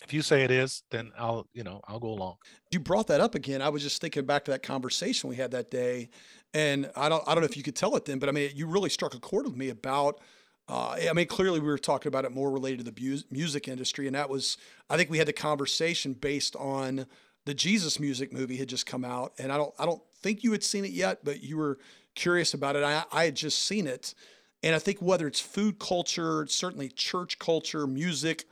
If 0.04 0.14
you 0.14 0.22
say 0.22 0.44
it 0.44 0.52
is, 0.52 0.84
then 0.92 1.12
I'll 1.18 1.48
you 1.54 1.64
know 1.64 1.82
I'll 1.88 2.00
go 2.00 2.10
along. 2.10 2.36
You 2.72 2.80
brought 2.80 3.08
that 3.08 3.22
up 3.22 3.36
again. 3.36 3.62
I 3.62 3.70
was 3.70 3.84
just 3.84 4.02
thinking 4.02 4.26
back 4.26 4.46
to 4.46 4.52
that 4.52 4.64
conversation 4.64 5.30
we 5.30 5.36
had 5.36 5.52
that 5.52 5.72
day, 5.72 6.10
and 6.54 6.90
I 6.96 7.10
don't 7.10 7.24
I 7.28 7.34
don't 7.34 7.42
know 7.42 7.50
if 7.50 7.58
you 7.58 7.64
could 7.64 7.76
tell 7.76 7.96
it 7.96 8.06
then, 8.06 8.20
but 8.20 8.30
I 8.30 8.32
mean 8.32 8.52
you 8.56 8.68
really 8.68 8.90
struck 8.90 9.14
a 9.14 9.20
chord 9.20 9.46
with 9.46 9.56
me 9.56 9.70
about. 9.70 10.20
Uh, 10.66 10.96
I 11.10 11.12
mean, 11.12 11.28
clearly 11.28 11.60
we 11.60 11.68
were 11.68 11.78
talking 11.78 12.08
about 12.08 12.24
it 12.24 12.32
more 12.32 12.50
related 12.50 12.86
to 12.86 12.90
the 12.90 13.24
music 13.30 13.68
industry, 13.68 14.08
and 14.08 14.16
that 14.16 14.30
was 14.30 14.58
I 14.90 14.96
think 14.96 15.10
we 15.10 15.18
had 15.18 15.28
the 15.28 15.34
conversation 15.34 16.14
based 16.14 16.56
on 16.56 17.06
the 17.46 17.54
Jesus 17.54 18.00
music 18.00 18.32
movie 18.32 18.58
had 18.58 18.70
just 18.70 18.86
come 18.86 19.04
out, 19.04 19.34
and 19.38 19.52
I 19.52 19.58
don't 19.58 19.74
I 19.78 19.86
don't 19.86 20.02
think 20.22 20.44
you 20.44 20.52
had 20.52 20.64
seen 20.64 20.86
it 20.86 20.92
yet, 20.92 21.20
but 21.24 21.44
you 21.44 21.58
were 21.58 21.80
curious 22.16 22.54
about 22.54 22.76
it. 22.76 22.84
I, 22.84 23.04
I 23.12 23.26
had 23.26 23.36
just 23.36 23.66
seen 23.66 23.88
it, 23.88 24.14
and 24.64 24.74
I 24.74 24.80
think 24.80 25.02
whether 25.02 25.28
it's 25.28 25.42
food 25.42 25.78
culture, 25.78 26.48
certainly 26.48 26.88
church 26.88 27.38
culture, 27.38 27.86
music, 27.86 28.46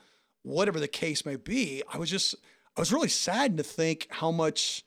whatever 0.44 0.80
the 0.80 0.88
case 0.88 1.26
may 1.26 1.38
be, 1.38 1.82
I 1.92 1.98
was 1.98 2.10
just 2.10 2.36
I 2.76 2.82
was 2.82 2.92
really 2.92 3.08
saddened 3.08 3.58
to 3.58 3.64
think 3.64 4.08
how 4.10 4.32
much 4.32 4.84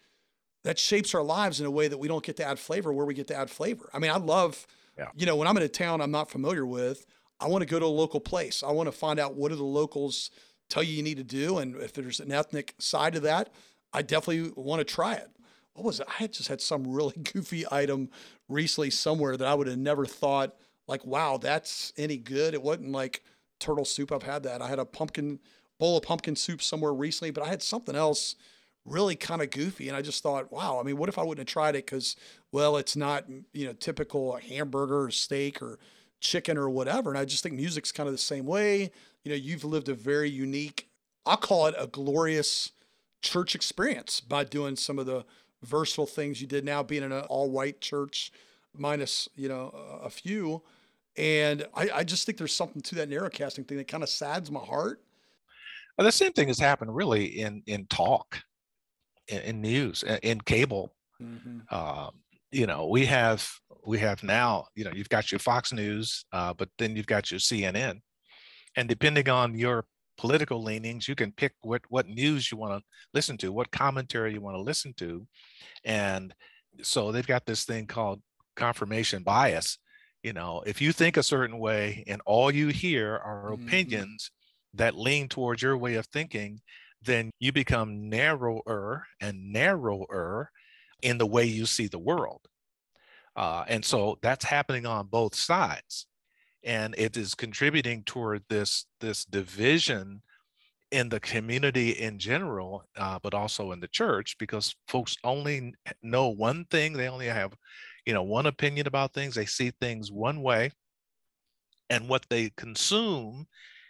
that 0.65 0.79
shapes 0.79 1.15
our 1.15 1.23
lives 1.23 1.61
in 1.61 1.67
a 1.67 1.71
way 1.71 1.89
that 1.89 1.99
we 1.99 2.09
don't 2.09 2.25
get 2.25 2.37
to 2.37 2.45
add 2.45 2.59
flavor 2.59 2.93
where 2.93 3.07
we 3.07 3.15
get 3.15 3.27
to 3.29 3.35
add 3.35 3.51
flavor. 3.51 3.91
I 3.93 3.99
mean, 3.99 4.11
I 4.11 4.17
love, 4.17 4.67
yeah. 4.99 5.09
you 5.15 5.27
know, 5.27 5.37
when 5.37 5.47
I'm 5.47 5.57
in 5.57 5.63
a 5.63 5.69
town 5.69 6.01
I'm 6.01 6.11
not 6.11 6.31
familiar 6.31 6.65
with, 6.65 7.05
I 7.41 7.49
want 7.49 7.63
to 7.63 7.67
go 7.67 7.79
to 7.79 7.85
a 7.85 7.87
local 7.87 8.21
place. 8.21 8.63
I 8.63 8.73
want 8.73 8.87
to 8.87 8.93
find 8.93 9.19
out 9.19 9.35
what 9.35 9.51
do 9.51 9.57
the 9.57 9.65
locals 9.65 10.31
tell 10.71 10.83
you 10.83 10.95
you 10.95 11.03
need 11.03 11.19
to 11.19 11.25
do, 11.25 11.59
and 11.59 11.77
if 11.77 11.93
there's 11.93 12.21
an 12.21 12.33
ethnic 12.33 12.75
side 12.79 13.13
to 13.15 13.21
that, 13.21 13.51
I 13.93 14.03
definitely 14.03 14.53
want 14.57 14.81
to 14.81 14.85
try 14.85 15.15
it. 15.15 15.31
What 15.75 15.85
was 15.85 16.01
it? 16.01 16.07
I 16.09 16.15
had 16.15 16.33
just 16.33 16.49
had 16.49 16.61
some 16.61 16.87
really 16.87 17.15
goofy 17.33 17.65
item 17.71 18.11
recently 18.49 18.91
somewhere 18.91 19.37
that 19.37 19.47
I 19.47 19.55
would 19.55 19.67
have 19.67 19.79
never 19.79 20.07
thought 20.07 20.55
like, 20.87 21.05
wow, 21.05 21.39
that's 21.39 21.93
any 21.97 22.17
good. 22.17 22.55
It 22.55 22.63
wasn't 22.63 22.93
like 22.93 23.23
turtle 23.61 23.85
soup. 23.85 24.13
I've 24.13 24.23
had 24.23 24.43
that. 24.43 24.63
I 24.63 24.69
had 24.69 24.79
a 24.79 24.85
pumpkin 24.85 25.39
bowl 25.79 25.97
of 25.97 26.03
pumpkin 26.03 26.37
soup 26.37 26.63
somewhere 26.63 26.93
recently, 26.93 27.31
but 27.31 27.45
I 27.45 27.49
had 27.49 27.63
something 27.63 27.97
else 27.97 28.37
really 28.85 29.17
kind 29.17 29.41
of 29.43 29.51
goofy. 29.51 29.89
And 29.89 29.97
I 29.97 30.03
just 30.03 30.23
thought, 30.23 30.53
wow, 30.53 30.79
I 30.79 30.83
mean, 30.83 30.97
what 30.97 31.09
if 31.09 31.19
I 31.19 31.23
wouldn't 31.23 31.49
have 31.49 31.53
tried 31.53 31.75
it? 31.75 31.87
Cause 31.87 32.17
well, 32.53 32.77
it's 32.77 32.97
not, 32.97 33.25
you 33.53 33.67
know, 33.67 33.73
typical 33.73 34.37
hamburger 34.37 35.05
or 35.05 35.11
steak 35.11 35.63
or 35.63 35.79
chicken 36.21 36.57
or 36.57 36.69
whatever. 36.69 37.11
And 37.11 37.19
I 37.19 37.25
just 37.25 37.43
think 37.43 37.55
music's 37.55 37.93
kind 37.93 38.07
of 38.09 38.15
the 38.15 38.19
same 38.19 38.47
way. 38.47 38.91
You 39.25 39.31
know, 39.31 39.37
you've 39.37 39.65
lived 39.65 39.89
a 39.89 39.95
very 39.95 40.31
unique, 40.31 40.89
I'll 41.25 41.37
call 41.37 41.67
it 41.67 41.75
a 41.79 41.87
glorious 41.87 42.73
church 43.23 43.55
experience 43.55 44.21
by 44.21 44.45
doing 44.45 44.77
some 44.77 44.99
of 44.99 45.07
the 45.07 45.25
versatile 45.63 46.07
things 46.07 46.43
you 46.43 46.47
did 46.47 46.65
now 46.65 46.83
being 46.83 47.03
in 47.03 47.13
an 47.13 47.23
all 47.23 47.51
white 47.51 47.81
church 47.81 48.31
minus, 48.77 49.29
you 49.35 49.49
know, 49.49 49.69
a 50.03 50.11
few. 50.11 50.63
And 51.17 51.67
I, 51.75 51.91
I 51.95 52.05
just 52.05 52.27
think 52.27 52.39
there's 52.39 52.55
something 52.55 52.83
to 52.83 52.95
that 52.97 53.09
narrowcasting 53.09 53.67
thing 53.69 53.79
that 53.79 53.89
kind 53.89 54.03
of 54.03 54.09
saddens 54.09 54.51
my 54.51 54.61
heart. 54.61 55.01
Well, 55.97 56.05
the 56.05 56.13
same 56.13 56.33
thing 56.33 56.49
has 56.49 56.59
happened 56.59 56.95
really 56.95 57.25
in 57.25 57.63
in 57.67 57.87
talk, 57.87 58.41
in, 59.29 59.41
in 59.43 59.61
news, 59.61 60.03
in 60.23 60.41
cable. 60.41 60.93
Mm-hmm. 61.23 61.75
Um, 61.75 62.11
you 62.51 62.67
know, 62.67 62.89
we 62.89 63.07
have 63.07 63.49
we 63.87 63.99
have 64.01 64.23
now. 64.25 64.67
You 64.75 64.85
know, 64.85 64.93
you've 64.93 65.09
got 65.09 65.31
your 65.31 65.39
Fox 65.39 65.73
News, 65.73 66.25
uh, 66.33 66.53
but 66.55 66.69
then 66.79 66.97
you've 66.97 67.07
got 67.07 67.31
your 67.31 67.41
CNN, 67.41 68.01
and 68.77 68.89
depending 68.89 69.29
on 69.29 69.57
your 69.57 69.85
political 70.19 70.63
leanings, 70.63 71.07
you 71.07 71.15
can 71.15 71.31
pick 71.31 71.53
what 71.63 71.83
what 71.91 72.09
news 72.09 72.51
you 72.51 72.59
want 72.59 72.73
to 72.73 72.85
listen 73.13 73.37
to, 73.39 73.53
what 73.53 73.71
commentary 73.71 74.33
you 74.33 74.41
want 74.41 74.57
to 74.57 74.63
listen 74.63 74.95
to, 74.97 75.25
and 75.85 76.35
so 76.83 77.13
they've 77.13 77.27
got 77.27 77.47
this 77.47 77.65
thing 77.65 77.87
called 77.87 78.21
confirmation 78.57 79.23
bias 79.23 79.79
you 80.25 80.33
know 80.33 80.63
if 80.67 80.81
you 80.81 80.91
think 80.91 81.17
a 81.17 81.23
certain 81.23 81.59
way 81.59 82.03
and 82.09 82.21
all 82.27 82.51
you 82.51 82.69
hear 82.69 83.17
are 83.25 83.51
mm-hmm. 83.51 83.67
opinions 83.67 84.31
that 84.73 84.97
lean 84.97 85.29
towards 85.29 85.63
your 85.63 85.77
way 85.77 85.95
of 85.95 86.07
thinking 86.07 86.61
then 87.03 87.31
you 87.39 87.53
become 87.53 88.09
narrower 88.09 89.07
and 89.21 89.53
narrower 89.53 90.51
in 91.03 91.19
the 91.19 91.27
way 91.27 91.45
you 91.45 91.67
see 91.67 91.87
the 91.87 91.99
world 91.99 92.41
uh, 93.37 93.65
and 93.69 93.85
so 93.85 94.19
that's 94.23 94.45
happening 94.45 94.87
on 94.87 95.07
both 95.07 95.35
sides 95.35 96.07
and 96.65 96.95
it 96.97 97.17
is 97.17 97.35
contributing 97.35 98.03
toward 98.05 98.43
this 98.49 98.87
this 99.01 99.25
division 99.25 100.23
in 100.95 101.09
the 101.09 101.19
community 101.19 101.91
in 101.91 102.21
general, 102.21 102.85
uh, 102.97 103.19
but 103.21 103.35
also 103.35 103.73
in 103.73 103.81
the 103.81 103.89
church, 103.89 104.37
because 104.39 104.77
folks 104.87 105.17
only 105.25 105.75
know 106.03 106.29
one 106.29 106.65
thing. 106.67 106.93
They 106.93 107.09
only 107.09 107.27
have 107.27 107.53
you 108.07 108.13
know 108.13 108.23
one 108.23 108.47
opinion 108.47 108.87
about 108.87 109.13
things 109.13 109.35
they 109.35 109.47
see 109.47 109.71
things 109.81 110.11
one 110.11 110.43
way 110.43 110.71
and 111.91 112.09
what 112.09 112.27
they 112.31 112.51
consume 112.57 113.47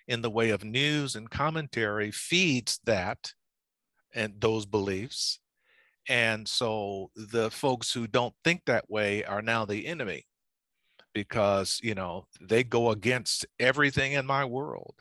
in 0.08 0.20
the 0.20 0.30
way 0.30 0.50
of 0.50 0.64
news 0.64 1.16
and 1.16 1.30
commentary 1.30 2.10
feeds 2.10 2.80
that 2.84 3.32
and 4.14 4.34
those 4.40 4.66
beliefs. 4.66 5.40
And 6.08 6.46
so 6.46 7.10
the 7.16 7.50
folks 7.50 7.92
who 7.92 8.06
don't 8.06 8.34
think 8.44 8.62
that 8.66 8.90
way 8.90 9.24
are 9.24 9.42
now 9.42 9.64
the 9.64 9.86
enemy 9.86 10.26
because 11.14 11.80
you 11.82 11.94
know 11.94 12.26
they 12.40 12.64
go 12.64 12.90
against 12.90 13.46
everything 13.58 14.12
in 14.12 14.26
my 14.26 14.44
world. 14.44 14.96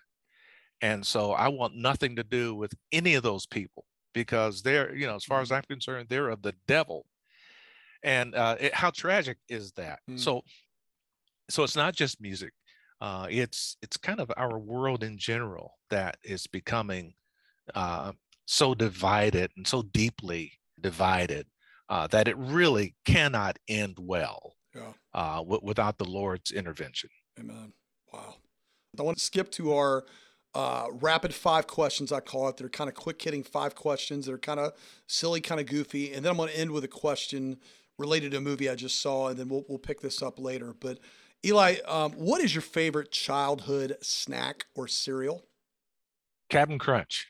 And 0.81 1.05
so 1.05 1.31
i 1.31 1.47
want 1.47 1.75
nothing 1.75 2.15
to 2.17 2.23
do 2.23 2.55
with 2.55 2.73
any 2.91 3.15
of 3.15 3.23
those 3.23 3.45
people 3.45 3.85
because 4.13 4.61
they're 4.61 4.93
you 4.95 5.07
know 5.07 5.15
as 5.15 5.23
far 5.23 5.41
as 5.41 5.47
mm-hmm. 5.47 5.55
i'm 5.55 5.63
concerned 5.63 6.07
they're 6.09 6.29
of 6.29 6.41
the 6.41 6.53
devil 6.67 7.05
and 8.03 8.35
uh, 8.35 8.55
it, 8.59 8.73
how 8.73 8.89
tragic 8.89 9.37
is 9.49 9.71
that 9.73 9.99
mm. 10.09 10.19
so 10.19 10.41
so 11.49 11.63
it's 11.63 11.75
not 11.75 11.95
just 11.95 12.21
music 12.21 12.53
uh, 13.01 13.27
it's 13.29 13.77
it's 13.81 13.97
kind 13.97 14.19
of 14.19 14.31
our 14.37 14.57
world 14.57 15.03
in 15.03 15.17
general 15.17 15.73
that 15.89 16.17
is 16.23 16.47
becoming 16.47 17.13
uh, 17.75 18.11
so 18.45 18.73
divided 18.73 19.51
and 19.57 19.67
so 19.67 19.81
deeply 19.81 20.51
divided 20.79 21.45
uh, 21.89 22.07
that 22.07 22.27
it 22.27 22.37
really 22.37 22.95
cannot 23.05 23.57
end 23.67 23.97
well 23.99 24.53
yeah. 24.75 24.93
Uh, 25.13 25.37
w- 25.37 25.59
without 25.61 25.97
the 25.97 26.05
Lord's 26.05 26.51
intervention. 26.51 27.09
Amen. 27.39 27.73
Wow. 28.11 28.35
I 28.97 29.03
want 29.03 29.17
to 29.17 29.23
skip 29.23 29.51
to 29.51 29.73
our 29.73 30.05
uh, 30.55 30.87
rapid 30.91 31.33
five 31.33 31.67
questions, 31.67 32.11
I 32.11 32.19
call 32.19 32.47
it. 32.49 32.57
They're 32.57 32.69
kind 32.69 32.87
of 32.87 32.95
quick 32.95 33.21
hitting 33.21 33.43
five 33.43 33.75
questions. 33.75 34.25
They're 34.25 34.37
kind 34.37 34.59
of 34.59 34.73
silly, 35.07 35.41
kind 35.41 35.59
of 35.59 35.67
goofy. 35.67 36.13
And 36.13 36.23
then 36.23 36.31
I'm 36.31 36.37
going 36.37 36.49
to 36.49 36.59
end 36.59 36.71
with 36.71 36.83
a 36.83 36.89
question 36.89 37.57
related 37.97 38.31
to 38.31 38.37
a 38.37 38.41
movie 38.41 38.69
I 38.69 38.75
just 38.75 39.01
saw, 39.01 39.27
and 39.27 39.37
then 39.37 39.49
we'll, 39.49 39.65
we'll 39.67 39.79
pick 39.79 40.01
this 40.01 40.21
up 40.21 40.39
later. 40.39 40.73
But 40.79 40.99
Eli, 41.45 41.75
um, 41.87 42.13
what 42.13 42.41
is 42.41 42.55
your 42.55 42.61
favorite 42.61 43.11
childhood 43.11 43.97
snack 44.01 44.65
or 44.75 44.87
cereal? 44.87 45.43
Captain 46.49 46.79
Crunch. 46.79 47.27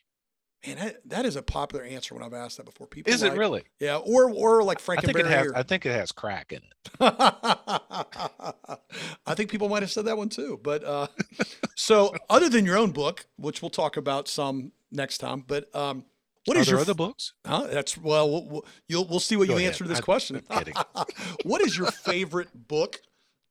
Man, 0.66 0.78
that, 0.78 1.10
that 1.10 1.26
is 1.26 1.36
a 1.36 1.42
popular 1.42 1.84
answer 1.84 2.16
when 2.16 2.24
I've 2.24 2.34
asked 2.34 2.56
that 2.58 2.66
before. 2.66 2.88
People 2.88 3.12
is 3.12 3.22
like, 3.22 3.34
it 3.34 3.38
really? 3.38 3.64
Yeah, 3.80 3.98
or 3.98 4.32
or 4.32 4.64
like 4.64 4.80
Frankenberry. 4.80 4.98
I 4.98 5.02
think 5.02 5.20
it 5.20 5.26
has. 5.26 5.52
I 5.54 5.64
think 5.64 5.86
it 5.86 5.92
has 5.92 6.14
crack 6.14 6.54
in 6.54 6.60
it. 6.60 6.90
I 9.26 9.36
think 9.36 9.52
people 9.52 9.68
might 9.68 9.84
have 9.84 9.92
said 9.92 10.06
that 10.06 10.18
one 10.18 10.30
too. 10.30 10.62
But 10.64 10.86
uh, 10.86 11.08
so, 11.76 12.16
other 12.30 12.48
than 12.48 12.66
your 12.66 12.78
own 12.78 12.92
book, 12.92 13.26
which 13.36 13.62
we'll 13.62 13.72
talk 13.72 13.98
about 13.98 14.30
some 14.30 14.72
next 14.90 15.18
time, 15.18 15.44
but 15.46 15.74
um, 15.76 16.06
what 16.46 16.58
Are 16.58 16.64
your 16.64 16.80
other 16.80 16.94
books? 16.94 17.34
Huh? 17.46 17.68
That's 17.72 17.98
well, 17.98 18.30
we'll 18.30 18.66
you'll 18.88 19.08
we'll 19.08 19.20
see 19.20 19.36
what 19.36 19.48
Go 19.48 19.54
you 19.54 19.60
ahead. 19.60 19.72
answer 19.72 19.86
to 19.86 19.90
this 19.90 20.00
I, 20.00 20.02
question. 20.02 20.44
what 21.44 21.62
is 21.62 21.78
your 21.78 21.90
favorite 21.92 22.68
book 22.68 23.00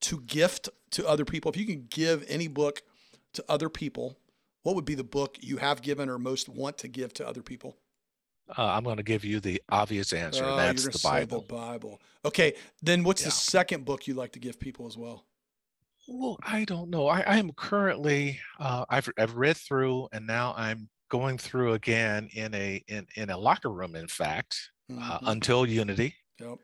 to 0.03 0.21
gift 0.21 0.69
to 0.93 1.09
other 1.09 1.25
people? 1.25 1.51
If 1.51 1.57
you 1.57 1.65
can 1.65 1.87
give 1.89 2.25
any 2.29 2.49
book 2.49 2.83
to 3.35 3.45
other 3.49 3.69
people, 3.69 4.19
what 4.63 4.75
would 4.75 4.85
be 4.85 4.95
the 4.95 5.05
book 5.05 5.39
you 5.41 5.57
have 5.57 5.81
given 5.81 6.09
or 6.09 6.19
most 6.19 6.49
want 6.49 6.79
to 6.79 6.89
give 6.89 7.15
to 7.15 7.27
other 7.27 7.43
people? 7.43 7.77
Uh, 8.57 8.65
I'm 8.65 8.85
going 8.85 8.99
to 8.99 9.03
give 9.03 9.25
you 9.25 9.41
the 9.41 9.63
obvious 9.71 10.13
answer. 10.13 10.45
Oh, 10.45 10.57
that's 10.57 10.85
the 10.85 11.01
Bible. 11.03 11.41
the 11.41 11.55
Bible. 11.55 12.01
Okay, 12.25 12.55
then 12.83 13.05
what's 13.05 13.23
yeah. 13.23 13.29
the 13.29 13.33
second 13.33 13.85
book 13.85 14.07
you'd 14.07 14.17
like 14.17 14.33
to 14.33 14.39
give 14.39 14.61
people 14.61 14.87
as 14.87 14.99
well? 14.99 15.25
Well, 16.09 16.39
I 16.43 16.65
don't 16.65 16.91
know. 16.91 17.07
I, 17.07 17.21
I 17.21 17.37
am 17.37 17.53
currently 17.53 18.41
uh, 18.59 18.85
I've 18.91 19.09
I've 19.17 19.37
read 19.37 19.57
through 19.57 20.09
and 20.13 20.27
now 20.27 20.53
I'm 20.57 20.89
going 21.13 21.37
through 21.37 21.75
again 21.75 22.27
in 22.33 22.55
a 22.55 22.83
in, 22.89 23.07
in 23.17 23.29
a 23.29 23.37
locker 23.37 23.71
room 23.71 23.95
in 23.95 24.09
fact 24.09 24.71
uh, 24.91 24.95
mm-hmm. 24.95 25.27
uh, 25.27 25.31
until 25.31 25.67
unity. 25.67 26.15
Yep. 26.41 26.59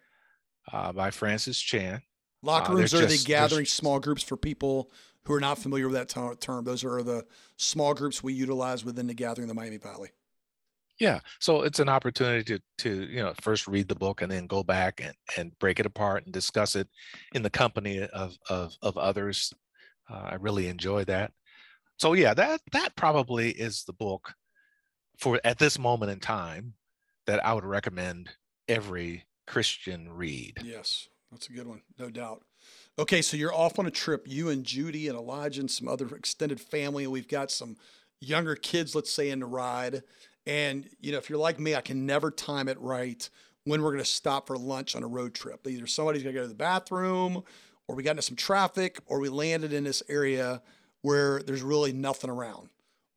uh, 0.72 0.92
by 0.92 1.11
francis 1.11 1.61
chan. 1.61 2.01
Locker 2.42 2.72
uh, 2.72 2.76
rooms 2.76 2.94
are 2.94 3.03
just, 3.03 3.24
the 3.24 3.28
gathering 3.28 3.66
small 3.66 4.01
groups 4.01 4.22
for 4.22 4.36
people 4.38 4.90
who 5.24 5.34
are 5.34 5.40
not 5.40 5.59
familiar 5.59 5.86
with 5.86 5.94
that 5.94 6.40
term. 6.40 6.64
Those 6.64 6.82
are 6.82 7.03
the 7.03 7.26
small 7.59 7.92
groups 7.92 8.22
we 8.22 8.32
utilize 8.32 8.84
within 8.84 9.07
the 9.07 9.14
gathering 9.14 9.44
of 9.44 9.55
the 9.55 9.61
miami 9.61 9.76
valley. 9.76 10.09
Yeah. 10.99 11.20
So 11.40 11.62
it's 11.62 11.78
an 11.78 11.90
opportunity 11.90 12.42
to 12.44 12.61
to 12.78 13.03
you 13.03 13.22
know 13.22 13.34
first 13.42 13.68
read 13.68 13.86
the 13.86 13.94
book 13.94 14.22
and 14.22 14.32
then 14.32 14.46
go 14.46 14.62
back 14.62 15.03
and 15.05 15.14
and 15.36 15.57
break 15.59 15.78
it 15.78 15.86
apart 15.86 16.24
and 16.24 16.32
discuss 16.32 16.74
it 16.74 16.88
in 17.34 17.42
the 17.42 17.51
company 17.51 18.01
of 18.01 18.38
of, 18.49 18.74
of 18.80 18.96
others. 18.96 19.53
Uh, 20.11 20.30
i 20.30 20.34
really 20.36 20.68
enjoy 20.68 21.05
that. 21.05 21.32
So 21.99 22.14
yeah, 22.14 22.32
that 22.34 22.62
that 22.72 22.96
probably 22.96 23.51
is 23.51 23.84
the 23.84 23.92
book 23.92 24.32
for 25.19 25.41
at 25.45 25.59
this 25.59 25.79
moment 25.79 26.12
in 26.12 26.21
time 26.21 26.75
that 27.27 27.45
I 27.45 27.53
would 27.53 27.64
recommend 27.64 28.31
every 28.69 29.25
Christian 29.47 30.11
read. 30.12 30.59
Yes, 30.64 31.09
that's 31.31 31.49
a 31.49 31.53
good 31.53 31.66
one, 31.66 31.83
no 31.99 32.09
doubt. 32.09 32.43
Okay, 32.99 33.23
so 33.23 33.37
you're 33.37 33.55
off 33.55 33.79
on 33.79 33.87
a 33.87 33.91
trip, 33.91 34.27
you 34.27 34.49
and 34.49 34.64
Judy 34.64 35.09
and 35.09 35.16
Elijah 35.16 35.61
and 35.61 35.71
some 35.71 35.89
other 35.89 36.07
extended 36.14 36.61
family, 36.61 37.05
and 37.05 37.12
we've 37.12 37.29
got 37.29 37.51
some 37.51 37.77
younger 38.21 38.55
kids, 38.55 38.95
let's 38.95 39.11
say, 39.11 39.31
in 39.31 39.41
the 39.41 39.47
ride. 39.47 40.03
And 40.47 40.89
you 41.01 41.12
know, 41.12 41.19
if 41.19 41.29
you're 41.29 41.39
like 41.39 41.61
me, 41.61 41.75
I 41.75 41.81
can 41.81 42.07
never 42.07 42.31
time 42.31 42.69
it 42.69 42.81
right 42.81 43.29
when 43.64 43.83
we're 43.83 43.93
going 43.93 44.03
to 44.03 44.11
stop 44.11 44.47
for 44.47 44.57
lunch 44.57 44.97
on 44.97 45.03
a 45.03 45.07
road 45.07 45.35
trip. 45.35 45.66
Either 45.66 45.87
somebody's 45.87 46.23
going 46.23 46.35
to 46.35 46.41
go 46.41 46.45
to 46.45 46.49
the 46.49 46.55
bathroom, 46.55 47.43
or 47.87 47.95
we 47.95 48.03
got 48.03 48.12
into 48.12 48.23
some 48.23 48.37
traffic, 48.37 48.99
or 49.07 49.21
we 49.21 49.29
landed 49.29 49.73
in 49.73 49.85
this 49.85 50.03
area 50.09 50.62
where 51.03 51.43
there's 51.43 51.62
really 51.62 51.93
nothing 51.93 52.31
around. 52.31 52.71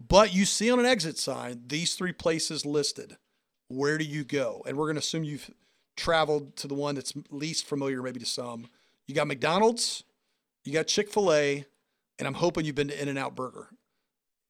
But 0.08 0.34
you 0.34 0.45
see 0.45 0.72
on 0.72 0.80
an 0.80 0.86
exit 0.86 1.18
sign 1.18 1.64
these 1.68 1.95
three 1.95 2.14
places 2.14 2.66
listed. 2.66 3.18
Where 3.68 3.97
do 3.97 4.04
you 4.04 4.24
go? 4.24 4.64
And 4.66 4.78
we're 4.78 4.86
going 4.86 4.95
to 4.95 4.99
assume 4.99 5.24
you've 5.24 5.52
traveled 5.95 6.56
to 6.58 6.68
the 6.68 6.74
one 6.74 6.95
that's 6.95 7.14
least 7.30 7.68
familiar, 7.68 8.02
maybe 8.02 8.20
to 8.20 8.26
some. 8.26 8.68
You 9.08 9.16
got 9.16 9.28
McDonald's, 9.28 10.04
you 10.66 10.74
got 10.74 10.88
Chick 10.88 11.12
fil 11.12 11.32
A, 11.34 11.66
and 12.18 12.28
I'm 12.28 12.34
hoping 12.34 12.66
you've 12.66 12.76
been 12.76 12.88
to 12.88 13.02
In 13.02 13.10
N 13.10 13.18
Out 13.18 13.36
Burger. 13.36 13.70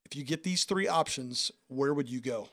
If 0.05 0.15
you 0.15 0.23
get 0.23 0.43
these 0.43 0.63
three 0.63 0.87
options, 0.87 1.51
where 1.67 1.93
would 1.93 2.09
you 2.09 2.21
go? 2.21 2.49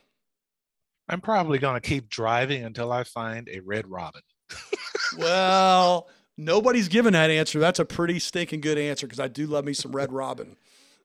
I'm 1.07 1.21
probably 1.21 1.57
going 1.57 1.79
to 1.79 1.87
keep 1.87 2.09
driving 2.09 2.63
until 2.63 2.91
I 2.91 3.03
find 3.03 3.49
a 3.49 3.59
Red 3.61 3.89
Robin. 3.89 4.21
well, 5.17 6.07
nobody's 6.37 6.87
given 6.87 7.13
that 7.13 7.29
answer. 7.29 7.59
That's 7.59 7.79
a 7.79 7.85
pretty 7.85 8.19
stinking 8.19 8.61
good 8.61 8.77
answer 8.77 9.07
because 9.07 9.19
I 9.19 9.27
do 9.27 9.47
love 9.47 9.65
me 9.65 9.73
some 9.73 9.91
Red 9.91 10.11
Robin. 10.11 10.55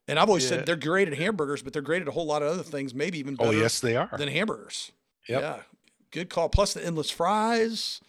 And 0.06 0.18
I've 0.18 0.28
always 0.28 0.44
yeah. 0.44 0.58
said 0.58 0.66
they're 0.66 0.76
great 0.76 1.08
at 1.08 1.14
hamburgers, 1.14 1.62
but 1.62 1.72
they're 1.72 1.82
great 1.82 2.02
at 2.02 2.08
a 2.08 2.10
whole 2.10 2.26
lot 2.26 2.42
of 2.42 2.52
other 2.52 2.62
things, 2.62 2.94
maybe 2.94 3.18
even 3.18 3.36
oh, 3.38 3.44
better. 3.44 3.56
Oh, 3.56 3.60
yes, 3.60 3.80
they 3.80 3.96
are. 3.96 4.10
Than 4.16 4.28
hamburgers. 4.28 4.92
Yep. 5.28 5.40
Yeah. 5.40 5.56
Good 6.10 6.30
call. 6.30 6.48
Plus 6.48 6.74
the 6.74 6.84
endless 6.84 7.10
fries. 7.10 8.00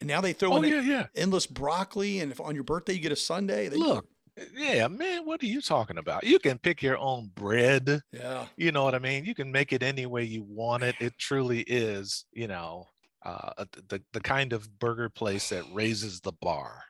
And 0.00 0.08
now 0.08 0.20
they 0.20 0.32
throw 0.32 0.52
oh, 0.52 0.56
in 0.56 0.64
yeah, 0.64 0.80
yeah. 0.80 1.06
endless 1.14 1.46
broccoli. 1.46 2.20
And 2.20 2.32
if 2.32 2.40
on 2.40 2.54
your 2.54 2.64
birthday 2.64 2.94
you 2.94 3.00
get 3.00 3.12
a 3.12 3.16
sundae, 3.16 3.68
they 3.68 3.76
look. 3.76 4.06
Yeah, 4.52 4.88
man, 4.88 5.24
what 5.24 5.40
are 5.44 5.46
you 5.46 5.60
talking 5.60 5.96
about? 5.96 6.24
You 6.24 6.40
can 6.40 6.58
pick 6.58 6.82
your 6.82 6.98
own 6.98 7.30
bread. 7.36 8.02
Yeah. 8.10 8.46
You 8.56 8.72
know 8.72 8.82
what 8.82 8.96
I 8.96 8.98
mean? 8.98 9.24
You 9.24 9.34
can 9.34 9.52
make 9.52 9.72
it 9.72 9.82
any 9.82 10.06
way 10.06 10.24
you 10.24 10.42
want 10.42 10.82
it. 10.82 10.96
It 10.98 11.16
truly 11.18 11.60
is, 11.60 12.24
you 12.32 12.48
know, 12.48 12.88
uh, 13.24 13.64
the, 13.88 14.02
the 14.12 14.20
kind 14.20 14.52
of 14.52 14.80
burger 14.80 15.08
place 15.08 15.50
that 15.50 15.62
raises 15.72 16.20
the 16.20 16.32
bar. 16.32 16.82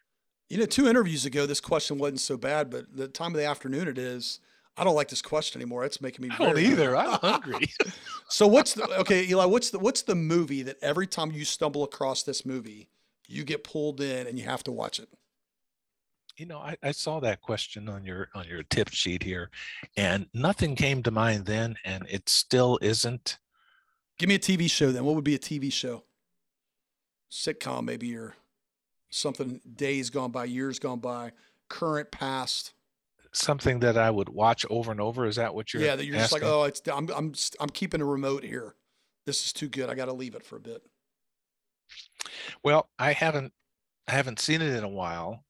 You 0.48 0.56
know, 0.56 0.64
two 0.64 0.88
interviews 0.88 1.26
ago, 1.26 1.44
this 1.44 1.60
question 1.60 1.98
wasn't 1.98 2.20
so 2.20 2.38
bad, 2.38 2.70
but 2.70 2.86
the 2.96 3.08
time 3.08 3.32
of 3.32 3.36
the 3.36 3.46
afternoon 3.46 3.88
it 3.88 3.98
is, 3.98 4.40
I 4.76 4.82
don't 4.82 4.96
like 4.96 5.08
this 5.08 5.22
question 5.22 5.60
anymore. 5.60 5.84
It's 5.84 6.00
making 6.00 6.26
me. 6.26 6.34
I 6.34 6.38
don't 6.38 6.58
either. 6.58 6.96
I'm 6.96 7.18
hungry. 7.20 7.70
so 8.28 8.46
what's 8.46 8.74
the 8.74 8.84
okay, 9.00 9.26
Eli? 9.28 9.44
What's 9.44 9.70
the 9.70 9.78
what's 9.78 10.02
the 10.02 10.14
movie 10.14 10.62
that 10.62 10.76
every 10.82 11.06
time 11.06 11.30
you 11.30 11.44
stumble 11.44 11.84
across 11.84 12.22
this 12.22 12.44
movie, 12.44 12.88
you 13.28 13.44
get 13.44 13.62
pulled 13.62 14.00
in 14.00 14.26
and 14.26 14.38
you 14.38 14.44
have 14.44 14.64
to 14.64 14.72
watch 14.72 14.98
it? 14.98 15.08
You 16.36 16.46
know, 16.46 16.58
I, 16.58 16.76
I 16.82 16.90
saw 16.90 17.20
that 17.20 17.40
question 17.40 17.88
on 17.88 18.04
your 18.04 18.28
on 18.34 18.48
your 18.48 18.64
tip 18.64 18.90
sheet 18.90 19.22
here, 19.22 19.50
and 19.96 20.26
nothing 20.34 20.74
came 20.74 21.02
to 21.04 21.12
mind 21.12 21.46
then, 21.46 21.76
and 21.84 22.04
it 22.10 22.28
still 22.28 22.78
isn't. 22.82 23.38
Give 24.18 24.28
me 24.28 24.34
a 24.34 24.40
TV 24.40 24.68
show 24.68 24.90
then. 24.90 25.04
What 25.04 25.14
would 25.14 25.24
be 25.24 25.36
a 25.36 25.40
TV 25.40 25.72
show? 25.72 26.04
Sitcom, 27.30 27.84
maybe, 27.84 28.16
or 28.16 28.34
something. 29.10 29.60
Days 29.76 30.10
gone 30.10 30.32
by, 30.32 30.44
years 30.44 30.78
gone 30.80 31.00
by, 31.00 31.32
current, 31.68 32.10
past 32.10 32.74
something 33.34 33.80
that 33.80 33.98
I 33.98 34.10
would 34.10 34.28
watch 34.28 34.64
over 34.70 34.90
and 34.90 35.00
over? 35.00 35.26
Is 35.26 35.36
that 35.36 35.54
what 35.54 35.72
you're? 35.72 35.82
Yeah, 35.82 35.96
that 35.96 36.04
you're 36.04 36.16
asking? 36.16 36.38
just 36.38 36.44
like, 36.44 36.50
oh, 36.50 36.64
it's 36.64 36.80
I'm 36.88 37.08
I'm 37.10 37.34
I'm 37.60 37.68
keeping 37.68 38.00
a 38.00 38.06
remote 38.06 38.44
here. 38.44 38.74
This 39.26 39.44
is 39.46 39.52
too 39.52 39.68
good. 39.68 39.88
I 39.88 39.94
got 39.94 40.06
to 40.06 40.12
leave 40.12 40.34
it 40.34 40.44
for 40.44 40.56
a 40.56 40.60
bit. 40.60 40.82
Well, 42.62 42.88
I 42.98 43.12
haven't 43.12 43.52
I 44.08 44.12
haven't 44.12 44.40
seen 44.40 44.62
it 44.62 44.74
in 44.74 44.84
a 44.84 44.88
while, 44.88 45.44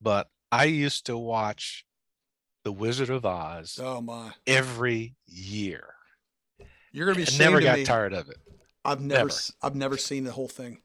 but 0.00 0.28
I 0.50 0.64
used 0.64 1.06
to 1.06 1.16
watch 1.16 1.84
The 2.64 2.72
Wizard 2.72 3.10
of 3.10 3.24
Oz. 3.24 3.78
Oh 3.82 4.00
my! 4.00 4.32
Every 4.46 5.16
year. 5.26 5.94
You're 6.92 7.06
gonna 7.06 7.24
be 7.24 7.32
I 7.32 7.38
never 7.38 7.60
got 7.60 7.84
tired 7.84 8.12
of 8.12 8.28
it. 8.28 8.38
I've 8.84 9.00
never, 9.00 9.28
never, 9.28 9.40
I've 9.62 9.74
never 9.74 9.96
seen 9.96 10.24
the 10.24 10.32
whole 10.32 10.48
thing. 10.48 10.78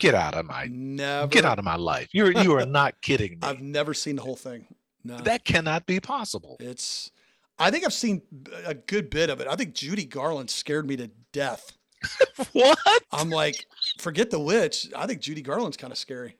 Get 0.00 0.14
out 0.14 0.34
of 0.34 0.46
my 0.46 0.66
never 0.68 1.28
get 1.28 1.44
out 1.44 1.58
of 1.58 1.64
my 1.64 1.76
life. 1.76 2.08
You're 2.12 2.32
you 2.32 2.54
are 2.54 2.66
not 2.66 3.00
kidding 3.00 3.32
me. 3.32 3.38
I've 3.42 3.60
never 3.60 3.94
seen 3.94 4.16
the 4.16 4.22
whole 4.22 4.36
thing. 4.36 4.66
No. 5.04 5.18
That 5.18 5.44
cannot 5.44 5.86
be 5.86 6.00
possible. 6.00 6.56
It's 6.60 7.10
I 7.58 7.70
think 7.70 7.84
I've 7.84 7.92
seen 7.92 8.22
a 8.64 8.74
good 8.74 9.10
bit 9.10 9.30
of 9.30 9.40
it. 9.40 9.46
I 9.48 9.54
think 9.54 9.74
Judy 9.74 10.04
Garland 10.04 10.50
scared 10.50 10.86
me 10.86 10.96
to 10.96 11.10
death. 11.32 11.76
what? 12.52 12.78
I'm 13.12 13.30
like, 13.30 13.66
forget 13.98 14.30
the 14.30 14.40
witch. 14.40 14.88
I 14.94 15.06
think 15.06 15.20
Judy 15.20 15.42
Garland's 15.42 15.76
kind 15.76 15.92
of 15.92 15.98
scary. 15.98 16.36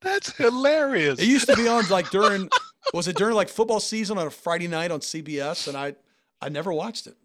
That's 0.00 0.36
hilarious. 0.36 1.18
It 1.20 1.26
used 1.26 1.48
to 1.48 1.56
be 1.56 1.68
on 1.68 1.88
like 1.88 2.10
during 2.10 2.48
was 2.92 3.08
it 3.08 3.16
during 3.16 3.34
like 3.34 3.48
football 3.48 3.80
season 3.80 4.18
on 4.18 4.26
a 4.26 4.30
Friday 4.30 4.68
night 4.68 4.90
on 4.90 5.00
CBS 5.00 5.68
and 5.68 5.76
I 5.76 5.94
I 6.40 6.48
never 6.48 6.72
watched 6.72 7.06
it. 7.06 7.16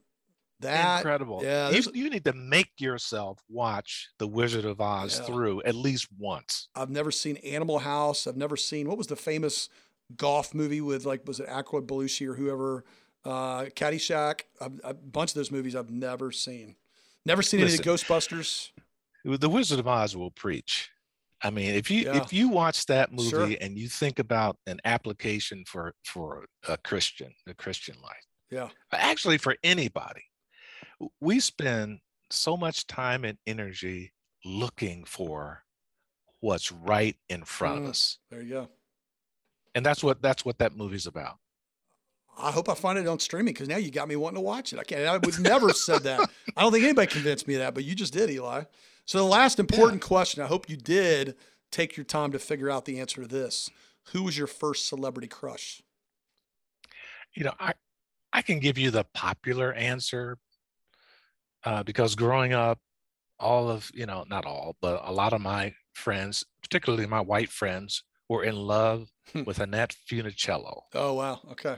That 0.62 1.00
incredible. 1.00 1.42
Yeah. 1.44 1.70
You, 1.70 1.84
you 1.94 2.10
need 2.10 2.24
to 2.26 2.34
make 2.34 2.72
yourself 2.80 3.40
watch 3.50 4.10
The 4.20 4.28
Wizard 4.28 4.66
of 4.66 4.80
Oz 4.80 5.20
yeah. 5.20 5.26
through 5.26 5.62
at 5.64 5.76
least 5.76 6.08
once. 6.18 6.70
I've 6.76 6.90
never 6.90 7.12
seen 7.12 7.38
Animal 7.38 7.80
House. 7.80 8.26
I've 8.26 8.38
never 8.38 8.56
seen 8.56 8.88
what 8.88 8.98
was 8.98 9.08
the 9.08 9.18
famous 9.18 9.70
golf 10.16 10.54
movie 10.54 10.82
with 10.82 11.06
like 11.06 11.28
was 11.28 11.40
it 11.40 11.50
Aqua 11.50 11.82
Belushi 11.82 12.28
or 12.28 12.36
whoever, 12.36 12.86
uh, 13.24 13.66
Caddyshack. 13.76 14.42
A, 14.62 14.72
a 14.84 14.94
bunch 14.94 15.32
of 15.32 15.36
those 15.36 15.52
movies 15.52 15.76
I've 15.76 15.90
never 15.90 16.32
seen. 16.32 16.76
Never 17.26 17.42
seen 17.42 17.62
Listen, 17.62 17.82
any 17.82 17.90
Ghostbusters. 17.90 18.70
The 19.24 19.50
Wizard 19.50 19.80
of 19.80 19.88
Oz 19.88 20.16
will 20.16 20.32
preach. 20.32 20.92
I 21.42 21.50
mean, 21.50 21.76
if 21.76 21.90
you 21.92 22.06
yeah. 22.06 22.18
if 22.24 22.32
you 22.32 22.50
watch 22.50 22.86
that 22.86 23.12
movie 23.12 23.30
sure. 23.30 23.56
and 23.60 23.78
you 23.78 23.88
think 23.88 24.20
about 24.20 24.58
an 24.68 24.80
application 24.86 25.64
for 25.66 25.94
for 26.04 26.46
a 26.68 26.78
Christian, 26.78 27.34
a 27.48 27.54
Christian 27.54 27.96
life, 28.02 28.26
yeah, 28.52 28.70
actually 28.92 29.38
for 29.38 29.56
anybody, 29.64 30.24
we 31.20 31.40
spend 31.40 32.00
so 32.32 32.56
much 32.56 32.88
time 32.88 33.26
and 33.26 33.38
energy 33.46 34.14
looking 34.44 35.04
for 35.04 35.64
what's 36.40 36.72
right 36.72 37.16
in 37.30 37.44
front 37.44 37.82
mm, 37.82 37.84
of 37.84 37.90
us. 37.90 38.20
There 38.30 38.42
you 38.42 38.50
go 38.50 38.70
and 39.76 39.86
that's 39.86 40.04
what 40.04 40.22
that's 40.22 40.44
what 40.44 40.58
that 40.60 40.76
movie's 40.76 41.06
about. 41.06 41.38
I 42.38 42.52
hope 42.52 42.68
I 42.68 42.74
find 42.74 42.98
it 42.98 43.08
on 43.08 43.20
streaming 43.20 43.54
because 43.54 43.70
now 43.70 43.78
you 43.78 43.92
got 43.92 44.08
me 44.08 44.16
wanting 44.16 44.36
to 44.36 44.42
watch 44.42 44.74
it. 44.74 44.80
I 44.80 44.84
can't. 44.84 45.06
I 45.06 45.18
would 45.18 45.40
never 45.40 45.70
said 45.72 46.04
that. 46.04 46.30
I 46.58 46.62
don't 46.62 46.72
think 46.72 46.84
anybody 46.84 47.08
convinced 47.08 47.48
me 47.48 47.56
of 47.56 47.60
that, 47.62 47.74
but 47.74 47.84
you 47.84 47.96
just 47.96 48.14
did, 48.14 48.30
Eli. 48.30 48.64
So 49.06 49.20
the 49.20 49.24
last 49.24 49.60
important 49.60 50.02
yeah. 50.02 50.08
question. 50.08 50.44
I 50.44 50.48
hope 50.48 50.70
you 50.70 50.76
did 50.76 51.36
take 51.72 51.96
your 51.96 52.04
time 52.04 52.32
to 52.32 52.40
figure 52.40 52.70
out 52.70 52.86
the 52.86 53.00
answer 53.00 53.22
to 53.22 53.28
this. 53.28 53.70
Who 54.12 54.24
was 54.24 54.38
your 54.38 54.48
first 54.48 54.88
celebrity 54.88 55.28
crush? 55.28 55.82
You 57.34 57.46
know, 57.46 57.54
I 57.60 57.74
I 58.34 58.42
can 58.42 58.60
give 58.60 58.78
you 58.78 58.92
the 58.92 59.06
popular 59.14 59.74
answer 59.74 60.38
uh, 61.64 61.84
because 61.84 62.16
growing 62.16 62.54
up, 62.54 62.80
all 63.40 63.70
of 63.70 63.92
you 63.94 64.06
know, 64.06 64.26
not 64.30 64.46
all, 64.46 64.76
but 64.82 65.02
a 65.06 65.12
lot 65.12 65.34
of 65.34 65.42
my 65.42 65.74
friends, 65.94 66.46
particularly 66.62 67.06
my 67.06 67.22
white 67.22 67.50
friends, 67.50 68.04
were 68.28 68.44
in 68.44 68.56
love. 68.56 69.10
with 69.46 69.60
Annette 69.60 69.96
Funicello. 70.10 70.82
Oh 70.94 71.14
wow, 71.14 71.40
okay. 71.52 71.78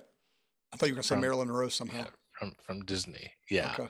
I 0.74 0.78
thought 0.78 0.88
you 0.88 0.94
were 0.94 0.98
going 0.98 1.04
to 1.04 1.08
say 1.08 1.16
Marilyn 1.16 1.48
Monroe 1.48 1.70
somehow. 1.70 2.00
Yeah, 2.00 2.06
from 2.38 2.54
from 2.66 2.86
Disney, 2.86 3.32
yeah. 3.50 3.76
Okay. 3.78 3.90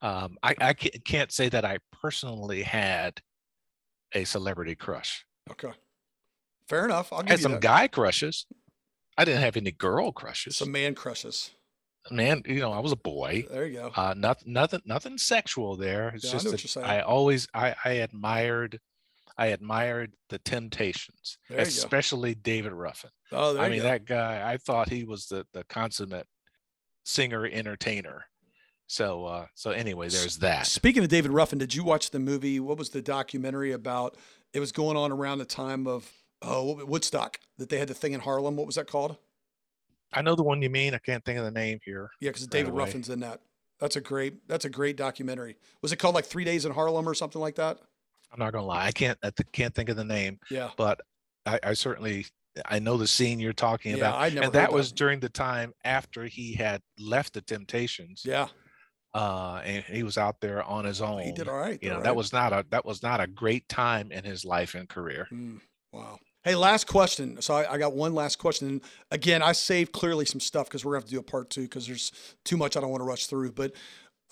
Um, 0.00 0.36
I 0.42 0.54
I 0.60 0.72
can't 0.74 1.32
say 1.32 1.48
that 1.48 1.64
I 1.64 1.78
personally 2.00 2.62
had 2.62 3.20
a 4.14 4.24
celebrity 4.24 4.74
crush. 4.74 5.24
Okay, 5.50 5.72
fair 6.68 6.84
enough. 6.84 7.12
I'll 7.12 7.22
give 7.22 7.28
I 7.28 7.32
had 7.32 7.38
you 7.40 7.42
some 7.42 7.52
that. 7.52 7.60
guy 7.62 7.88
crushes. 7.88 8.46
I 9.18 9.24
didn't 9.24 9.42
have 9.42 9.56
any 9.56 9.72
girl 9.72 10.12
crushes. 10.12 10.56
Some 10.56 10.72
man 10.72 10.94
crushes. 10.94 11.50
Man, 12.10 12.42
you 12.46 12.58
know, 12.58 12.72
I 12.72 12.80
was 12.80 12.92
a 12.92 12.96
boy. 12.96 13.46
There 13.48 13.66
you 13.66 13.78
go. 13.78 13.92
Uh, 13.94 14.14
nothing, 14.16 14.52
nothing, 14.52 14.80
nothing 14.84 15.18
sexual 15.18 15.76
there. 15.76 16.08
It's 16.14 16.24
yeah, 16.24 16.38
just 16.56 16.76
I, 16.76 16.98
I 16.98 17.02
always, 17.02 17.46
I, 17.54 17.76
I 17.84 17.90
admired 17.90 18.80
I 19.38 19.46
admired 19.46 20.12
the 20.28 20.38
Temptations, 20.38 21.38
especially 21.50 22.34
David 22.34 22.72
Ruffin. 22.72 23.10
Oh, 23.30 23.58
I 23.58 23.68
mean 23.68 23.78
go. 23.78 23.84
that 23.84 24.04
guy. 24.04 24.42
I 24.50 24.56
thought 24.56 24.88
he 24.88 25.04
was 25.04 25.26
the 25.26 25.46
the 25.52 25.64
consummate 25.64 26.26
singer 27.04 27.46
entertainer. 27.46 28.24
So 28.86 29.24
uh, 29.24 29.46
so 29.54 29.70
anyway, 29.70 30.08
there's 30.08 30.38
that. 30.38 30.66
Speaking 30.66 31.02
of 31.02 31.08
David 31.08 31.30
Ruffin, 31.30 31.58
did 31.58 31.74
you 31.74 31.84
watch 31.84 32.10
the 32.10 32.18
movie? 32.18 32.60
What 32.60 32.78
was 32.78 32.90
the 32.90 33.02
documentary 33.02 33.72
about? 33.72 34.16
It 34.52 34.60
was 34.60 34.72
going 34.72 34.96
on 34.96 35.10
around 35.12 35.38
the 35.38 35.44
time 35.44 35.86
of 35.86 36.10
oh 36.42 36.84
Woodstock 36.84 37.38
that 37.58 37.68
they 37.70 37.78
had 37.78 37.88
the 37.88 37.94
thing 37.94 38.12
in 38.12 38.20
Harlem. 38.20 38.56
What 38.56 38.66
was 38.66 38.76
that 38.76 38.86
called? 38.86 39.16
I 40.12 40.20
know 40.20 40.34
the 40.34 40.42
one 40.42 40.60
you 40.60 40.68
mean. 40.68 40.94
I 40.94 40.98
can't 40.98 41.24
think 41.24 41.38
of 41.38 41.44
the 41.44 41.50
name 41.50 41.78
here. 41.84 42.10
Yeah, 42.20 42.30
because 42.30 42.42
right 42.42 42.50
David 42.50 42.72
away. 42.72 42.84
Ruffin's 42.84 43.08
in 43.08 43.20
that. 43.20 43.40
That's 43.80 43.96
a 43.96 44.00
great. 44.00 44.46
That's 44.46 44.64
a 44.64 44.70
great 44.70 44.96
documentary. 44.96 45.56
Was 45.80 45.92
it 45.92 45.96
called 45.96 46.14
like 46.14 46.26
Three 46.26 46.44
Days 46.44 46.64
in 46.64 46.72
Harlem 46.72 47.08
or 47.08 47.14
something 47.14 47.40
like 47.40 47.54
that? 47.56 47.78
I'm 48.32 48.38
not 48.38 48.52
gonna 48.52 48.66
lie, 48.66 48.86
I 48.86 48.92
can't 48.92 49.18
I 49.22 49.30
can't 49.52 49.74
think 49.74 49.88
of 49.88 49.96
the 49.96 50.04
name. 50.04 50.38
Yeah. 50.50 50.70
But 50.76 51.00
I, 51.44 51.58
I 51.62 51.72
certainly 51.74 52.26
I 52.66 52.78
know 52.78 52.96
the 52.96 53.06
scene 53.06 53.40
you're 53.40 53.52
talking 53.52 53.92
yeah, 53.92 53.98
about. 53.98 54.20
I 54.20 54.28
never 54.28 54.44
and 54.46 54.52
that 54.54 54.72
was 54.72 54.92
during 54.92 55.20
the 55.20 55.28
time 55.28 55.72
after 55.84 56.24
he 56.24 56.54
had 56.54 56.82
left 56.98 57.34
the 57.34 57.40
Temptations. 57.42 58.22
Yeah. 58.24 58.48
Uh, 59.14 59.60
and 59.64 59.84
he 59.84 60.02
was 60.02 60.16
out 60.16 60.40
there 60.40 60.62
on 60.62 60.84
his 60.84 61.02
own. 61.02 61.22
He 61.22 61.32
did 61.32 61.48
all 61.48 61.58
right. 61.58 61.78
You 61.82 61.90
know, 61.90 61.96
right. 61.96 62.04
that 62.04 62.16
was 62.16 62.32
not 62.32 62.52
a 62.52 62.64
that 62.70 62.84
was 62.84 63.02
not 63.02 63.20
a 63.20 63.26
great 63.26 63.68
time 63.68 64.10
in 64.10 64.24
his 64.24 64.44
life 64.44 64.74
and 64.74 64.88
career. 64.88 65.28
Mm, 65.30 65.60
wow. 65.92 66.18
Hey, 66.44 66.56
last 66.56 66.88
question. 66.88 67.40
So 67.40 67.54
I, 67.54 67.74
I, 67.74 67.78
got 67.78 67.92
one 67.92 68.16
last 68.16 68.36
question. 68.36 68.66
And 68.66 68.80
again, 69.12 69.42
I 69.42 69.52
saved 69.52 69.92
clearly 69.92 70.24
some 70.24 70.40
stuff 70.40 70.66
because 70.66 70.84
we're 70.84 70.92
gonna 70.92 71.02
have 71.02 71.08
to 71.08 71.12
do 71.12 71.20
a 71.20 71.22
part 71.22 71.50
two 71.50 71.62
because 71.62 71.86
there's 71.86 72.10
too 72.44 72.56
much 72.56 72.76
I 72.76 72.80
don't 72.80 72.90
want 72.90 73.00
to 73.00 73.06
rush 73.06 73.26
through. 73.26 73.52
But 73.52 73.72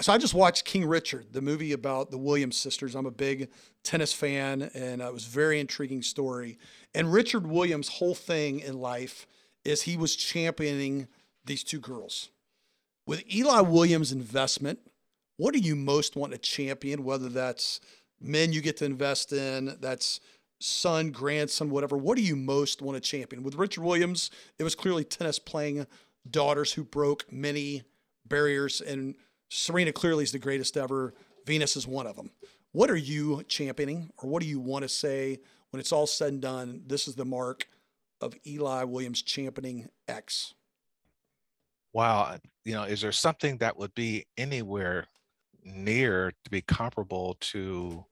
so 0.00 0.12
I 0.12 0.18
just 0.18 0.34
watched 0.34 0.64
King 0.64 0.86
Richard, 0.86 1.32
the 1.32 1.42
movie 1.42 1.72
about 1.72 2.10
the 2.10 2.18
Williams 2.18 2.56
sisters. 2.56 2.94
I'm 2.94 3.06
a 3.06 3.10
big 3.10 3.50
tennis 3.84 4.12
fan, 4.12 4.70
and 4.74 5.02
uh, 5.02 5.08
it 5.08 5.12
was 5.12 5.26
a 5.26 5.30
very 5.30 5.60
intriguing 5.60 6.02
story. 6.02 6.58
And 6.94 7.12
Richard 7.12 7.46
Williams' 7.46 7.88
whole 7.88 8.14
thing 8.14 8.60
in 8.60 8.78
life 8.78 9.26
is 9.64 9.82
he 9.82 9.96
was 9.96 10.16
championing 10.16 11.08
these 11.44 11.62
two 11.62 11.80
girls. 11.80 12.30
With 13.06 13.24
Eli 13.32 13.60
Williams' 13.60 14.12
investment, 14.12 14.78
what 15.36 15.52
do 15.52 15.60
you 15.60 15.76
most 15.76 16.16
want 16.16 16.32
to 16.32 16.38
champion? 16.38 17.04
Whether 17.04 17.28
that's 17.28 17.80
men 18.20 18.52
you 18.52 18.60
get 18.60 18.78
to 18.78 18.84
invest 18.84 19.32
in, 19.32 19.76
that's 19.80 20.20
son, 20.60 21.10
grandson, 21.10 21.70
whatever. 21.70 21.96
What 21.96 22.16
do 22.16 22.22
you 22.22 22.36
most 22.36 22.82
want 22.82 22.96
to 22.96 23.00
champion? 23.00 23.42
With 23.42 23.54
Richard 23.54 23.82
Williams, 23.82 24.30
it 24.58 24.64
was 24.64 24.74
clearly 24.74 25.04
tennis 25.04 25.38
playing 25.38 25.86
daughters 26.30 26.74
who 26.74 26.84
broke 26.84 27.30
many 27.32 27.82
barriers, 28.26 28.80
and 28.80 29.14
Serena 29.50 29.92
clearly 29.92 30.24
is 30.24 30.32
the 30.32 30.38
greatest 30.38 30.76
ever. 30.76 31.12
Venus 31.44 31.76
is 31.76 31.86
one 31.86 32.06
of 32.06 32.16
them. 32.16 32.30
What 32.72 32.90
are 32.90 32.96
you 32.96 33.42
championing, 33.48 34.10
or 34.18 34.30
what 34.30 34.42
do 34.42 34.48
you 34.48 34.60
want 34.60 34.84
to 34.84 34.88
say 34.88 35.40
when 35.70 35.80
it's 35.80 35.92
all 35.92 36.06
said 36.06 36.32
and 36.32 36.40
done? 36.40 36.82
This 36.86 37.08
is 37.08 37.16
the 37.16 37.24
mark 37.24 37.66
of 38.20 38.34
Eli 38.46 38.84
Williams 38.84 39.22
championing 39.22 39.88
X. 40.06 40.54
Wow, 41.92 42.36
you 42.64 42.74
know, 42.74 42.84
is 42.84 43.00
there 43.00 43.10
something 43.10 43.56
that 43.58 43.76
would 43.76 43.92
be 43.94 44.24
anywhere 44.36 45.06
near 45.64 46.32
to 46.44 46.50
be 46.50 46.60
comparable 46.60 47.36
to 47.40 48.04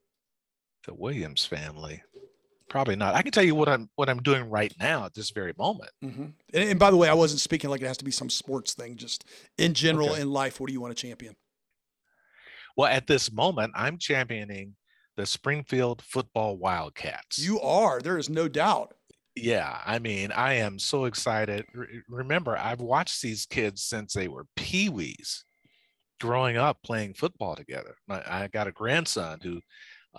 the 0.86 0.94
Williams 0.94 1.46
family? 1.46 2.02
Probably 2.68 2.96
not. 2.96 3.14
I 3.14 3.22
can 3.22 3.32
tell 3.32 3.44
you 3.44 3.54
what 3.54 3.68
I'm 3.68 3.88
what 3.96 4.10
I'm 4.10 4.22
doing 4.22 4.50
right 4.50 4.72
now 4.78 5.06
at 5.06 5.14
this 5.14 5.30
very 5.30 5.54
moment. 5.56 5.90
Mm-hmm. 6.04 6.24
And, 6.52 6.70
and, 6.70 6.78
by 6.78 6.90
the 6.90 6.96
way, 6.96 7.08
I 7.08 7.14
wasn't 7.14 7.40
speaking 7.40 7.70
like 7.70 7.80
it 7.80 7.86
has 7.86 7.96
to 7.98 8.04
be 8.04 8.10
some 8.10 8.28
sports 8.28 8.74
thing. 8.74 8.96
Just 8.96 9.24
in 9.56 9.72
general 9.72 10.10
okay. 10.10 10.20
in 10.20 10.30
life, 10.30 10.60
what 10.60 10.66
do 10.66 10.74
you 10.74 10.80
want 10.80 10.94
to 10.94 11.00
champion? 11.00 11.34
Well, 12.76 12.90
at 12.90 13.06
this 13.06 13.32
moment, 13.32 13.72
I'm 13.74 13.98
championing 13.98 14.76
the 15.16 15.26
Springfield 15.26 16.02
Football 16.02 16.58
Wildcats. 16.58 17.38
You 17.38 17.60
are. 17.60 18.00
There 18.00 18.18
is 18.18 18.28
no 18.28 18.48
doubt. 18.48 18.94
Yeah, 19.34 19.78
I 19.84 19.98
mean, 19.98 20.30
I 20.32 20.54
am 20.54 20.78
so 20.78 21.06
excited. 21.06 21.64
remember, 22.08 22.56
I've 22.56 22.80
watched 22.80 23.22
these 23.22 23.46
kids 23.46 23.82
since 23.82 24.12
they 24.12 24.28
were 24.28 24.46
peewees, 24.56 25.42
growing 26.20 26.56
up 26.56 26.78
playing 26.84 27.14
football 27.14 27.56
together. 27.56 27.96
I 28.08 28.48
got 28.48 28.66
a 28.66 28.72
grandson 28.72 29.38
who 29.42 29.60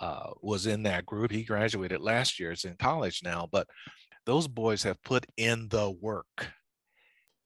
uh, 0.00 0.30
was 0.40 0.66
in 0.66 0.82
that 0.84 1.06
group. 1.06 1.30
He 1.30 1.44
graduated 1.44 2.00
last 2.00 2.40
year. 2.40 2.52
It's 2.52 2.64
in 2.64 2.76
college 2.76 3.20
now, 3.22 3.48
but 3.50 3.66
those 4.26 4.48
boys 4.48 4.82
have 4.82 5.02
put 5.02 5.26
in 5.36 5.68
the 5.68 5.90
work. 5.90 6.48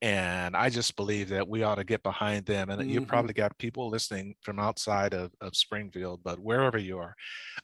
And 0.03 0.55
I 0.55 0.69
just 0.69 0.97
believe 0.97 1.31
that 1.31 1.49
we 1.49 1.63
ought 1.63 1.77
to 1.77 1.85
get 1.85 2.03
behind 2.03 2.45
them. 2.45 2.69
And 2.69 2.81
mm-hmm. 2.81 2.91
you 2.91 3.07
probably 3.07 3.33
got 3.33 3.57
people 3.59 3.89
listening 3.89 4.35
from 4.43 4.59
outside 4.59 5.15
of, 5.15 5.33
of 5.41 5.57
Springfield, 5.57 6.21
but 6.23 6.39
wherever 6.39 6.77
you 6.77 6.99
are, 6.99 7.15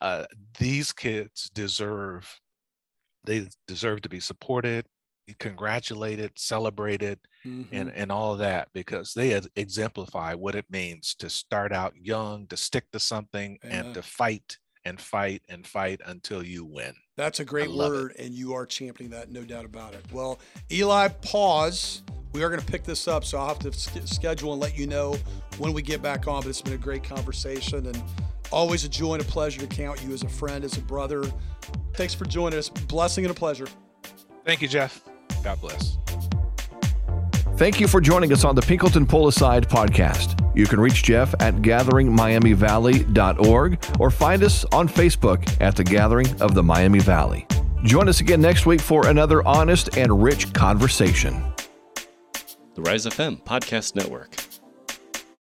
uh, 0.00 0.24
these 0.58 0.92
kids 0.92 1.50
deserve 1.52 2.26
they 3.24 3.46
deserve 3.66 4.02
to 4.02 4.08
be 4.08 4.20
supported, 4.20 4.86
congratulated, 5.38 6.32
celebrated, 6.36 7.18
mm-hmm. 7.44 7.74
and, 7.74 7.92
and 7.94 8.10
all 8.10 8.32
of 8.32 8.38
that 8.38 8.68
because 8.72 9.12
they 9.14 9.40
exemplify 9.56 10.34
what 10.34 10.54
it 10.54 10.64
means 10.70 11.14
to 11.16 11.30
start 11.30 11.72
out 11.72 11.92
young, 11.96 12.46
to 12.48 12.56
stick 12.56 12.84
to 12.92 12.98
something, 12.98 13.58
yeah. 13.62 13.70
and 13.70 13.94
to 13.94 14.02
fight 14.02 14.58
and 14.84 15.00
fight 15.00 15.42
and 15.48 15.66
fight 15.66 16.00
until 16.06 16.42
you 16.42 16.64
win. 16.64 16.94
That's 17.16 17.40
a 17.40 17.44
great 17.44 17.70
word, 17.70 18.12
it. 18.12 18.24
and 18.24 18.34
you 18.34 18.54
are 18.54 18.66
championing 18.66 19.10
that, 19.12 19.30
no 19.30 19.42
doubt 19.42 19.64
about 19.64 19.94
it. 19.94 20.04
Well, 20.12 20.38
Eli, 20.70 21.08
pause. 21.08 22.02
We 22.32 22.44
are 22.44 22.48
going 22.48 22.60
to 22.60 22.66
pick 22.66 22.84
this 22.84 23.08
up, 23.08 23.24
so 23.24 23.38
I'll 23.38 23.48
have 23.48 23.58
to 23.58 23.72
schedule 24.06 24.52
and 24.52 24.62
let 24.62 24.78
you 24.78 24.86
know 24.86 25.16
when 25.58 25.72
we 25.72 25.82
get 25.82 26.00
back 26.00 26.28
on. 26.28 26.42
But 26.42 26.50
it's 26.50 26.62
been 26.62 26.74
a 26.74 26.78
great 26.78 27.02
conversation, 27.02 27.86
and 27.86 28.02
always 28.52 28.84
a 28.84 28.88
joy 28.88 29.14
and 29.14 29.22
a 29.22 29.26
pleasure 29.26 29.60
to 29.60 29.66
count 29.66 30.02
you 30.04 30.12
as 30.12 30.22
a 30.22 30.28
friend, 30.28 30.64
as 30.64 30.76
a 30.76 30.82
brother. 30.82 31.24
Thanks 31.94 32.14
for 32.14 32.24
joining 32.24 32.58
us. 32.58 32.68
Blessing 32.68 33.24
and 33.24 33.32
a 33.32 33.34
pleasure. 33.34 33.66
Thank 34.44 34.62
you, 34.62 34.68
Jeff. 34.68 35.02
God 35.42 35.60
bless. 35.60 35.98
Thank 37.60 37.78
you 37.78 37.86
for 37.86 38.00
joining 38.00 38.32
us 38.32 38.42
on 38.42 38.54
the 38.54 38.62
Pinkleton 38.62 39.06
Pull 39.06 39.28
Aside 39.28 39.68
podcast. 39.68 40.42
You 40.56 40.64
can 40.64 40.80
reach 40.80 41.02
Jeff 41.02 41.34
at 41.40 41.56
gatheringmiamivalley.org 41.56 43.84
or 44.00 44.10
find 44.10 44.42
us 44.42 44.64
on 44.72 44.88
Facebook 44.88 45.60
at 45.60 45.76
the 45.76 45.84
Gathering 45.84 46.40
of 46.40 46.54
the 46.54 46.62
Miami 46.62 47.00
Valley. 47.00 47.46
Join 47.84 48.08
us 48.08 48.22
again 48.22 48.40
next 48.40 48.64
week 48.64 48.80
for 48.80 49.08
another 49.08 49.46
honest 49.46 49.94
and 49.98 50.22
rich 50.22 50.50
conversation. 50.54 51.44
The 52.76 52.80
Rise 52.80 53.04
FM 53.04 53.44
Podcast 53.44 53.94
Network. 53.94 54.49